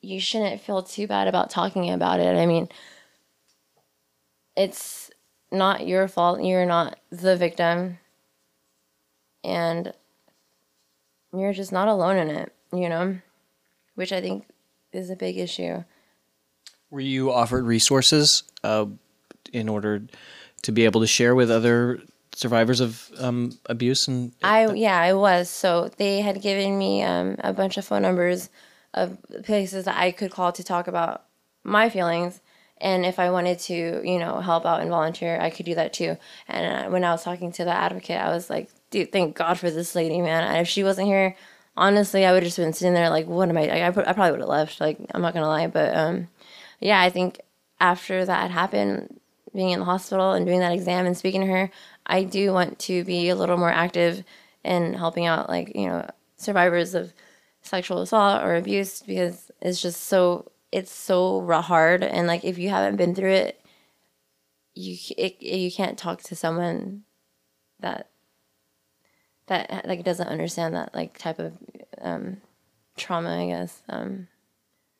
you 0.00 0.20
shouldn't 0.20 0.60
feel 0.60 0.82
too 0.82 1.06
bad 1.06 1.28
about 1.28 1.50
talking 1.50 1.90
about 1.90 2.20
it. 2.20 2.36
I 2.36 2.46
mean, 2.46 2.68
it's 4.56 5.10
not 5.50 5.86
your 5.86 6.08
fault. 6.08 6.42
You're 6.42 6.66
not 6.66 6.98
the 7.10 7.36
victim. 7.36 7.98
And 9.42 9.92
you're 11.32 11.52
just 11.52 11.72
not 11.72 11.88
alone 11.88 12.16
in 12.16 12.30
it, 12.30 12.52
you 12.72 12.88
know, 12.88 13.18
which 13.94 14.12
I 14.12 14.20
think 14.20 14.46
is 14.92 15.10
a 15.10 15.16
big 15.16 15.36
issue. 15.36 15.84
Were 16.90 17.00
you 17.00 17.32
offered 17.32 17.64
resources 17.64 18.44
uh, 18.62 18.86
in 19.52 19.68
order 19.68 20.02
to 20.62 20.72
be 20.72 20.84
able 20.84 21.00
to 21.00 21.06
share 21.06 21.34
with 21.34 21.50
other 21.50 22.00
survivors 22.34 22.80
of 22.80 23.10
um, 23.18 23.58
abuse? 23.66 24.08
And 24.08 24.32
I 24.42 24.72
yeah, 24.72 24.98
I 24.98 25.12
was. 25.14 25.48
So 25.48 25.90
they 25.96 26.20
had 26.20 26.42
given 26.42 26.78
me 26.78 27.02
um, 27.02 27.36
a 27.40 27.52
bunch 27.52 27.76
of 27.76 27.84
phone 27.84 28.02
numbers 28.02 28.50
of 28.92 29.18
places 29.44 29.86
that 29.86 29.96
I 29.96 30.12
could 30.12 30.30
call 30.30 30.52
to 30.52 30.64
talk 30.64 30.86
about 30.86 31.24
my 31.64 31.88
feelings, 31.88 32.40
and 32.78 33.06
if 33.06 33.18
I 33.18 33.30
wanted 33.30 33.58
to, 33.60 34.02
you 34.04 34.18
know, 34.18 34.40
help 34.40 34.66
out 34.66 34.80
and 34.80 34.90
volunteer, 34.90 35.38
I 35.40 35.50
could 35.50 35.66
do 35.66 35.74
that 35.76 35.92
too. 35.92 36.16
And 36.48 36.86
uh, 36.86 36.90
when 36.90 37.04
I 37.04 37.12
was 37.12 37.24
talking 37.24 37.52
to 37.52 37.64
the 37.64 37.72
advocate, 37.72 38.20
I 38.20 38.30
was 38.30 38.50
like, 38.50 38.70
dude, 38.90 39.12
thank 39.12 39.36
God 39.36 39.58
for 39.58 39.70
this 39.70 39.94
lady, 39.94 40.20
man. 40.20 40.44
And 40.44 40.58
if 40.58 40.68
she 40.68 40.84
wasn't 40.84 41.08
here, 41.08 41.36
honestly, 41.76 42.24
I 42.24 42.32
would 42.32 42.42
have 42.42 42.48
just 42.48 42.58
been 42.58 42.72
sitting 42.72 42.94
there 42.94 43.10
like, 43.10 43.26
what 43.26 43.48
am 43.48 43.56
I? 43.56 43.68
I, 43.68 43.86
I 43.88 43.90
probably 43.90 44.32
would 44.32 44.40
have 44.40 44.48
left. 44.48 44.80
Like, 44.80 44.98
I'm 45.12 45.22
not 45.22 45.34
gonna 45.34 45.48
lie, 45.48 45.66
but 45.66 45.96
um, 45.96 46.28
yeah, 46.80 47.00
I 47.00 47.10
think 47.10 47.40
after 47.80 48.24
that 48.24 48.50
happened, 48.50 49.20
being 49.54 49.70
in 49.70 49.78
the 49.78 49.84
hospital 49.84 50.32
and 50.32 50.44
doing 50.46 50.60
that 50.60 50.72
exam 50.72 51.06
and 51.06 51.16
speaking 51.16 51.40
to 51.42 51.46
her, 51.46 51.70
I 52.06 52.24
do 52.24 52.52
want 52.52 52.78
to 52.80 53.04
be 53.04 53.28
a 53.28 53.34
little 53.34 53.56
more 53.56 53.70
active 53.70 54.24
in 54.62 54.94
helping 54.94 55.26
out, 55.26 55.48
like, 55.48 55.74
you 55.74 55.86
know, 55.86 56.08
survivors 56.36 56.94
of 56.94 57.12
sexual 57.62 58.00
assault 58.00 58.42
or 58.42 58.56
abuse 58.56 59.02
because 59.02 59.50
it's 59.60 59.80
just 59.80 60.02
so, 60.02 60.50
it's 60.72 60.92
so 60.92 61.46
hard. 61.62 62.02
And 62.02 62.26
like, 62.26 62.44
if 62.44 62.58
you 62.58 62.68
haven't 62.70 62.96
been 62.96 63.14
through 63.14 63.32
it, 63.32 63.60
you, 64.74 64.96
it, 65.16 65.40
you 65.40 65.70
can't 65.70 65.96
talk 65.96 66.22
to 66.22 66.36
someone 66.36 67.04
that, 67.80 68.08
that 69.46 69.86
like 69.86 70.04
doesn't 70.04 70.28
understand 70.28 70.74
that 70.74 70.94
like 70.94 71.16
type 71.16 71.38
of 71.38 71.52
um, 72.00 72.38
trauma, 72.96 73.42
I 73.42 73.46
guess. 73.46 73.82
Um, 73.88 74.28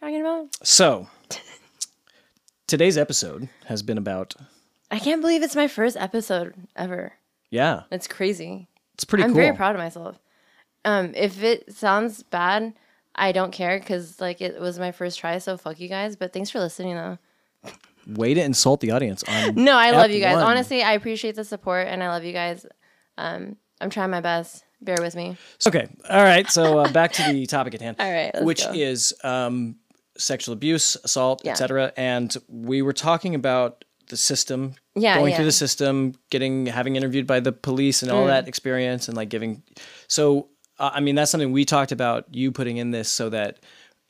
talking 0.00 0.20
about? 0.20 0.48
so 0.62 1.08
today's 2.66 2.96
episode 2.98 3.48
has 3.66 3.82
been 3.82 3.98
about 3.98 4.34
I 4.90 4.98
can't 4.98 5.20
believe 5.20 5.42
it's 5.42 5.56
my 5.56 5.68
first 5.68 5.96
episode 5.96 6.54
ever. 6.76 7.12
yeah, 7.50 7.82
It's 7.90 8.06
crazy. 8.06 8.68
it's 8.94 9.04
pretty 9.04 9.24
I'm 9.24 9.30
cool. 9.30 9.36
very 9.42 9.56
proud 9.56 9.74
of 9.74 9.80
myself. 9.80 10.18
Um, 10.84 11.12
if 11.14 11.42
it 11.42 11.72
sounds 11.74 12.22
bad, 12.22 12.74
I 13.14 13.32
don't 13.32 13.52
care 13.52 13.78
because 13.78 14.20
like 14.20 14.40
it 14.40 14.60
was 14.60 14.78
my 14.78 14.92
first 14.92 15.18
try. 15.18 15.38
So 15.38 15.56
fuck 15.56 15.80
you 15.80 15.88
guys. 15.88 16.16
But 16.16 16.32
thanks 16.32 16.50
for 16.50 16.58
listening 16.60 16.94
though. 16.94 17.18
Way 18.06 18.34
to 18.34 18.42
insult 18.42 18.80
the 18.80 18.90
audience 18.90 19.24
No, 19.54 19.76
I 19.76 19.90
love 19.92 20.10
you 20.10 20.20
guys. 20.20 20.34
one. 20.36 20.44
Honestly, 20.44 20.82
I 20.82 20.92
appreciate 20.92 21.36
the 21.36 21.44
support 21.44 21.86
and 21.88 22.02
I 22.02 22.08
love 22.08 22.22
you 22.24 22.32
guys. 22.34 22.66
Um, 23.16 23.56
I'm 23.80 23.88
trying 23.88 24.10
my 24.10 24.20
best. 24.20 24.64
bear 24.82 24.96
with 25.00 25.16
me. 25.16 25.36
Okay. 25.66 25.88
All 26.10 26.22
right. 26.22 26.48
So 26.50 26.80
uh, 26.80 26.92
back 26.92 27.12
to 27.12 27.22
the 27.32 27.46
topic 27.46 27.74
at 27.74 27.80
hand. 27.80 27.96
All 28.00 28.12
right, 28.12 28.30
which 28.42 28.64
go. 28.66 28.72
is 28.74 29.14
um, 29.24 29.76
sexual 30.18 30.52
abuse, 30.52 30.96
assault, 31.02 31.40
Yeah. 31.44 31.52
etc. 31.52 31.92
And 31.96 32.36
we 32.48 32.82
were 32.82 32.92
talking 32.92 33.34
about 33.34 33.84
the 34.08 34.16
system, 34.16 34.74
Yeah, 34.94 35.18
going 35.18 35.30
yeah. 35.30 35.36
through 35.36 35.44
the 35.46 35.52
system, 35.52 36.14
getting 36.30 36.66
having 36.66 36.96
interviewed 36.96 37.26
by 37.26 37.40
the 37.40 37.52
police 37.52 38.02
and 38.02 38.10
Mm. 38.10 38.14
all 38.14 38.26
that 38.26 38.48
experience, 38.48 39.08
and 39.08 39.16
like 39.16 39.28
giving. 39.28 39.62
So 40.08 40.48
uh, 40.78 40.90
I 40.92 41.00
mean, 41.00 41.14
that's 41.14 41.30
something 41.30 41.52
we 41.52 41.64
talked 41.64 41.92
about. 41.92 42.24
You 42.34 42.50
putting 42.50 42.78
in 42.78 42.90
this 42.90 43.08
so 43.08 43.28
that 43.30 43.58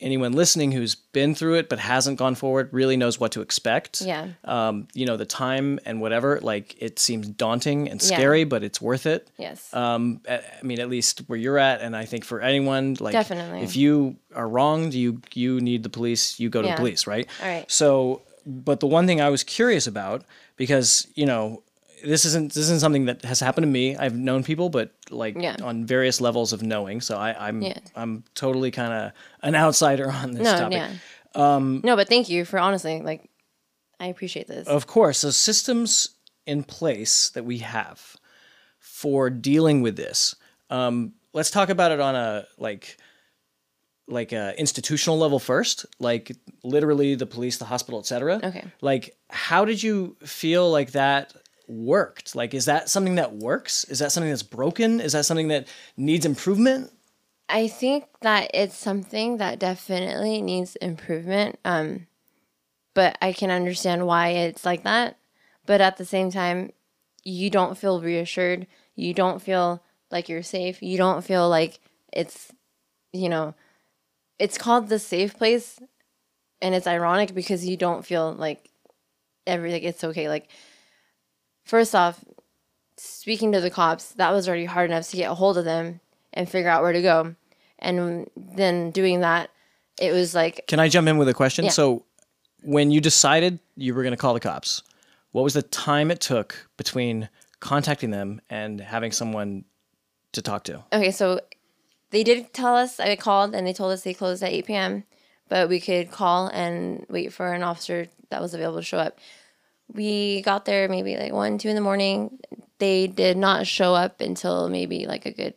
anyone 0.01 0.33
listening 0.33 0.73
who's 0.73 0.93
been 0.95 1.33
through 1.33 1.53
it 1.53 1.69
but 1.69 1.79
hasn't 1.79 2.17
gone 2.19 2.35
forward 2.35 2.67
really 2.73 2.97
knows 2.97 3.17
what 3.17 3.31
to 3.31 3.39
expect. 3.41 4.01
Yeah. 4.01 4.27
Um, 4.43 4.87
you 4.93 5.05
know, 5.05 5.15
the 5.15 5.25
time 5.27 5.79
and 5.85 6.01
whatever. 6.01 6.39
Like 6.41 6.75
it 6.81 6.99
seems 6.99 7.29
daunting 7.29 7.87
and 7.89 8.01
Yeah. 8.01 8.17
scary, 8.17 8.43
but 8.43 8.61
it's 8.63 8.81
worth 8.81 9.05
it 9.05 9.29
Yes. 9.37 9.73
um 9.73 10.19
I 10.27 10.37
I 10.59 10.63
mean 10.63 10.79
at 10.81 10.89
least 10.89 11.19
where 11.27 11.39
you're 11.39 11.57
at 11.59 11.79
and 11.81 11.95
I 11.95 12.03
think 12.05 12.25
for 12.25 12.41
anyone 12.41 12.97
like 12.99 13.13
Definitely. 13.13 13.61
if 13.61 13.77
you 13.77 14.17
are 14.35 14.49
wronged 14.49 14.93
you 14.93 15.21
you 15.33 15.61
need 15.61 15.83
the 15.83 15.89
police 15.89 16.39
you 16.41 16.49
go 16.49 16.61
to 16.61 16.67
Yeah. 16.67 16.75
the 16.75 16.79
police 16.81 17.07
right 17.07 17.27
All 17.41 17.47
right. 17.47 17.71
so 17.71 18.23
but 18.45 18.79
the 18.79 18.87
one 18.87 19.07
thing 19.07 19.21
I 19.21 19.29
was 19.29 19.43
curious 19.43 19.87
about 19.87 20.23
because 20.55 21.07
you 21.15 21.25
know 21.25 21.63
this 22.03 22.25
isn't 22.25 22.53
this 22.53 22.63
isn't 22.63 22.81
something 22.81 23.05
that 23.05 23.23
has 23.23 23.39
happened 23.39 23.63
to 23.63 23.71
me 23.71 23.95
I've 23.95 24.15
known 24.15 24.43
people 24.43 24.69
but 24.69 24.91
like 25.09 25.35
Yeah. 25.37 25.55
on 25.63 25.85
various 25.85 26.21
levels 26.21 26.53
of 26.53 26.61
knowing 26.61 27.01
so 27.01 27.17
I 27.17 27.47
I'm 27.47 27.61
Yeah. 27.61 27.79
I'm 27.95 28.23
totally 28.35 28.71
kind 28.71 28.93
of 28.93 29.11
an 29.41 29.55
outsider 29.55 30.11
on 30.23 30.31
this 30.31 30.43
no, 30.43 30.57
topic 30.59 30.77
yeah. 30.77 30.91
Um, 31.35 31.81
no, 31.83 31.95
but 31.97 32.07
thank 32.07 32.29
you 32.29 32.45
for 32.45 32.57
honestly, 32.57 33.01
like, 33.01 33.29
I 33.99 34.07
appreciate 34.07 34.47
this. 34.47 34.67
Of 34.67 34.87
course, 34.87 35.19
so 35.19 35.31
systems 35.31 36.15
in 36.45 36.63
place 36.63 37.29
that 37.31 37.43
we 37.43 37.57
have 37.57 38.15
for 38.79 39.29
dealing 39.29 39.81
with 39.81 39.97
this. 39.97 40.35
Um, 40.69 41.13
let's 41.33 41.51
talk 41.51 41.69
about 41.69 41.91
it 41.91 41.99
on 41.99 42.15
a 42.15 42.45
like 42.57 42.97
like 44.07 44.31
a 44.31 44.57
institutional 44.59 45.17
level 45.17 45.39
first, 45.39 45.85
like 45.99 46.31
literally 46.63 47.15
the 47.15 47.25
police, 47.25 47.57
the 47.57 47.65
hospital, 47.65 47.99
etc. 47.99 48.39
Okay. 48.43 48.63
Like, 48.81 49.17
how 49.29 49.65
did 49.65 49.81
you 49.81 50.15
feel 50.23 50.69
like 50.71 50.91
that 50.91 51.33
worked? 51.67 52.35
Like, 52.35 52.53
is 52.53 52.65
that 52.65 52.89
something 52.89 53.15
that 53.15 53.33
works? 53.33 53.83
Is 53.85 53.99
that 53.99 54.11
something 54.11 54.29
that's 54.29 54.43
broken? 54.43 54.99
Is 54.99 55.13
that 55.13 55.25
something 55.25 55.47
that 55.47 55.67
needs 55.97 56.25
improvement? 56.25 56.91
I 57.49 57.67
think 57.67 58.05
that 58.21 58.51
it's 58.53 58.77
something 58.77 59.37
that 59.37 59.59
definitely 59.59 60.41
needs 60.41 60.75
improvement. 60.77 61.59
Um, 61.65 62.07
but 62.93 63.17
I 63.21 63.33
can 63.33 63.51
understand 63.51 64.07
why 64.07 64.29
it's 64.29 64.65
like 64.65 64.83
that. 64.83 65.17
But 65.65 65.81
at 65.81 65.97
the 65.97 66.05
same 66.05 66.31
time, 66.31 66.71
you 67.23 67.49
don't 67.49 67.77
feel 67.77 68.01
reassured. 68.01 68.67
You 68.95 69.13
don't 69.13 69.41
feel 69.41 69.83
like 70.11 70.29
you're 70.29 70.43
safe. 70.43 70.81
You 70.81 70.97
don't 70.97 71.23
feel 71.23 71.49
like 71.49 71.79
it's, 72.13 72.51
you 73.11 73.29
know, 73.29 73.55
it's 74.39 74.57
called 74.57 74.89
the 74.89 74.99
safe 74.99 75.37
place. 75.37 75.79
And 76.61 76.73
it's 76.73 76.87
ironic 76.87 77.35
because 77.35 77.65
you 77.65 77.77
don't 77.77 78.05
feel 78.05 78.33
like 78.33 78.69
everything, 79.45 79.83
it's 79.83 80.03
okay. 80.03 80.29
Like, 80.29 80.49
first 81.65 81.93
off, 81.93 82.23
speaking 82.97 83.51
to 83.51 83.61
the 83.61 83.69
cops, 83.69 84.13
that 84.13 84.31
was 84.31 84.47
already 84.47 84.65
hard 84.65 84.89
enough 84.89 85.09
to 85.09 85.17
get 85.17 85.29
a 85.29 85.35
hold 85.35 85.57
of 85.57 85.65
them 85.65 85.99
and 86.33 86.49
figure 86.49 86.69
out 86.69 86.81
where 86.81 86.93
to 86.93 87.01
go. 87.01 87.35
And 87.79 88.29
then 88.35 88.91
doing 88.91 89.19
that, 89.19 89.51
it 89.99 90.11
was 90.11 90.33
like, 90.33 90.65
Can 90.67 90.79
I 90.79 90.87
jump 90.87 91.07
in 91.07 91.17
with 91.17 91.27
a 91.27 91.33
question? 91.33 91.65
Yeah. 91.65 91.71
So, 91.71 92.05
when 92.63 92.89
you 92.89 92.99
decided 92.99 93.59
you 93.75 93.93
were 93.93 94.01
going 94.01 94.13
to 94.13 94.17
call 94.17 94.33
the 94.33 94.39
cops, 94.39 94.81
what 95.31 95.43
was 95.43 95.53
the 95.53 95.61
time 95.61 96.09
it 96.09 96.19
took 96.19 96.67
between 96.77 97.29
contacting 97.59 98.09
them 98.09 98.41
and 98.49 98.81
having 98.81 99.11
someone 99.11 99.65
to 100.31 100.41
talk 100.41 100.63
to? 100.63 100.83
okay, 100.91 101.11
so 101.11 101.39
they 102.15 102.23
did 102.23 102.53
tell 102.53 102.77
us, 102.77 102.97
I 102.97 103.17
called 103.17 103.53
and 103.53 103.67
they 103.67 103.73
told 103.73 103.91
us 103.91 104.03
they 104.03 104.13
closed 104.13 104.41
at 104.41 104.53
8 104.53 104.67
p.m., 104.67 105.03
but 105.49 105.67
we 105.67 105.81
could 105.81 106.11
call 106.11 106.47
and 106.47 107.05
wait 107.09 107.33
for 107.33 107.51
an 107.51 107.61
officer 107.61 108.07
that 108.29 108.41
was 108.41 108.53
available 108.53 108.79
to 108.79 108.85
show 108.85 108.97
up. 108.97 109.19
We 109.93 110.41
got 110.41 110.63
there 110.63 110.87
maybe 110.87 111.17
like 111.17 111.33
1, 111.33 111.57
2 111.57 111.67
in 111.67 111.75
the 111.75 111.81
morning. 111.81 112.39
They 112.79 113.07
did 113.07 113.35
not 113.35 113.67
show 113.67 113.93
up 113.93 114.21
until 114.21 114.69
maybe 114.69 115.05
like 115.07 115.25
a 115.25 115.31
good, 115.33 115.55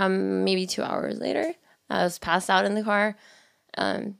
um, 0.00 0.42
maybe 0.42 0.66
two 0.66 0.82
hours 0.82 1.20
later. 1.20 1.54
I 1.88 2.02
was 2.02 2.18
passed 2.18 2.50
out 2.50 2.64
in 2.64 2.74
the 2.74 2.82
car. 2.82 3.16
Um, 3.78 4.16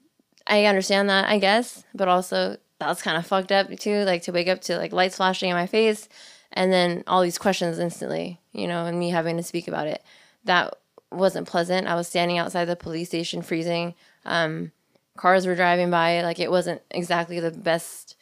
I 0.46 0.66
understand 0.66 1.10
that, 1.10 1.28
I 1.28 1.40
guess, 1.40 1.82
but 1.96 2.06
also 2.06 2.58
that 2.78 2.88
was 2.88 3.02
kind 3.02 3.16
of 3.16 3.26
fucked 3.26 3.50
up 3.50 3.76
too. 3.76 4.04
Like 4.04 4.22
to 4.22 4.32
wake 4.32 4.46
up 4.46 4.60
to 4.62 4.78
like 4.78 4.92
lights 4.92 5.16
flashing 5.16 5.50
in 5.50 5.56
my 5.56 5.66
face, 5.66 6.08
and 6.52 6.72
then 6.72 7.02
all 7.08 7.22
these 7.22 7.38
questions 7.38 7.80
instantly, 7.80 8.38
you 8.52 8.68
know, 8.68 8.86
and 8.86 9.00
me 9.00 9.10
having 9.10 9.36
to 9.36 9.42
speak 9.42 9.66
about 9.66 9.88
it. 9.88 10.04
That 10.44 10.76
wasn't 11.16 11.48
pleasant. 11.48 11.86
I 11.86 11.94
was 11.94 12.08
standing 12.08 12.38
outside 12.38 12.66
the 12.66 12.76
police 12.76 13.08
station, 13.08 13.42
freezing. 13.42 13.94
Um, 14.24 14.72
cars 15.16 15.46
were 15.46 15.54
driving 15.54 15.90
by. 15.90 16.22
Like 16.22 16.38
it 16.38 16.50
wasn't 16.50 16.82
exactly 16.90 17.40
the 17.40 17.50
best, 17.50 18.16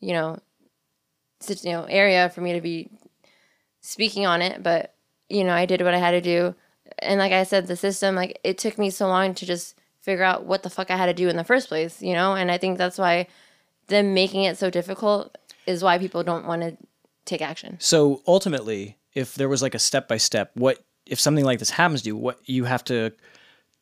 you 0.00 0.12
know, 0.12 0.38
you 1.48 1.72
know, 1.72 1.84
area 1.84 2.28
for 2.28 2.40
me 2.40 2.52
to 2.54 2.60
be 2.60 2.90
speaking 3.80 4.26
on 4.26 4.42
it. 4.42 4.62
But 4.62 4.94
you 5.28 5.44
know, 5.44 5.54
I 5.54 5.66
did 5.66 5.82
what 5.82 5.94
I 5.94 5.98
had 5.98 6.12
to 6.12 6.20
do, 6.20 6.54
and 7.00 7.18
like 7.18 7.32
I 7.32 7.42
said, 7.42 7.66
the 7.66 7.76
system, 7.76 8.14
like 8.14 8.38
it 8.44 8.58
took 8.58 8.78
me 8.78 8.90
so 8.90 9.08
long 9.08 9.34
to 9.34 9.46
just 9.46 9.76
figure 10.00 10.24
out 10.24 10.44
what 10.44 10.62
the 10.62 10.70
fuck 10.70 10.90
I 10.90 10.96
had 10.96 11.06
to 11.06 11.14
do 11.14 11.28
in 11.28 11.36
the 11.36 11.44
first 11.44 11.66
place, 11.66 12.00
you 12.00 12.14
know, 12.14 12.34
and 12.34 12.50
I 12.50 12.58
think 12.58 12.78
that's 12.78 12.96
why 12.96 13.26
them 13.88 14.14
making 14.14 14.44
it 14.44 14.56
so 14.56 14.70
difficult 14.70 15.36
is 15.66 15.82
why 15.82 15.98
people 15.98 16.22
don't 16.22 16.46
want 16.46 16.62
to 16.62 16.76
take 17.24 17.42
action. 17.42 17.76
So, 17.80 18.22
ultimately, 18.26 18.98
if 19.14 19.34
there 19.34 19.48
was 19.48 19.62
like 19.62 19.74
a 19.74 19.80
step 19.80 20.06
by 20.06 20.18
step, 20.18 20.52
what 20.54 20.84
if 21.06 21.20
something 21.20 21.44
like 21.44 21.58
this 21.58 21.70
happens 21.70 22.02
to 22.02 22.08
you? 22.08 22.16
What 22.16 22.38
you 22.44 22.64
have 22.64 22.84
to 22.84 23.10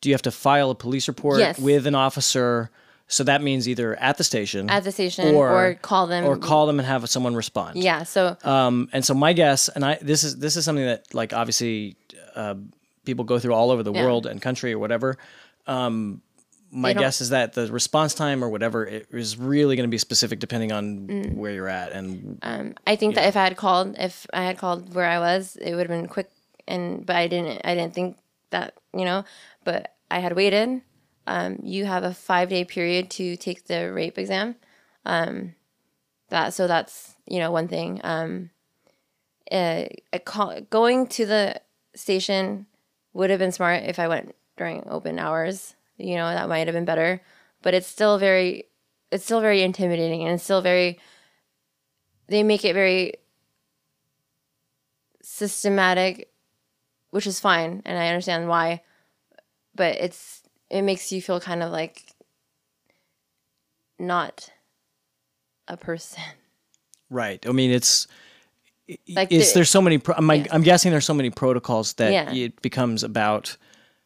do? 0.01 0.09
You 0.11 0.15
have 0.15 0.23
to 0.23 0.31
file 0.31 0.71
a 0.71 0.75
police 0.75 1.09
report 1.09 1.39
Yes. 1.41 1.59
with 1.59 1.87
an 1.87 1.95
officer. 1.95 2.71
So 3.07 3.25
that 3.25 3.43
means 3.43 3.69
either 3.69 3.95
at 4.01 4.17
the 4.17 4.25
station, 4.25 4.71
At 4.71 4.85
the 4.85 4.91
station 4.93 5.35
or, 5.35 5.75
call 5.83 6.07
them 6.07 6.25
or 6.25 6.37
call 6.39 6.67
them 6.67 6.79
and 6.79 6.89
have 6.89 7.09
someone 7.11 7.35
respond. 7.37 7.77
Yeah, 7.77 8.03
so 8.05 8.37
Um, 8.45 8.89
and 8.93 9.05
so 9.05 9.13
my 9.15 9.35
guess, 9.35 9.69
and 9.69 9.85
I 9.85 9.99
this 10.01 10.25
is 10.25 10.37
this 10.37 10.57
is 10.57 10.65
something 10.65 10.87
that 10.87 11.13
like 11.15 11.33
obviously 11.35 11.97
uh, 12.35 12.55
people 13.05 13.25
go 13.27 13.39
through 13.39 13.53
all 13.55 13.71
over 13.71 13.83
the 13.83 13.93
Yeah. 13.93 14.05
world 14.05 14.25
and 14.27 14.41
country 14.41 14.73
or 14.73 14.79
whatever. 14.79 15.17
Um, 15.67 16.23
my 16.71 16.93
guess 16.93 17.21
is 17.21 17.29
that 17.29 17.53
the 17.53 17.71
response 17.71 18.15
time 18.15 18.43
or 18.43 18.49
whatever 18.49 18.85
it 18.87 19.07
is 19.13 19.37
really 19.39 19.77
going 19.77 19.89
to 19.89 19.91
be 19.95 19.99
specific 19.99 20.41
depending 20.41 20.73
on 20.73 21.07
Mm. 21.07 21.35
where 21.37 21.53
you're 21.53 21.69
at 21.69 21.93
and 21.93 22.39
um, 22.43 22.75
I 22.87 22.97
think 22.97 23.15
that 23.15 23.29
if 23.29 23.37
I 23.37 23.45
had 23.45 23.57
called, 23.57 23.95
if 23.99 24.27
I 24.33 24.43
had 24.45 24.59
called 24.59 24.93
where 24.95 25.07
I 25.07 25.19
was, 25.21 25.57
it 25.61 25.75
would 25.75 25.89
have 25.89 26.01
been 26.01 26.09
quick. 26.09 26.31
And 26.67 27.05
but 27.05 27.17
I 27.17 27.27
didn't. 27.29 27.61
I 27.65 27.75
didn't 27.75 27.95
think 27.95 28.19
that 28.51 28.75
you 28.93 29.05
know. 29.05 29.25
But 29.65 29.95
I 30.11 30.21
had 30.21 30.35
waited. 30.35 30.83
Um, 31.27 31.59
you 31.63 31.87
have 31.87 32.05
a 32.05 32.15
five 32.15 32.49
day 32.49 32.65
period 32.65 33.11
to 33.13 33.37
take 33.37 33.67
the 33.67 33.93
rape 33.93 34.19
exam. 34.19 34.57
Um, 35.05 35.55
that 36.29 36.55
so 36.55 36.67
that's 36.67 37.17
you 37.27 37.39
know 37.39 37.51
one 37.51 37.69
thing. 37.69 38.01
Um, 38.05 38.51
uh, 39.51 39.85
call, 40.25 40.61
going 40.71 41.07
to 41.09 41.27
the 41.27 41.61
station 41.95 42.67
would 43.13 43.31
have 43.31 43.39
been 43.39 43.53
smart 43.53 43.85
if 43.85 43.99
I 43.99 44.09
went 44.09 44.35
during 44.57 44.89
open 44.89 45.19
hours. 45.19 45.75
You 45.99 46.17
know 46.17 46.29
that 46.29 46.49
might 46.49 46.67
have 46.67 46.75
been 46.75 46.85
better. 46.85 47.21
But 47.63 47.73
it's 47.73 47.87
still 47.87 48.19
very, 48.19 48.65
it's 49.11 49.25
still 49.25 49.41
very 49.41 49.63
intimidating, 49.63 50.23
and 50.23 50.35
it's 50.35 50.45
still 50.45 50.61
very 50.61 50.99
they 52.29 52.43
make 52.43 52.65
it 52.65 52.75
very 52.75 53.15
systematic, 55.23 56.31
which 57.15 57.29
is 57.29 57.39
fine, 57.39 57.81
and 57.85 57.97
I 57.97 58.09
understand 58.09 58.49
why. 58.49 58.83
But 59.77 59.97
it's 60.01 60.43
it 60.69 60.83
makes 60.83 61.13
you 61.13 61.23
feel 61.23 61.39
kind 61.41 61.63
of 61.63 61.71
like 61.71 62.03
not 63.99 64.51
a 65.69 65.77
person. 65.77 66.23
right. 67.11 67.45
I 67.47 67.53
mean, 67.53 67.71
it's 67.71 68.07
Like 69.09 69.33
is 69.33 69.53
the- 69.53 69.59
there's 69.59 69.71
so 69.71 69.81
many. 69.81 69.99
Pro- 69.99 70.17
I'm, 70.17 70.31
Yeah. 70.31 70.47
I'm 70.51 70.63
guessing 70.63 70.91
there's 70.91 71.07
so 71.07 71.15
many 71.15 71.31
protocols 71.31 71.95
that 71.95 72.13
Yeah. 72.13 72.33
it 72.35 72.61
becomes 72.63 73.03
about 73.03 73.57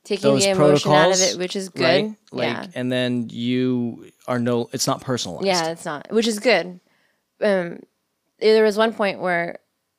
Taking 0.05 0.23
those 0.23 0.45
the 0.45 0.51
emotion 0.51 0.93
out 0.93 1.13
of 1.13 1.21
it, 1.21 1.37
which 1.39 1.57
is 1.57 1.69
good. 1.71 1.83
right? 1.83 2.15
Like, 2.31 2.47
yeah, 2.49 2.67
and 2.75 2.93
then 2.93 3.29
you 3.31 4.13
are 4.27 4.39
no. 4.39 4.69
It's 4.73 4.87
not 4.87 5.01
personalized. 5.01 5.47
yeah, 5.47 5.71
it's 5.71 5.85
not, 5.85 6.13
which 6.13 6.27
is 6.29 6.39
good. 6.39 6.79
Um, 7.41 7.81
there 8.39 8.65
was 8.65 8.77
one 8.77 8.93
point 8.93 9.19
where, 9.21 9.59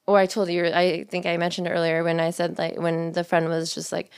or 0.09 0.17
I 0.17 0.25
told 0.25 0.49
you, 0.49 0.65
I 0.65 1.03
think 1.03 1.27
I 1.27 1.37
mentioned 1.37 1.67
earlier 1.69 2.03
when 2.03 2.19
I 2.19 2.31
said 2.31 2.57
like 2.57 2.79
when 2.79 3.11
the 3.11 3.23
friend 3.23 3.47
was 3.47 3.75
just 3.75 3.91
like, 3.91 4.09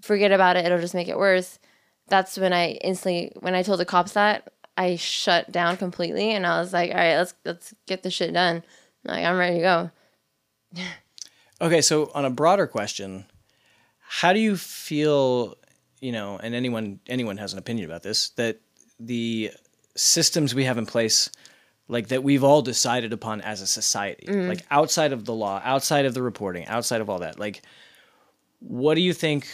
forget 0.00 0.32
about 0.32 0.56
it, 0.56 0.64
it'll 0.64 0.80
just 0.80 0.94
make 0.94 1.08
it 1.08 1.18
worse. 1.18 1.58
That's 2.08 2.38
when 2.38 2.54
I 2.54 2.70
instantly, 2.82 3.30
when 3.40 3.54
I 3.54 3.62
told 3.62 3.78
the 3.78 3.84
cops 3.84 4.12
that, 4.12 4.50
I 4.78 4.96
shut 4.96 5.52
down 5.52 5.76
completely, 5.76 6.30
and 6.30 6.46
I 6.46 6.60
was 6.60 6.72
like, 6.72 6.92
all 6.92 6.96
right, 6.96 7.16
let's 7.16 7.34
let's 7.44 7.74
get 7.86 8.02
this 8.02 8.14
shit 8.14 8.32
done. 8.32 8.62
Like 9.04 9.22
I'm 9.22 9.36
ready 9.36 9.56
to 9.56 9.60
go. 9.60 9.90
Okay, 11.60 11.82
so 11.82 12.10
on 12.14 12.24
a 12.24 12.30
broader 12.30 12.66
question, 12.66 13.26
how 14.00 14.32
do 14.32 14.40
you 14.40 14.56
feel, 14.56 15.56
you 16.00 16.10
know, 16.10 16.40
and 16.42 16.54
anyone 16.54 17.00
anyone 17.06 17.36
has 17.36 17.52
an 17.52 17.58
opinion 17.58 17.84
about 17.84 18.02
this, 18.02 18.30
that 18.30 18.60
the 18.98 19.50
systems 19.94 20.54
we 20.54 20.64
have 20.64 20.78
in 20.78 20.86
place 20.86 21.30
like 21.88 22.08
that 22.08 22.22
we've 22.22 22.44
all 22.44 22.62
decided 22.62 23.12
upon 23.12 23.40
as 23.40 23.60
a 23.60 23.66
society, 23.66 24.26
mm-hmm. 24.26 24.48
like 24.48 24.66
outside 24.70 25.12
of 25.12 25.24
the 25.24 25.34
law, 25.34 25.60
outside 25.64 26.06
of 26.06 26.14
the 26.14 26.22
reporting, 26.22 26.66
outside 26.66 27.00
of 27.00 27.10
all 27.10 27.18
that, 27.20 27.38
like 27.38 27.62
what 28.60 28.94
do 28.94 29.02
you 29.02 29.12
think? 29.12 29.46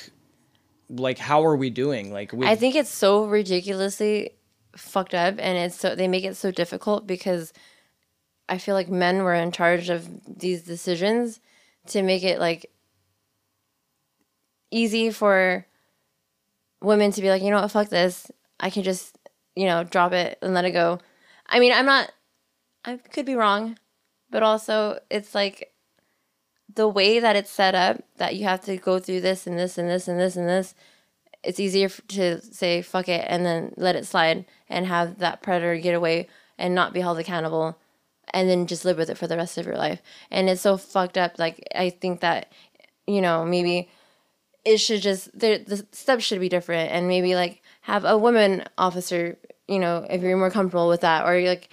Like, 0.88 1.18
how 1.18 1.44
are 1.44 1.56
we 1.56 1.70
doing? 1.70 2.12
Like, 2.12 2.32
with, 2.32 2.48
I 2.48 2.56
think 2.56 2.74
it's 2.74 2.90
so 2.90 3.24
ridiculously 3.24 4.30
fucked 4.76 5.14
up, 5.14 5.34
and 5.38 5.58
it's 5.58 5.76
so 5.76 5.94
they 5.94 6.08
make 6.08 6.24
it 6.24 6.36
so 6.36 6.50
difficult 6.50 7.06
because 7.06 7.52
I 8.48 8.58
feel 8.58 8.74
like 8.74 8.88
men 8.88 9.22
were 9.22 9.34
in 9.34 9.52
charge 9.52 9.88
of 9.88 10.08
these 10.26 10.62
decisions 10.62 11.40
to 11.88 12.02
make 12.02 12.24
it 12.24 12.38
like 12.38 12.70
easy 14.70 15.10
for 15.10 15.66
women 16.82 17.12
to 17.12 17.20
be 17.20 17.30
like, 17.30 17.42
you 17.42 17.50
know 17.50 17.60
what, 17.60 17.70
fuck 17.70 17.88
this. 17.88 18.30
I 18.58 18.70
can 18.70 18.82
just, 18.82 19.16
you 19.54 19.66
know, 19.66 19.84
drop 19.84 20.12
it 20.12 20.38
and 20.42 20.54
let 20.54 20.64
it 20.64 20.72
go. 20.72 20.98
I 21.46 21.60
mean, 21.60 21.72
I'm 21.72 21.86
not, 21.86 22.10
I 22.84 22.96
could 22.96 23.26
be 23.26 23.34
wrong, 23.34 23.78
but 24.30 24.42
also 24.42 25.00
it's 25.10 25.34
like 25.34 25.72
the 26.74 26.88
way 26.88 27.18
that 27.20 27.36
it's 27.36 27.50
set 27.50 27.74
up 27.74 28.02
that 28.16 28.36
you 28.36 28.44
have 28.44 28.62
to 28.64 28.76
go 28.76 28.98
through 28.98 29.20
this 29.20 29.46
and 29.46 29.58
this 29.58 29.76
and 29.76 29.88
this 29.88 30.08
and 30.08 30.18
this 30.18 30.36
and 30.36 30.48
this. 30.48 30.74
It's 31.42 31.60
easier 31.60 31.88
to 31.88 32.40
say 32.40 32.82
fuck 32.82 33.08
it 33.08 33.24
and 33.28 33.44
then 33.44 33.72
let 33.76 33.96
it 33.96 34.06
slide 34.06 34.44
and 34.68 34.86
have 34.86 35.18
that 35.18 35.42
predator 35.42 35.76
get 35.76 35.94
away 35.94 36.28
and 36.58 36.74
not 36.74 36.92
be 36.92 37.00
held 37.00 37.18
accountable 37.18 37.78
and 38.32 38.48
then 38.48 38.66
just 38.66 38.84
live 38.84 38.98
with 38.98 39.10
it 39.10 39.18
for 39.18 39.26
the 39.26 39.36
rest 39.36 39.58
of 39.58 39.66
your 39.66 39.76
life. 39.76 40.02
And 40.30 40.48
it's 40.48 40.60
so 40.60 40.76
fucked 40.76 41.18
up. 41.18 41.38
Like, 41.38 41.66
I 41.74 41.90
think 41.90 42.20
that, 42.20 42.52
you 43.06 43.20
know, 43.20 43.44
maybe 43.44 43.88
it 44.64 44.78
should 44.78 45.00
just 45.00 45.36
the 45.38 45.64
the 45.66 45.86
steps 45.92 46.24
should 46.24 46.40
be 46.40 46.48
different 46.48 46.90
and 46.92 47.08
maybe 47.08 47.34
like 47.34 47.62
have 47.82 48.04
a 48.04 48.18
woman 48.18 48.62
officer 48.76 49.38
you 49.68 49.78
know 49.78 50.06
if 50.10 50.20
you're 50.20 50.36
more 50.36 50.50
comfortable 50.50 50.88
with 50.88 51.00
that 51.00 51.24
or 51.24 51.40
like 51.40 51.70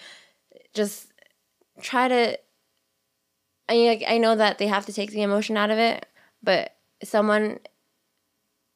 just 0.77 1.11
try 1.81 2.07
to 2.07 2.37
I 3.69 3.73
mean, 3.73 4.03
I 4.07 4.17
know 4.17 4.35
that 4.35 4.59
they 4.59 4.67
have 4.67 4.85
to 4.85 4.93
take 4.93 5.11
the 5.11 5.21
emotion 5.21 5.57
out 5.57 5.71
of 5.71 5.77
it 5.77 6.05
but 6.41 6.75
someone 7.03 7.59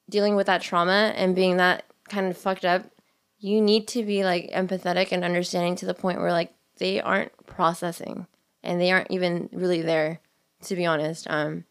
dealing 0.10 0.36
with 0.36 0.47
that 0.47 0.62
trauma 0.62 1.14
and 1.16 1.36
being 1.36 1.58
that 1.58 1.86
kind 2.10 2.28
of 2.28 2.38
fucked 2.38 2.66
up 2.66 2.91
you 3.39 3.62
need 3.62 3.88
to 3.88 4.04
be 4.04 4.24
like 4.24 4.52
empathetic 4.52 5.12
and 5.12 5.24
understanding 5.24 5.76
to 5.76 5.86
the 5.86 5.93
point 5.93 6.20
where 6.20 6.32
like 6.32 6.54
they 6.78 6.99
aren't 6.99 7.32
processing 7.45 8.28
and 8.64 8.80
they 8.80 8.91
aren't 8.91 9.10
even 9.10 9.49
really 9.54 9.82
there 9.82 10.20
to 10.64 10.76
be 10.76 10.86
honest 10.86 11.28
um 11.30 11.64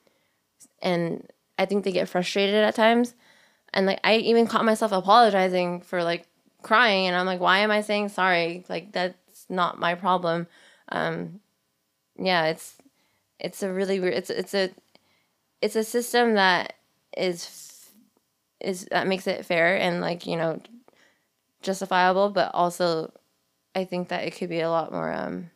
and 0.83 1.31
I 1.61 1.66
think 1.66 1.85
they 1.85 1.93
get 1.93 2.09
frustrated 2.09 2.55
at 2.55 2.74
times. 2.74 3.14
And 3.74 3.87
like 3.87 4.01
I 4.03 4.16
even 4.16 4.47
caught 4.47 4.64
myself 4.64 4.93
apologizing 4.93 5.83
for 5.83 6.03
like 6.03 6.26
crying 6.62 7.07
and 7.07 7.14
I'm 7.14 7.26
like, 7.26 7.41
why 7.41 7.59
am 7.59 7.70
I 7.70 7.83
saying 7.83 8.09
sorry? 8.09 8.64
Like 8.68 8.93
that's 8.93 9.14
not 9.51 9.78
my 9.78 9.94
problem. 9.94 10.46
Um 10.90 11.40
yeah, 12.18 12.46
it's 12.46 12.76
it's 13.38 13.62
a 13.62 13.72
really 13.72 14.01
weird 14.01 14.14
it's 14.14 14.30
it's 14.30 14.55
a 14.55 14.70
it's 15.61 15.76
a 15.76 15.84
system 15.84 16.34
that 16.34 16.74
is 17.16 17.90
is 18.61 18.86
that 18.90 19.07
makes 19.07 19.26
it 19.26 19.46
fair 19.46 19.76
and 19.76 20.01
like, 20.01 20.26
you 20.26 20.36
know, 20.36 20.61
justifiable, 21.62 22.30
but 22.30 22.51
also 22.55 23.12
I 23.74 23.84
think 23.84 24.09
that 24.09 24.24
it 24.24 24.36
could 24.36 24.48
be 24.48 24.61
a 24.61 24.70
lot 24.70 24.92
more 24.92 25.12
um 25.12 25.51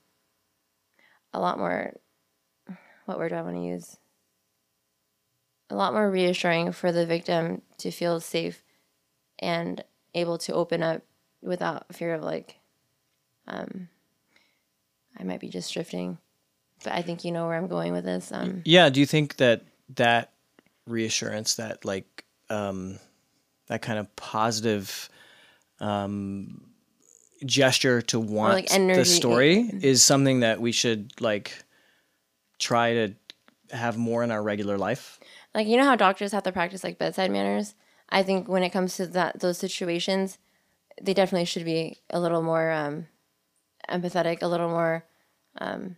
a 1.32 1.40
lot 1.40 1.58
more 1.58 1.94
what 3.06 3.18
word 3.18 3.30
do 3.30 3.34
I 3.34 3.42
want 3.42 3.56
to 3.56 3.62
use? 3.62 3.98
a 5.70 5.74
lot 5.74 5.92
more 5.92 6.10
reassuring 6.10 6.72
for 6.72 6.92
the 6.92 7.06
victim 7.06 7.62
to 7.78 7.90
feel 7.90 8.20
safe 8.20 8.62
and 9.38 9.82
able 10.14 10.38
to 10.38 10.52
open 10.52 10.82
up 10.82 11.02
without 11.42 11.92
fear 11.94 12.14
of 12.14 12.22
like 12.22 12.58
um 13.46 13.88
I 15.18 15.22
might 15.24 15.40
be 15.40 15.48
just 15.48 15.72
drifting. 15.72 16.18
But 16.82 16.92
I 16.92 17.02
think 17.02 17.24
you 17.24 17.32
know 17.32 17.46
where 17.46 17.56
I'm 17.56 17.68
going 17.68 17.92
with 17.92 18.04
this. 18.04 18.32
Um 18.32 18.62
yeah. 18.64 18.90
Do 18.90 19.00
you 19.00 19.06
think 19.06 19.36
that 19.36 19.62
that 19.96 20.32
reassurance, 20.86 21.54
that 21.56 21.84
like 21.84 22.24
um, 22.50 22.98
that 23.68 23.82
kind 23.82 23.98
of 23.98 24.14
positive 24.16 25.08
um, 25.80 26.66
gesture 27.44 28.02
to 28.02 28.20
want 28.20 28.54
like 28.54 28.72
energy- 28.72 29.00
the 29.00 29.04
story 29.04 29.70
is 29.82 30.02
something 30.02 30.40
that 30.40 30.60
we 30.60 30.72
should 30.72 31.20
like 31.20 31.64
try 32.58 32.94
to 32.94 33.14
have 33.70 33.96
more 33.96 34.22
in 34.22 34.30
our 34.30 34.42
regular 34.42 34.78
life? 34.78 35.18
like 35.54 35.66
you 35.68 35.76
know 35.76 35.84
how 35.84 35.96
doctors 35.96 36.32
have 36.32 36.42
to 36.42 36.50
practice 36.52 36.82
like 36.82 36.98
bedside 36.98 37.30
manners 37.30 37.74
i 38.08 38.24
think 38.24 38.48
when 38.48 38.64
it 38.64 38.70
comes 38.70 38.96
to 38.96 39.06
that 39.06 39.38
those 39.38 39.56
situations 39.56 40.36
they 41.00 41.14
definitely 41.14 41.44
should 41.44 41.64
be 41.64 41.96
a 42.10 42.18
little 42.18 42.42
more 42.42 42.72
um, 42.72 43.06
empathetic 43.88 44.42
a 44.42 44.48
little 44.48 44.68
more 44.68 45.04
um, 45.58 45.96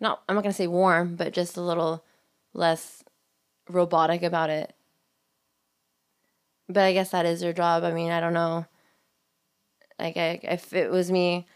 not 0.00 0.22
i'm 0.28 0.34
not 0.34 0.42
going 0.42 0.52
to 0.52 0.56
say 0.56 0.66
warm 0.66 1.16
but 1.16 1.32
just 1.32 1.56
a 1.56 1.62
little 1.62 2.04
less 2.54 3.04
robotic 3.68 4.22
about 4.22 4.50
it. 4.50 4.74
But 6.68 6.84
i 6.84 6.92
guess 6.92 7.10
that 7.10 7.26
is 7.26 7.40
their 7.40 7.52
job. 7.52 7.84
I 7.84 7.92
mean 7.92 8.10
i 8.10 8.20
don't 8.20 8.34
know. 8.34 8.66
Like 9.98 10.16
I, 10.16 10.40
if 10.42 10.72
it 10.72 10.90
was 10.90 11.10
me 11.10 11.46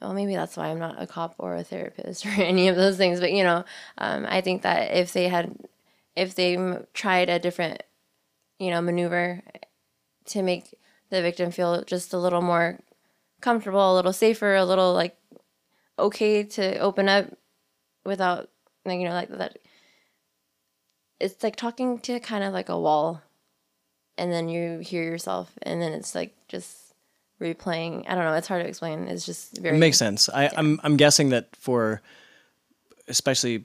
well 0.00 0.14
maybe 0.14 0.34
that's 0.34 0.56
why 0.56 0.68
i'm 0.68 0.78
not 0.78 1.00
a 1.00 1.06
cop 1.06 1.34
or 1.38 1.56
a 1.56 1.64
therapist 1.64 2.26
or 2.26 2.30
any 2.30 2.68
of 2.68 2.76
those 2.76 2.96
things 2.96 3.20
but 3.20 3.32
you 3.32 3.42
know 3.42 3.64
um, 3.98 4.26
i 4.28 4.40
think 4.40 4.62
that 4.62 4.92
if 4.94 5.12
they 5.12 5.28
had 5.28 5.56
if 6.16 6.34
they 6.34 6.78
tried 6.94 7.28
a 7.28 7.38
different, 7.38 7.82
you 8.58 8.70
know, 8.70 8.80
maneuver 8.80 9.42
to 10.24 10.42
make 10.42 10.74
the 11.10 11.22
victim 11.22 11.50
feel 11.50 11.84
just 11.84 12.12
a 12.12 12.18
little 12.18 12.40
more 12.40 12.80
comfortable, 13.46 13.92
a 13.92 13.94
little 13.94 14.12
safer, 14.12 14.56
a 14.56 14.64
little 14.64 14.92
like 14.92 15.16
okay 15.98 16.42
to 16.42 16.78
open 16.78 17.08
up 17.08 17.26
without, 18.04 18.50
like, 18.84 18.98
you 18.98 19.04
know, 19.06 19.14
like 19.14 19.28
that. 19.28 19.58
It's 21.20 21.42
like 21.44 21.54
talking 21.54 22.00
to 22.00 22.18
kind 22.18 22.42
of 22.42 22.52
like 22.52 22.68
a 22.68 22.78
wall, 22.78 23.22
and 24.18 24.32
then 24.32 24.48
you 24.48 24.80
hear 24.80 25.04
yourself, 25.04 25.52
and 25.62 25.80
then 25.80 25.92
it's 25.92 26.12
like 26.14 26.34
just 26.48 26.92
replaying. 27.40 28.04
I 28.08 28.14
don't 28.16 28.24
know. 28.24 28.34
It's 28.34 28.48
hard 28.48 28.64
to 28.64 28.68
explain. 28.68 29.06
It's 29.06 29.24
just 29.24 29.56
very 29.58 29.76
It 29.76 29.80
makes 29.80 29.96
sense. 29.96 30.28
I, 30.28 30.50
I'm 30.56 30.80
I'm 30.82 30.96
guessing 30.96 31.30
that 31.30 31.54
for 31.54 32.02
especially 33.08 33.64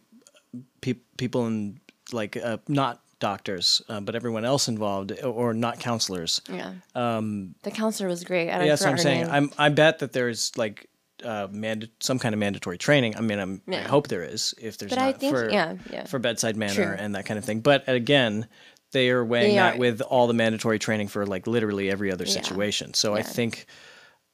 pe- 0.82 1.06
people 1.18 1.48
in 1.48 1.80
like 2.14 2.38
uh, 2.38 2.58
not 2.68 3.02
doctors, 3.22 3.82
uh, 3.88 4.02
but 4.02 4.16
everyone 4.16 4.44
else 4.44 4.68
involved, 4.68 5.14
or 5.24 5.54
not 5.54 5.80
counselors. 5.80 6.42
Yeah. 6.52 6.74
Um, 6.96 7.56
the 7.64 7.72
counselor 7.72 8.10
was 8.10 8.26
great. 8.26 8.50
I 8.50 8.58
don't 8.58 8.66
Yeah, 8.66 8.72
that's 8.74 8.82
what 8.82 8.92
I'm 8.92 8.98
saying. 8.98 9.22
name. 9.28 9.32
I'm 9.32 9.52
I 9.58 9.70
bet 9.70 10.00
that 10.00 10.12
there's 10.12 10.52
like 10.58 10.88
uh, 11.24 11.48
manda- 11.52 11.88
some 12.02 12.20
kind 12.20 12.34
of 12.34 12.40
mandatory 12.40 12.78
training. 12.78 13.16
I 13.16 13.22
mean, 13.22 13.40
I'm, 13.40 13.62
I 13.72 13.76
hope 13.84 14.08
there 14.10 14.24
is. 14.24 14.54
If 14.60 14.78
there's 14.78 14.90
But 14.90 15.00
not 15.00 15.08
I 15.08 15.14
think- 15.14 15.34
for 15.34 15.50
yeah, 15.50 15.76
yeah. 15.90 16.06
for 16.06 16.20
bedside 16.20 16.58
manner 16.58 16.74
True. 16.74 16.96
and 16.98 17.16
that 17.16 17.26
kind 17.26 17.38
of 17.38 17.46
thing. 17.46 17.62
But 17.62 17.88
again, 17.88 18.48
they 18.92 19.10
are 19.12 19.24
weighing 19.24 19.52
They 19.52 19.56
that 19.56 19.76
are. 19.76 19.80
with 19.80 20.02
all 20.02 20.28
the 20.28 20.34
mandatory 20.34 20.80
training 20.80 21.08
for 21.08 21.26
like 21.26 21.48
literally 21.48 21.90
every 21.90 22.12
other 22.12 22.26
Yeah. 22.26 22.34
situation. 22.42 22.94
So 22.94 23.14
I 23.16 23.22
think. 23.22 23.66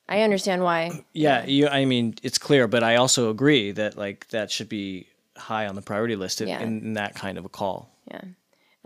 I 0.09 0.21
understand 0.21 0.63
why. 0.63 1.03
Yeah, 1.13 1.45
you. 1.45 1.67
I 1.67 1.83
mean, 1.83 2.15
it's 2.23 2.37
clear, 2.37 2.67
but 2.69 2.81
I 2.81 2.95
also 2.95 3.29
agree 3.29 3.71
that 3.73 3.97
like 3.97 4.29
that 4.29 4.49
should 4.49 4.69
be 4.69 5.07
high 5.35 5.67
on 5.67 5.75
the 5.75 5.81
priority 5.81 6.15
list 6.15 6.39
in, 6.41 6.47
Yeah. 6.47 6.61
in 6.61 6.93
that 6.93 7.13
kind 7.15 7.37
of 7.37 7.43
a 7.45 7.49
call. 7.49 7.91
Yeah. 8.09 8.21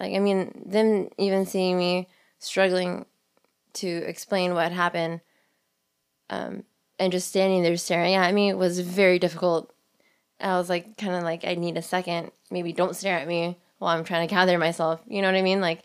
Like, 0.02 0.16
I 0.16 0.20
mean, 0.20 0.64
them 0.66 1.10
even 1.20 1.46
seeing 1.46 1.78
me 1.78 2.08
struggling 2.40 3.06
to 3.74 3.88
explain 3.88 4.56
what 4.56 4.72
happened 4.72 5.22
um, 6.32 6.64
and 6.98 7.12
just 7.12 7.28
standing 7.28 7.62
there 7.62 7.78
staring 7.78 8.16
at 8.16 8.34
me 8.34 8.54
was 8.54 8.80
very 8.80 9.20
difficult. 9.20 9.72
I 10.40 10.58
was 10.58 10.70
like, 10.70 10.98
kind 10.98 11.14
of 11.14 11.24
like, 11.24 11.46
I 11.46 11.54
need 11.54 11.78
a 11.78 11.82
second. 11.84 12.32
Maybe 12.50 12.74
don't 12.74 12.96
stare 12.96 13.20
at 13.20 13.28
me 13.28 13.60
while 13.78 13.96
I'm 13.96 14.04
trying 14.04 14.28
to 14.28 14.34
gather 14.34 14.58
myself. 14.58 15.02
You 15.08 15.22
know 15.22 15.28
what 15.28 15.38
I 15.38 15.44
mean? 15.44 15.62
Like, 15.62 15.84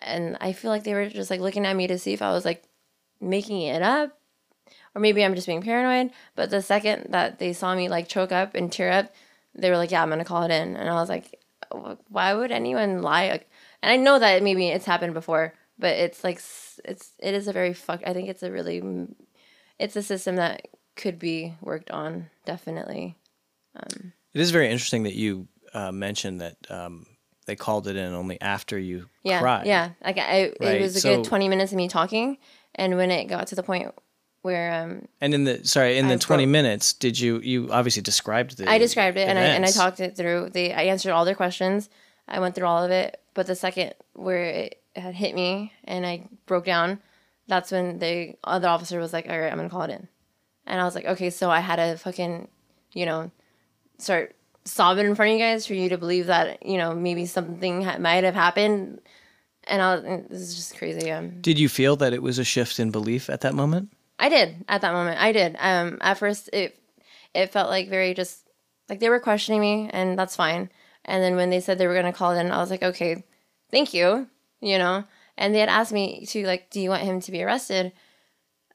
and 0.00 0.38
I 0.40 0.52
feel 0.52 0.70
like 0.70 0.84
they 0.84 0.94
were 0.94 1.08
just 1.08 1.30
like 1.30 1.40
looking 1.40 1.66
at 1.66 1.76
me 1.76 1.86
to 1.88 1.98
see 1.98 2.14
if 2.14 2.22
I 2.22 2.32
was 2.32 2.44
like 2.46 2.62
making 3.20 3.60
it 3.62 3.82
up 3.82 4.18
or 4.94 5.00
maybe 5.00 5.24
I'm 5.24 5.34
just 5.34 5.46
being 5.46 5.62
paranoid. 5.62 6.12
But 6.34 6.50
the 6.50 6.62
second 6.62 7.08
that 7.10 7.38
they 7.38 7.52
saw 7.52 7.74
me 7.74 7.88
like 7.88 8.08
choke 8.08 8.32
up 8.32 8.54
and 8.54 8.72
tear 8.72 8.90
up, 8.90 9.12
they 9.54 9.70
were 9.70 9.76
like, 9.76 9.90
"Yeah, 9.90 10.02
I'm 10.02 10.08
gonna 10.10 10.24
call 10.24 10.44
it 10.44 10.50
in." 10.50 10.76
And 10.76 10.88
I 10.88 10.94
was 10.94 11.08
like, 11.08 11.24
"Wh- 11.26 11.41
"Why 12.08 12.34
would 12.34 12.50
anyone 12.52 13.02
lie?" 13.02 13.30
Like- 13.30 13.50
And 13.82 13.90
I 13.92 13.96
know 13.96 14.18
that 14.18 14.42
maybe 14.42 14.68
it's 14.68 14.84
happened 14.86 15.14
before, 15.14 15.54
but 15.78 15.96
it's 15.96 16.22
like 16.24 16.40
it's 16.84 17.12
it 17.18 17.34
is 17.34 17.48
a 17.48 17.52
very 17.52 17.72
fuck. 17.74 18.00
I 18.06 18.12
think 18.12 18.28
it's 18.28 18.42
a 18.42 18.50
really 18.50 18.82
it's 19.78 19.96
a 19.96 20.02
system 20.02 20.36
that 20.36 20.68
could 20.96 21.18
be 21.18 21.54
worked 21.60 21.90
on 21.90 22.30
definitely. 22.44 23.16
It 24.34 24.40
is 24.40 24.50
very 24.50 24.70
interesting 24.70 25.02
that 25.04 25.14
you 25.14 25.48
uh, 25.74 25.92
mentioned 25.92 26.40
that 26.40 26.56
um, 26.70 27.06
they 27.46 27.56
called 27.56 27.86
it 27.88 27.96
in 27.96 28.12
only 28.12 28.40
after 28.40 28.78
you 28.78 29.08
Yeah, 29.24 29.40
cried. 29.40 29.66
yeah. 29.66 29.90
Like 30.04 30.18
I, 30.18 30.52
Right, 30.60 30.76
it 30.76 30.80
was 30.82 30.96
a 30.96 31.00
so- 31.00 31.16
good 31.16 31.24
twenty 31.24 31.48
minutes 31.48 31.72
of 31.72 31.76
me 31.76 31.88
talking, 31.88 32.38
and 32.74 32.96
when 32.96 33.10
it 33.10 33.24
got 33.26 33.46
to 33.48 33.54
the 33.54 33.62
point 33.62 33.92
where 34.42 34.72
um, 34.82 35.08
And 35.20 35.34
in 35.34 35.44
the 35.44 35.64
sorry, 35.64 35.98
in 35.98 36.08
the 36.08 36.14
I 36.14 36.18
twenty 36.18 36.44
broke- 36.44 36.52
minutes, 36.52 36.92
did 36.92 37.18
you 37.18 37.40
you 37.40 37.68
obviously 37.72 38.02
described 38.02 38.56
the 38.58 38.68
I 38.68 38.78
described 38.78 39.16
it 39.16 39.28
and 39.28 39.38
I 39.38 39.42
and 39.42 39.64
I 39.64 39.70
talked 39.70 40.00
it 40.00 40.16
through. 40.16 40.50
They 40.50 40.72
I 40.72 40.82
answered 40.82 41.12
all 41.12 41.24
their 41.24 41.34
questions. 41.34 41.88
I 42.28 42.38
went 42.40 42.54
through 42.54 42.66
all 42.66 42.84
of 42.84 42.90
it. 42.90 43.20
But 43.34 43.46
the 43.46 43.54
second 43.56 43.94
where 44.12 44.44
it 44.44 44.82
had 44.94 45.14
hit 45.14 45.34
me 45.34 45.72
and 45.84 46.04
I 46.06 46.28
broke 46.46 46.66
down, 46.66 47.00
that's 47.48 47.70
when 47.72 47.98
the 47.98 48.34
other 48.44 48.68
officer 48.68 48.98
was 48.98 49.12
like, 49.12 49.26
"All 49.28 49.38
right, 49.40 49.50
I'm 49.50 49.56
gonna 49.56 49.70
call 49.70 49.82
it 49.82 49.90
in," 49.90 50.06
and 50.66 50.80
I 50.80 50.84
was 50.84 50.94
like, 50.94 51.06
"Okay." 51.06 51.30
So 51.30 51.50
I 51.50 51.60
had 51.60 51.76
to 51.76 51.96
fucking, 51.96 52.48
you 52.92 53.06
know, 53.06 53.30
start 53.98 54.36
sobbing 54.64 55.06
in 55.06 55.14
front 55.14 55.30
of 55.32 55.38
you 55.38 55.42
guys 55.44 55.66
for 55.66 55.74
you 55.74 55.88
to 55.88 55.98
believe 55.98 56.26
that 56.26 56.64
you 56.66 56.76
know 56.78 56.94
maybe 56.94 57.26
something 57.26 57.82
ha- 57.84 57.98
might 57.98 58.24
have 58.24 58.34
happened. 58.34 59.00
And 59.64 59.80
I 59.80 59.94
was, 59.94 60.02
this 60.28 60.40
is 60.40 60.54
just 60.56 60.76
crazy. 60.76 61.10
Um, 61.12 61.40
Did 61.40 61.56
you 61.58 61.68
feel 61.68 61.94
that 61.96 62.12
it 62.12 62.20
was 62.20 62.38
a 62.40 62.44
shift 62.44 62.80
in 62.80 62.90
belief 62.90 63.30
at 63.30 63.42
that 63.42 63.54
moment? 63.54 63.90
I 64.22 64.28
did 64.28 64.64
at 64.68 64.82
that 64.82 64.92
moment. 64.92 65.20
I 65.20 65.32
did. 65.32 65.56
Um, 65.58 65.98
at 66.00 66.16
first, 66.16 66.48
it 66.52 66.78
it 67.34 67.50
felt 67.50 67.68
like 67.68 67.88
very 67.88 68.14
just 68.14 68.48
like 68.88 69.00
they 69.00 69.08
were 69.08 69.18
questioning 69.18 69.60
me, 69.60 69.90
and 69.92 70.16
that's 70.16 70.36
fine. 70.36 70.70
And 71.04 71.20
then 71.24 71.34
when 71.34 71.50
they 71.50 71.58
said 71.58 71.76
they 71.76 71.88
were 71.88 71.94
gonna 71.96 72.12
call 72.12 72.30
it 72.30 72.38
in, 72.40 72.52
I 72.52 72.58
was 72.58 72.70
like, 72.70 72.84
okay, 72.84 73.24
thank 73.72 73.92
you, 73.92 74.28
you 74.60 74.78
know. 74.78 75.02
And 75.36 75.52
they 75.52 75.58
had 75.58 75.68
asked 75.68 75.92
me 75.92 76.24
to 76.26 76.46
like, 76.46 76.70
do 76.70 76.80
you 76.80 76.88
want 76.88 77.02
him 77.02 77.20
to 77.20 77.32
be 77.32 77.42
arrested? 77.42 77.90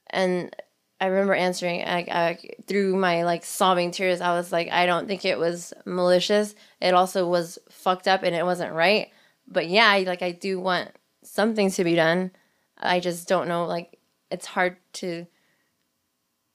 And 0.10 0.54
I 1.00 1.06
remember 1.06 1.34
answering 1.34 1.82
I, 1.84 2.00
I, 2.00 2.40
through 2.68 2.98
my 2.98 3.24
like 3.24 3.46
sobbing 3.46 3.92
tears. 3.92 4.20
I 4.20 4.34
was 4.34 4.52
like, 4.52 4.70
I 4.70 4.86
don't 4.86 5.08
think 5.08 5.24
it 5.24 5.40
was 5.40 5.74
malicious. 5.86 6.56
It 6.82 6.94
also 6.94 7.26
was 7.26 7.58
fucked 7.70 8.10
up, 8.10 8.24
and 8.24 8.36
it 8.36 8.44
wasn't 8.44 8.74
right. 8.74 9.12
But 9.48 9.70
yeah, 9.70 9.96
like 10.06 10.22
I 10.22 10.34
do 10.34 10.60
want 10.60 10.92
something 11.24 11.72
to 11.72 11.86
be 11.86 11.96
done. 11.96 12.32
I 12.78 13.00
just 13.00 13.30
don't 13.30 13.48
know. 13.48 13.66
Like 13.66 13.98
it's 14.30 14.46
hard 14.46 14.76
to 14.94 15.26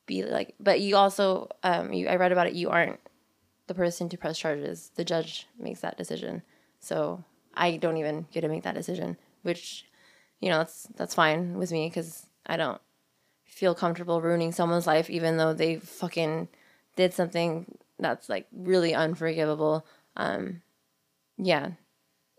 be 0.07 0.24
like. 0.24 0.55
But 0.61 0.80
you 0.80 0.96
also, 0.96 1.48
um, 1.62 1.92
you 1.92 2.09
I 2.09 2.16
read 2.16 2.32
about 2.32 2.46
it. 2.46 2.55
You 2.55 2.70
aren't 2.70 3.00
the 3.66 3.74
person 3.74 4.09
to 4.09 4.18
press 4.18 4.38
charges. 4.38 4.90
The 4.96 5.05
judge 5.05 5.46
makes 5.59 5.80
that 5.80 5.96
decision. 5.96 6.42
So 6.80 7.24
I 7.55 7.76
don't 7.76 7.96
even 7.96 8.26
get 8.32 8.42
to 8.42 8.48
make 8.48 8.64
that 8.64 8.74
decision, 8.74 9.16
which, 9.42 9.86
you 10.40 10.48
know, 10.48 10.59
that's 10.59 10.88
that's 10.96 11.14
fine 11.14 11.55
with 11.55 11.72
me 11.72 11.88
because 11.88 12.26
I 12.46 12.57
don't 12.57 12.80
feel 13.44 13.74
comfortable 13.74 14.20
ruining 14.20 14.53
someone's 14.53 14.86
life, 14.86 15.11
even 15.11 15.36
though 15.36 15.53
they 15.53 15.76
fucking 15.76 16.48
did 16.96 17.14
something 17.14 17.78
that's 17.98 18.28
like 18.28 18.46
really 18.53 18.94
unforgivable. 18.94 19.86
Um, 20.16 20.62
yeah, 21.36 21.72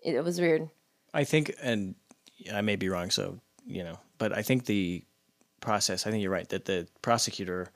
it, 0.04 0.16
it 0.16 0.24
was 0.24 0.40
weird. 0.40 0.70
I 1.14 1.24
think, 1.24 1.54
and 1.62 1.96
I 2.52 2.62
may 2.62 2.76
be 2.76 2.90
wrong, 2.90 3.12
so 3.12 3.40
you 3.66 3.84
know, 3.84 4.00
but 4.18 4.36
I 4.36 4.42
think 4.42 4.66
the 4.66 5.04
process. 5.64 6.06
I 6.06 6.12
think 6.12 6.22
you're 6.22 6.32
right 6.32 6.48
that 6.50 6.66
the 6.66 6.88
prosecutor, 7.02 7.70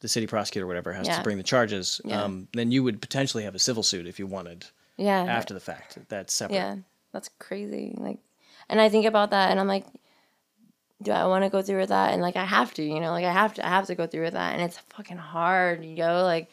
the 0.00 0.08
city 0.08 0.26
prosecutor, 0.26 0.66
whatever, 0.66 0.92
has 0.92 1.06
Yeah. 1.06 1.16
to 1.18 1.22
bring 1.22 1.36
the 1.36 1.42
charges. 1.42 2.00
Yeah. 2.04 2.22
Um, 2.22 2.48
then 2.54 2.70
you 2.70 2.82
would 2.82 3.02
potentially 3.02 3.44
have 3.44 3.54
a 3.54 3.58
civil 3.58 3.82
suit 3.82 4.06
if 4.06 4.18
you 4.18 4.26
wanted 4.26 4.66
Yeah, 4.96 5.22
after 5.24 5.52
the 5.52 5.60
fact. 5.60 5.98
That's 6.08 6.32
separate. 6.32 6.56
Yeah, 6.56 6.76
that's 7.12 7.28
crazy. 7.38 7.94
Like, 7.96 8.18
and 8.68 8.80
I 8.80 8.88
think 8.88 9.04
about 9.06 9.30
that, 9.30 9.50
and 9.50 9.60
I'm 9.60 9.68
like, 9.68 9.86
do 11.02 11.12
I 11.12 11.26
want 11.26 11.44
to 11.44 11.50
go 11.50 11.60
through 11.60 11.80
with 11.80 11.90
that? 11.90 12.14
And 12.14 12.22
like, 12.22 12.36
I 12.36 12.44
have 12.46 12.72
to, 12.74 12.82
you 12.82 13.00
know, 13.00 13.10
like 13.10 13.24
I 13.26 13.32
have 13.32 13.52
to, 13.54 13.66
I 13.66 13.68
have 13.68 13.86
to 13.88 13.94
go 13.94 14.06
through 14.06 14.22
with 14.24 14.32
that, 14.32 14.54
and 14.54 14.62
it's 14.62 14.78
fucking 14.90 15.18
hard, 15.18 15.84
yo. 15.84 16.22
Like, 16.22 16.48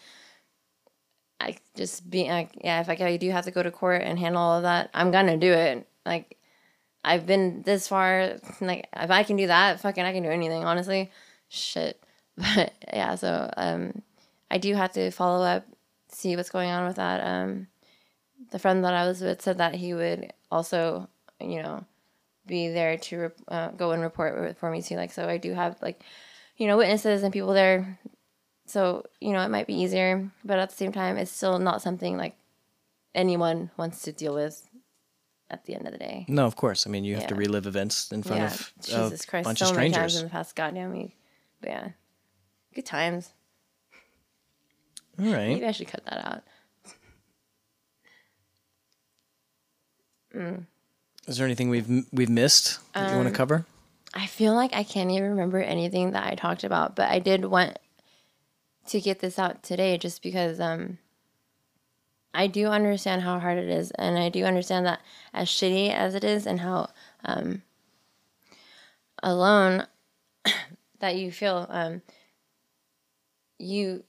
I 1.39 1.57
just 1.75 2.09
be 2.09 2.29
like, 2.29 2.51
yeah, 2.63 2.81
if 2.81 2.87
like, 2.87 3.01
I 3.01 3.17
do 3.17 3.29
have 3.31 3.45
to 3.45 3.51
go 3.51 3.63
to 3.63 3.71
court 3.71 4.01
and 4.03 4.19
handle 4.19 4.41
all 4.41 4.57
of 4.57 4.63
that, 4.63 4.89
I'm 4.93 5.11
gonna 5.11 5.37
do 5.37 5.51
it. 5.51 5.87
Like, 6.05 6.37
I've 7.03 7.25
been 7.25 7.63
this 7.63 7.87
far, 7.87 8.37
like, 8.61 8.87
if 8.95 9.11
I 9.11 9.23
can 9.23 9.35
do 9.35 9.47
that, 9.47 9.79
fucking, 9.81 10.03
I 10.03 10.13
can 10.13 10.23
do 10.23 10.29
anything, 10.29 10.63
honestly. 10.63 11.11
Shit, 11.49 12.01
but 12.37 12.73
yeah, 12.93 13.15
so 13.15 13.51
um, 13.57 14.01
I 14.49 14.57
do 14.57 14.73
have 14.75 14.93
to 14.93 15.11
follow 15.11 15.43
up, 15.43 15.65
see 16.09 16.35
what's 16.35 16.49
going 16.49 16.69
on 16.69 16.87
with 16.87 16.95
that. 16.95 17.25
Um, 17.25 17.67
the 18.51 18.59
friend 18.59 18.83
that 18.85 18.93
I 18.93 19.05
was 19.05 19.21
with 19.21 19.41
said 19.41 19.57
that 19.57 19.75
he 19.75 19.93
would 19.93 20.31
also, 20.51 21.09
you 21.39 21.61
know, 21.61 21.85
be 22.45 22.69
there 22.69 22.97
to 22.97 23.31
uh, 23.47 23.69
go 23.69 23.91
and 23.91 24.01
report 24.01 24.57
for 24.57 24.69
me 24.69 24.81
too. 24.81 24.95
Like, 24.95 25.11
so 25.11 25.27
I 25.27 25.37
do 25.37 25.53
have 25.53 25.81
like, 25.81 26.01
you 26.57 26.67
know, 26.67 26.77
witnesses 26.77 27.23
and 27.23 27.33
people 27.33 27.53
there. 27.53 27.99
So 28.65 29.05
you 29.19 29.33
know, 29.33 29.41
it 29.41 29.49
might 29.49 29.67
be 29.67 29.75
easier, 29.81 30.29
but 30.43 30.59
at 30.59 30.69
the 30.69 30.75
same 30.75 30.91
time, 30.91 31.17
it's 31.17 31.31
still 31.31 31.59
not 31.59 31.81
something 31.81 32.17
like 32.17 32.35
anyone 33.13 33.71
wants 33.77 34.01
to 34.03 34.11
deal 34.11 34.33
with. 34.33 34.67
At 35.53 35.65
the 35.65 35.75
end 35.75 35.85
of 35.85 35.91
the 35.93 35.99
day, 35.99 36.25
No, 36.27 36.45
of 36.47 36.55
course. 36.55 36.87
I 36.87 36.89
mean, 36.89 37.03
you 37.05 37.13
have 37.15 37.27
to 37.27 37.35
relive 37.35 37.67
events 37.67 38.11
in 38.11 38.23
front 38.23 38.41
yeah, 38.41 38.47
of 38.53 38.73
Jesus 38.81 39.23
a 39.23 39.27
Christ, 39.27 39.45
bunch 39.45 39.59
so 39.59 39.69
of 39.69 39.75
many 39.75 39.91
times 39.91 40.13
strangers. 40.13 40.15
in 40.21 40.23
the 40.25 40.31
past 40.31 40.55
goddamn 40.55 40.91
week. 40.91 41.15
But 41.61 41.69
yeah, 41.69 41.87
good 42.73 42.85
times. 42.87 43.31
All 45.19 45.25
right. 45.25 45.49
Maybe 45.49 45.65
I 45.65 45.71
should 45.71 45.87
cut 45.87 46.03
that 46.05 46.25
out. 46.25 46.43
Is 51.27 51.37
there 51.37 51.45
anything 51.45 51.69
we've 51.69 52.05
we've 52.11 52.29
missed 52.29 52.79
that 52.93 53.11
you 53.11 53.15
want 53.15 53.27
Um, 53.27 53.33
to 53.33 53.37
cover? 53.37 53.65
I 54.13 54.25
feel 54.27 54.53
like 54.55 54.73
I 54.73 54.83
can't 54.83 55.11
even 55.11 55.29
remember 55.29 55.59
anything 55.61 56.11
that 56.11 56.25
I 56.25 56.35
talked 56.35 56.63
about, 56.63 56.95
but 56.95 57.09
I 57.09 57.19
did 57.19 57.45
want 57.45 57.77
to 58.87 58.99
get 59.01 59.19
this 59.19 59.39
out 59.39 59.63
today 59.63 59.97
just 59.97 60.21
because 60.21 60.59
um 60.59 60.97
I 62.33 62.47
do 62.47 62.67
understand 62.67 63.21
how 63.21 63.39
hard 63.39 63.57
it 63.57 63.69
is 63.69 63.91
and 63.91 64.17
I 64.17 64.29
do 64.29 64.43
understand 64.43 64.85
that 64.85 65.01
as 65.33 65.47
shitty 65.47 65.93
as 65.93 66.15
it 66.15 66.23
is 66.23 66.45
and 66.47 66.59
how 66.59 66.89
um 67.23 67.61
alone 69.21 69.85
that 70.99 71.15
you 71.15 71.31
feel 71.31 71.67
um 71.69 72.01
you 73.59 74.03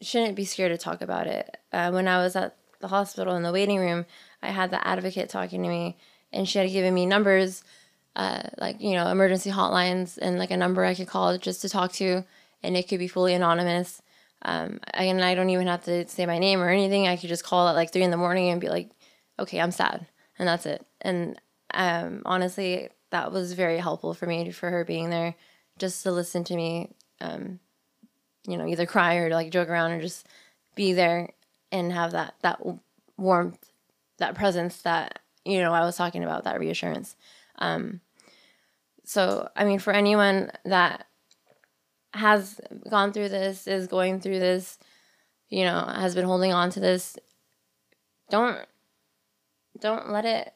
shouldn't 0.00 0.36
be 0.36 0.44
scared 0.44 0.70
to 0.70 0.78
talk 0.78 1.02
about 1.02 1.26
it. 1.26 1.56
Uh, 1.72 1.90
when 1.90 2.06
I 2.06 2.18
was 2.18 2.36
at 2.36 2.56
the 2.78 2.88
hospital 2.88 3.34
in 3.34 3.42
the 3.42 3.50
waiting 3.50 3.78
room, 3.78 4.06
I 4.40 4.50
had 4.50 4.70
the 4.70 4.86
advocate 4.86 5.28
talking 5.28 5.62
to 5.64 5.68
me 5.68 5.96
and 6.32 6.48
she 6.48 6.58
had 6.58 6.70
given 6.70 6.94
me 6.94 7.04
numbers 7.04 7.64
uh, 8.18 8.42
like 8.58 8.80
you 8.80 8.94
know 8.94 9.06
emergency 9.08 9.50
hotlines 9.50 10.18
and 10.20 10.38
like 10.38 10.50
a 10.50 10.56
number 10.56 10.84
I 10.84 10.94
could 10.94 11.06
call 11.06 11.38
just 11.38 11.62
to 11.62 11.68
talk 11.68 11.92
to, 11.92 12.24
and 12.62 12.76
it 12.76 12.88
could 12.88 12.98
be 12.98 13.08
fully 13.08 13.32
anonymous. 13.32 14.02
Um, 14.42 14.80
and 14.94 15.24
I 15.24 15.34
don't 15.34 15.50
even 15.50 15.66
have 15.66 15.84
to 15.84 16.06
say 16.08 16.26
my 16.26 16.38
name 16.38 16.60
or 16.60 16.68
anything. 16.68 17.08
I 17.08 17.16
could 17.16 17.28
just 17.28 17.44
call 17.44 17.68
at 17.68 17.74
like 17.74 17.92
three 17.92 18.04
in 18.04 18.10
the 18.10 18.16
morning 18.16 18.50
and 18.50 18.60
be 18.60 18.68
like, 18.68 18.90
"Okay, 19.38 19.60
I'm 19.60 19.72
sad," 19.72 20.06
and 20.38 20.48
that's 20.48 20.66
it. 20.66 20.86
And 21.00 21.40
um, 21.74 22.22
honestly, 22.24 22.88
that 23.10 23.32
was 23.32 23.52
very 23.54 23.78
helpful 23.78 24.14
for 24.14 24.26
me 24.26 24.50
for 24.52 24.70
her 24.70 24.84
being 24.84 25.10
there, 25.10 25.34
just 25.78 26.02
to 26.04 26.12
listen 26.12 26.44
to 26.44 26.56
me. 26.56 26.90
Um, 27.20 27.58
you 28.46 28.56
know, 28.56 28.66
either 28.66 28.86
cry 28.86 29.16
or 29.16 29.30
like 29.30 29.50
joke 29.50 29.68
around 29.68 29.92
or 29.92 30.00
just 30.00 30.26
be 30.74 30.92
there 30.92 31.30
and 31.72 31.92
have 31.92 32.12
that 32.12 32.34
that 32.42 32.60
warmth, 33.16 33.70
that 34.18 34.34
presence 34.36 34.82
that 34.82 35.18
you 35.44 35.60
know 35.60 35.72
I 35.72 35.80
was 35.80 35.96
talking 35.96 36.22
about, 36.22 36.44
that 36.44 36.60
reassurance. 36.60 37.16
Um, 37.58 38.00
so, 39.04 39.48
I 39.56 39.64
mean, 39.64 39.78
for 39.78 39.92
anyone 39.92 40.52
that 40.64 41.07
has 42.14 42.60
gone 42.90 43.12
through 43.12 43.28
this, 43.28 43.66
is 43.66 43.86
going 43.86 44.20
through 44.20 44.38
this, 44.38 44.78
you 45.48 45.64
know, 45.64 45.84
has 45.84 46.14
been 46.14 46.24
holding 46.24 46.52
on 46.52 46.70
to 46.70 46.80
this, 46.80 47.18
don't 48.30 48.58
don't 49.80 50.10
let 50.10 50.24
it 50.24 50.52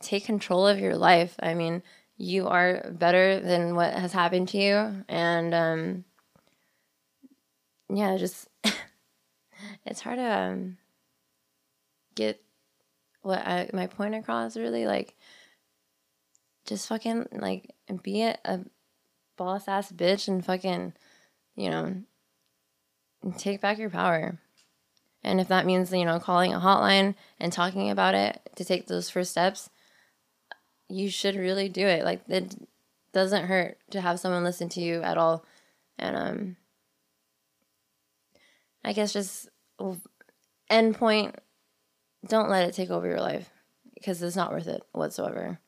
take 0.00 0.24
control 0.24 0.66
of 0.66 0.78
your 0.78 0.96
life. 0.96 1.34
I 1.40 1.54
mean, 1.54 1.82
you 2.16 2.48
are 2.48 2.90
better 2.90 3.40
than 3.40 3.74
what 3.74 3.94
has 3.94 4.12
happened 4.12 4.48
to 4.48 4.58
you, 4.58 5.04
and 5.08 5.54
um, 5.54 6.04
yeah, 7.88 8.16
just 8.16 8.48
it's 9.86 10.00
hard 10.00 10.18
to 10.18 10.24
um, 10.24 10.78
get 12.14 12.42
what 13.22 13.38
I, 13.46 13.70
my 13.72 13.86
point 13.86 14.14
across. 14.14 14.56
Really, 14.56 14.86
like 14.86 15.14
just 16.66 16.88
fucking 16.88 17.26
like 17.32 17.70
be 18.02 18.22
a, 18.22 18.36
a 18.44 18.60
boss 19.38 19.66
ass 19.66 19.90
bitch 19.90 20.28
and 20.28 20.44
fucking, 20.44 20.92
you 21.56 21.70
know, 21.70 22.02
take 23.38 23.62
back 23.62 23.78
your 23.78 23.88
power. 23.88 24.38
And 25.24 25.40
if 25.40 25.48
that 25.48 25.66
means, 25.66 25.92
you 25.92 26.04
know, 26.04 26.20
calling 26.20 26.52
a 26.52 26.58
hotline 26.58 27.14
and 27.40 27.52
talking 27.52 27.90
about 27.90 28.14
it 28.14 28.40
to 28.56 28.64
take 28.64 28.86
those 28.86 29.08
first 29.08 29.30
steps, 29.30 29.70
you 30.88 31.08
should 31.10 31.36
really 31.36 31.68
do 31.68 31.86
it. 31.86 32.04
Like 32.04 32.22
it 32.28 32.54
doesn't 33.12 33.46
hurt 33.46 33.78
to 33.90 34.00
have 34.00 34.20
someone 34.20 34.44
listen 34.44 34.68
to 34.70 34.80
you 34.80 35.02
at 35.02 35.16
all. 35.16 35.44
And 35.98 36.16
um 36.16 36.56
I 38.84 38.92
guess 38.92 39.12
just 39.12 39.48
end 40.70 40.94
point 40.94 41.36
don't 42.26 42.50
let 42.50 42.68
it 42.68 42.74
take 42.74 42.90
over 42.90 43.06
your 43.06 43.20
life 43.20 43.50
because 43.94 44.22
it's 44.22 44.36
not 44.36 44.52
worth 44.52 44.66
it 44.66 44.82
whatsoever. 44.92 45.60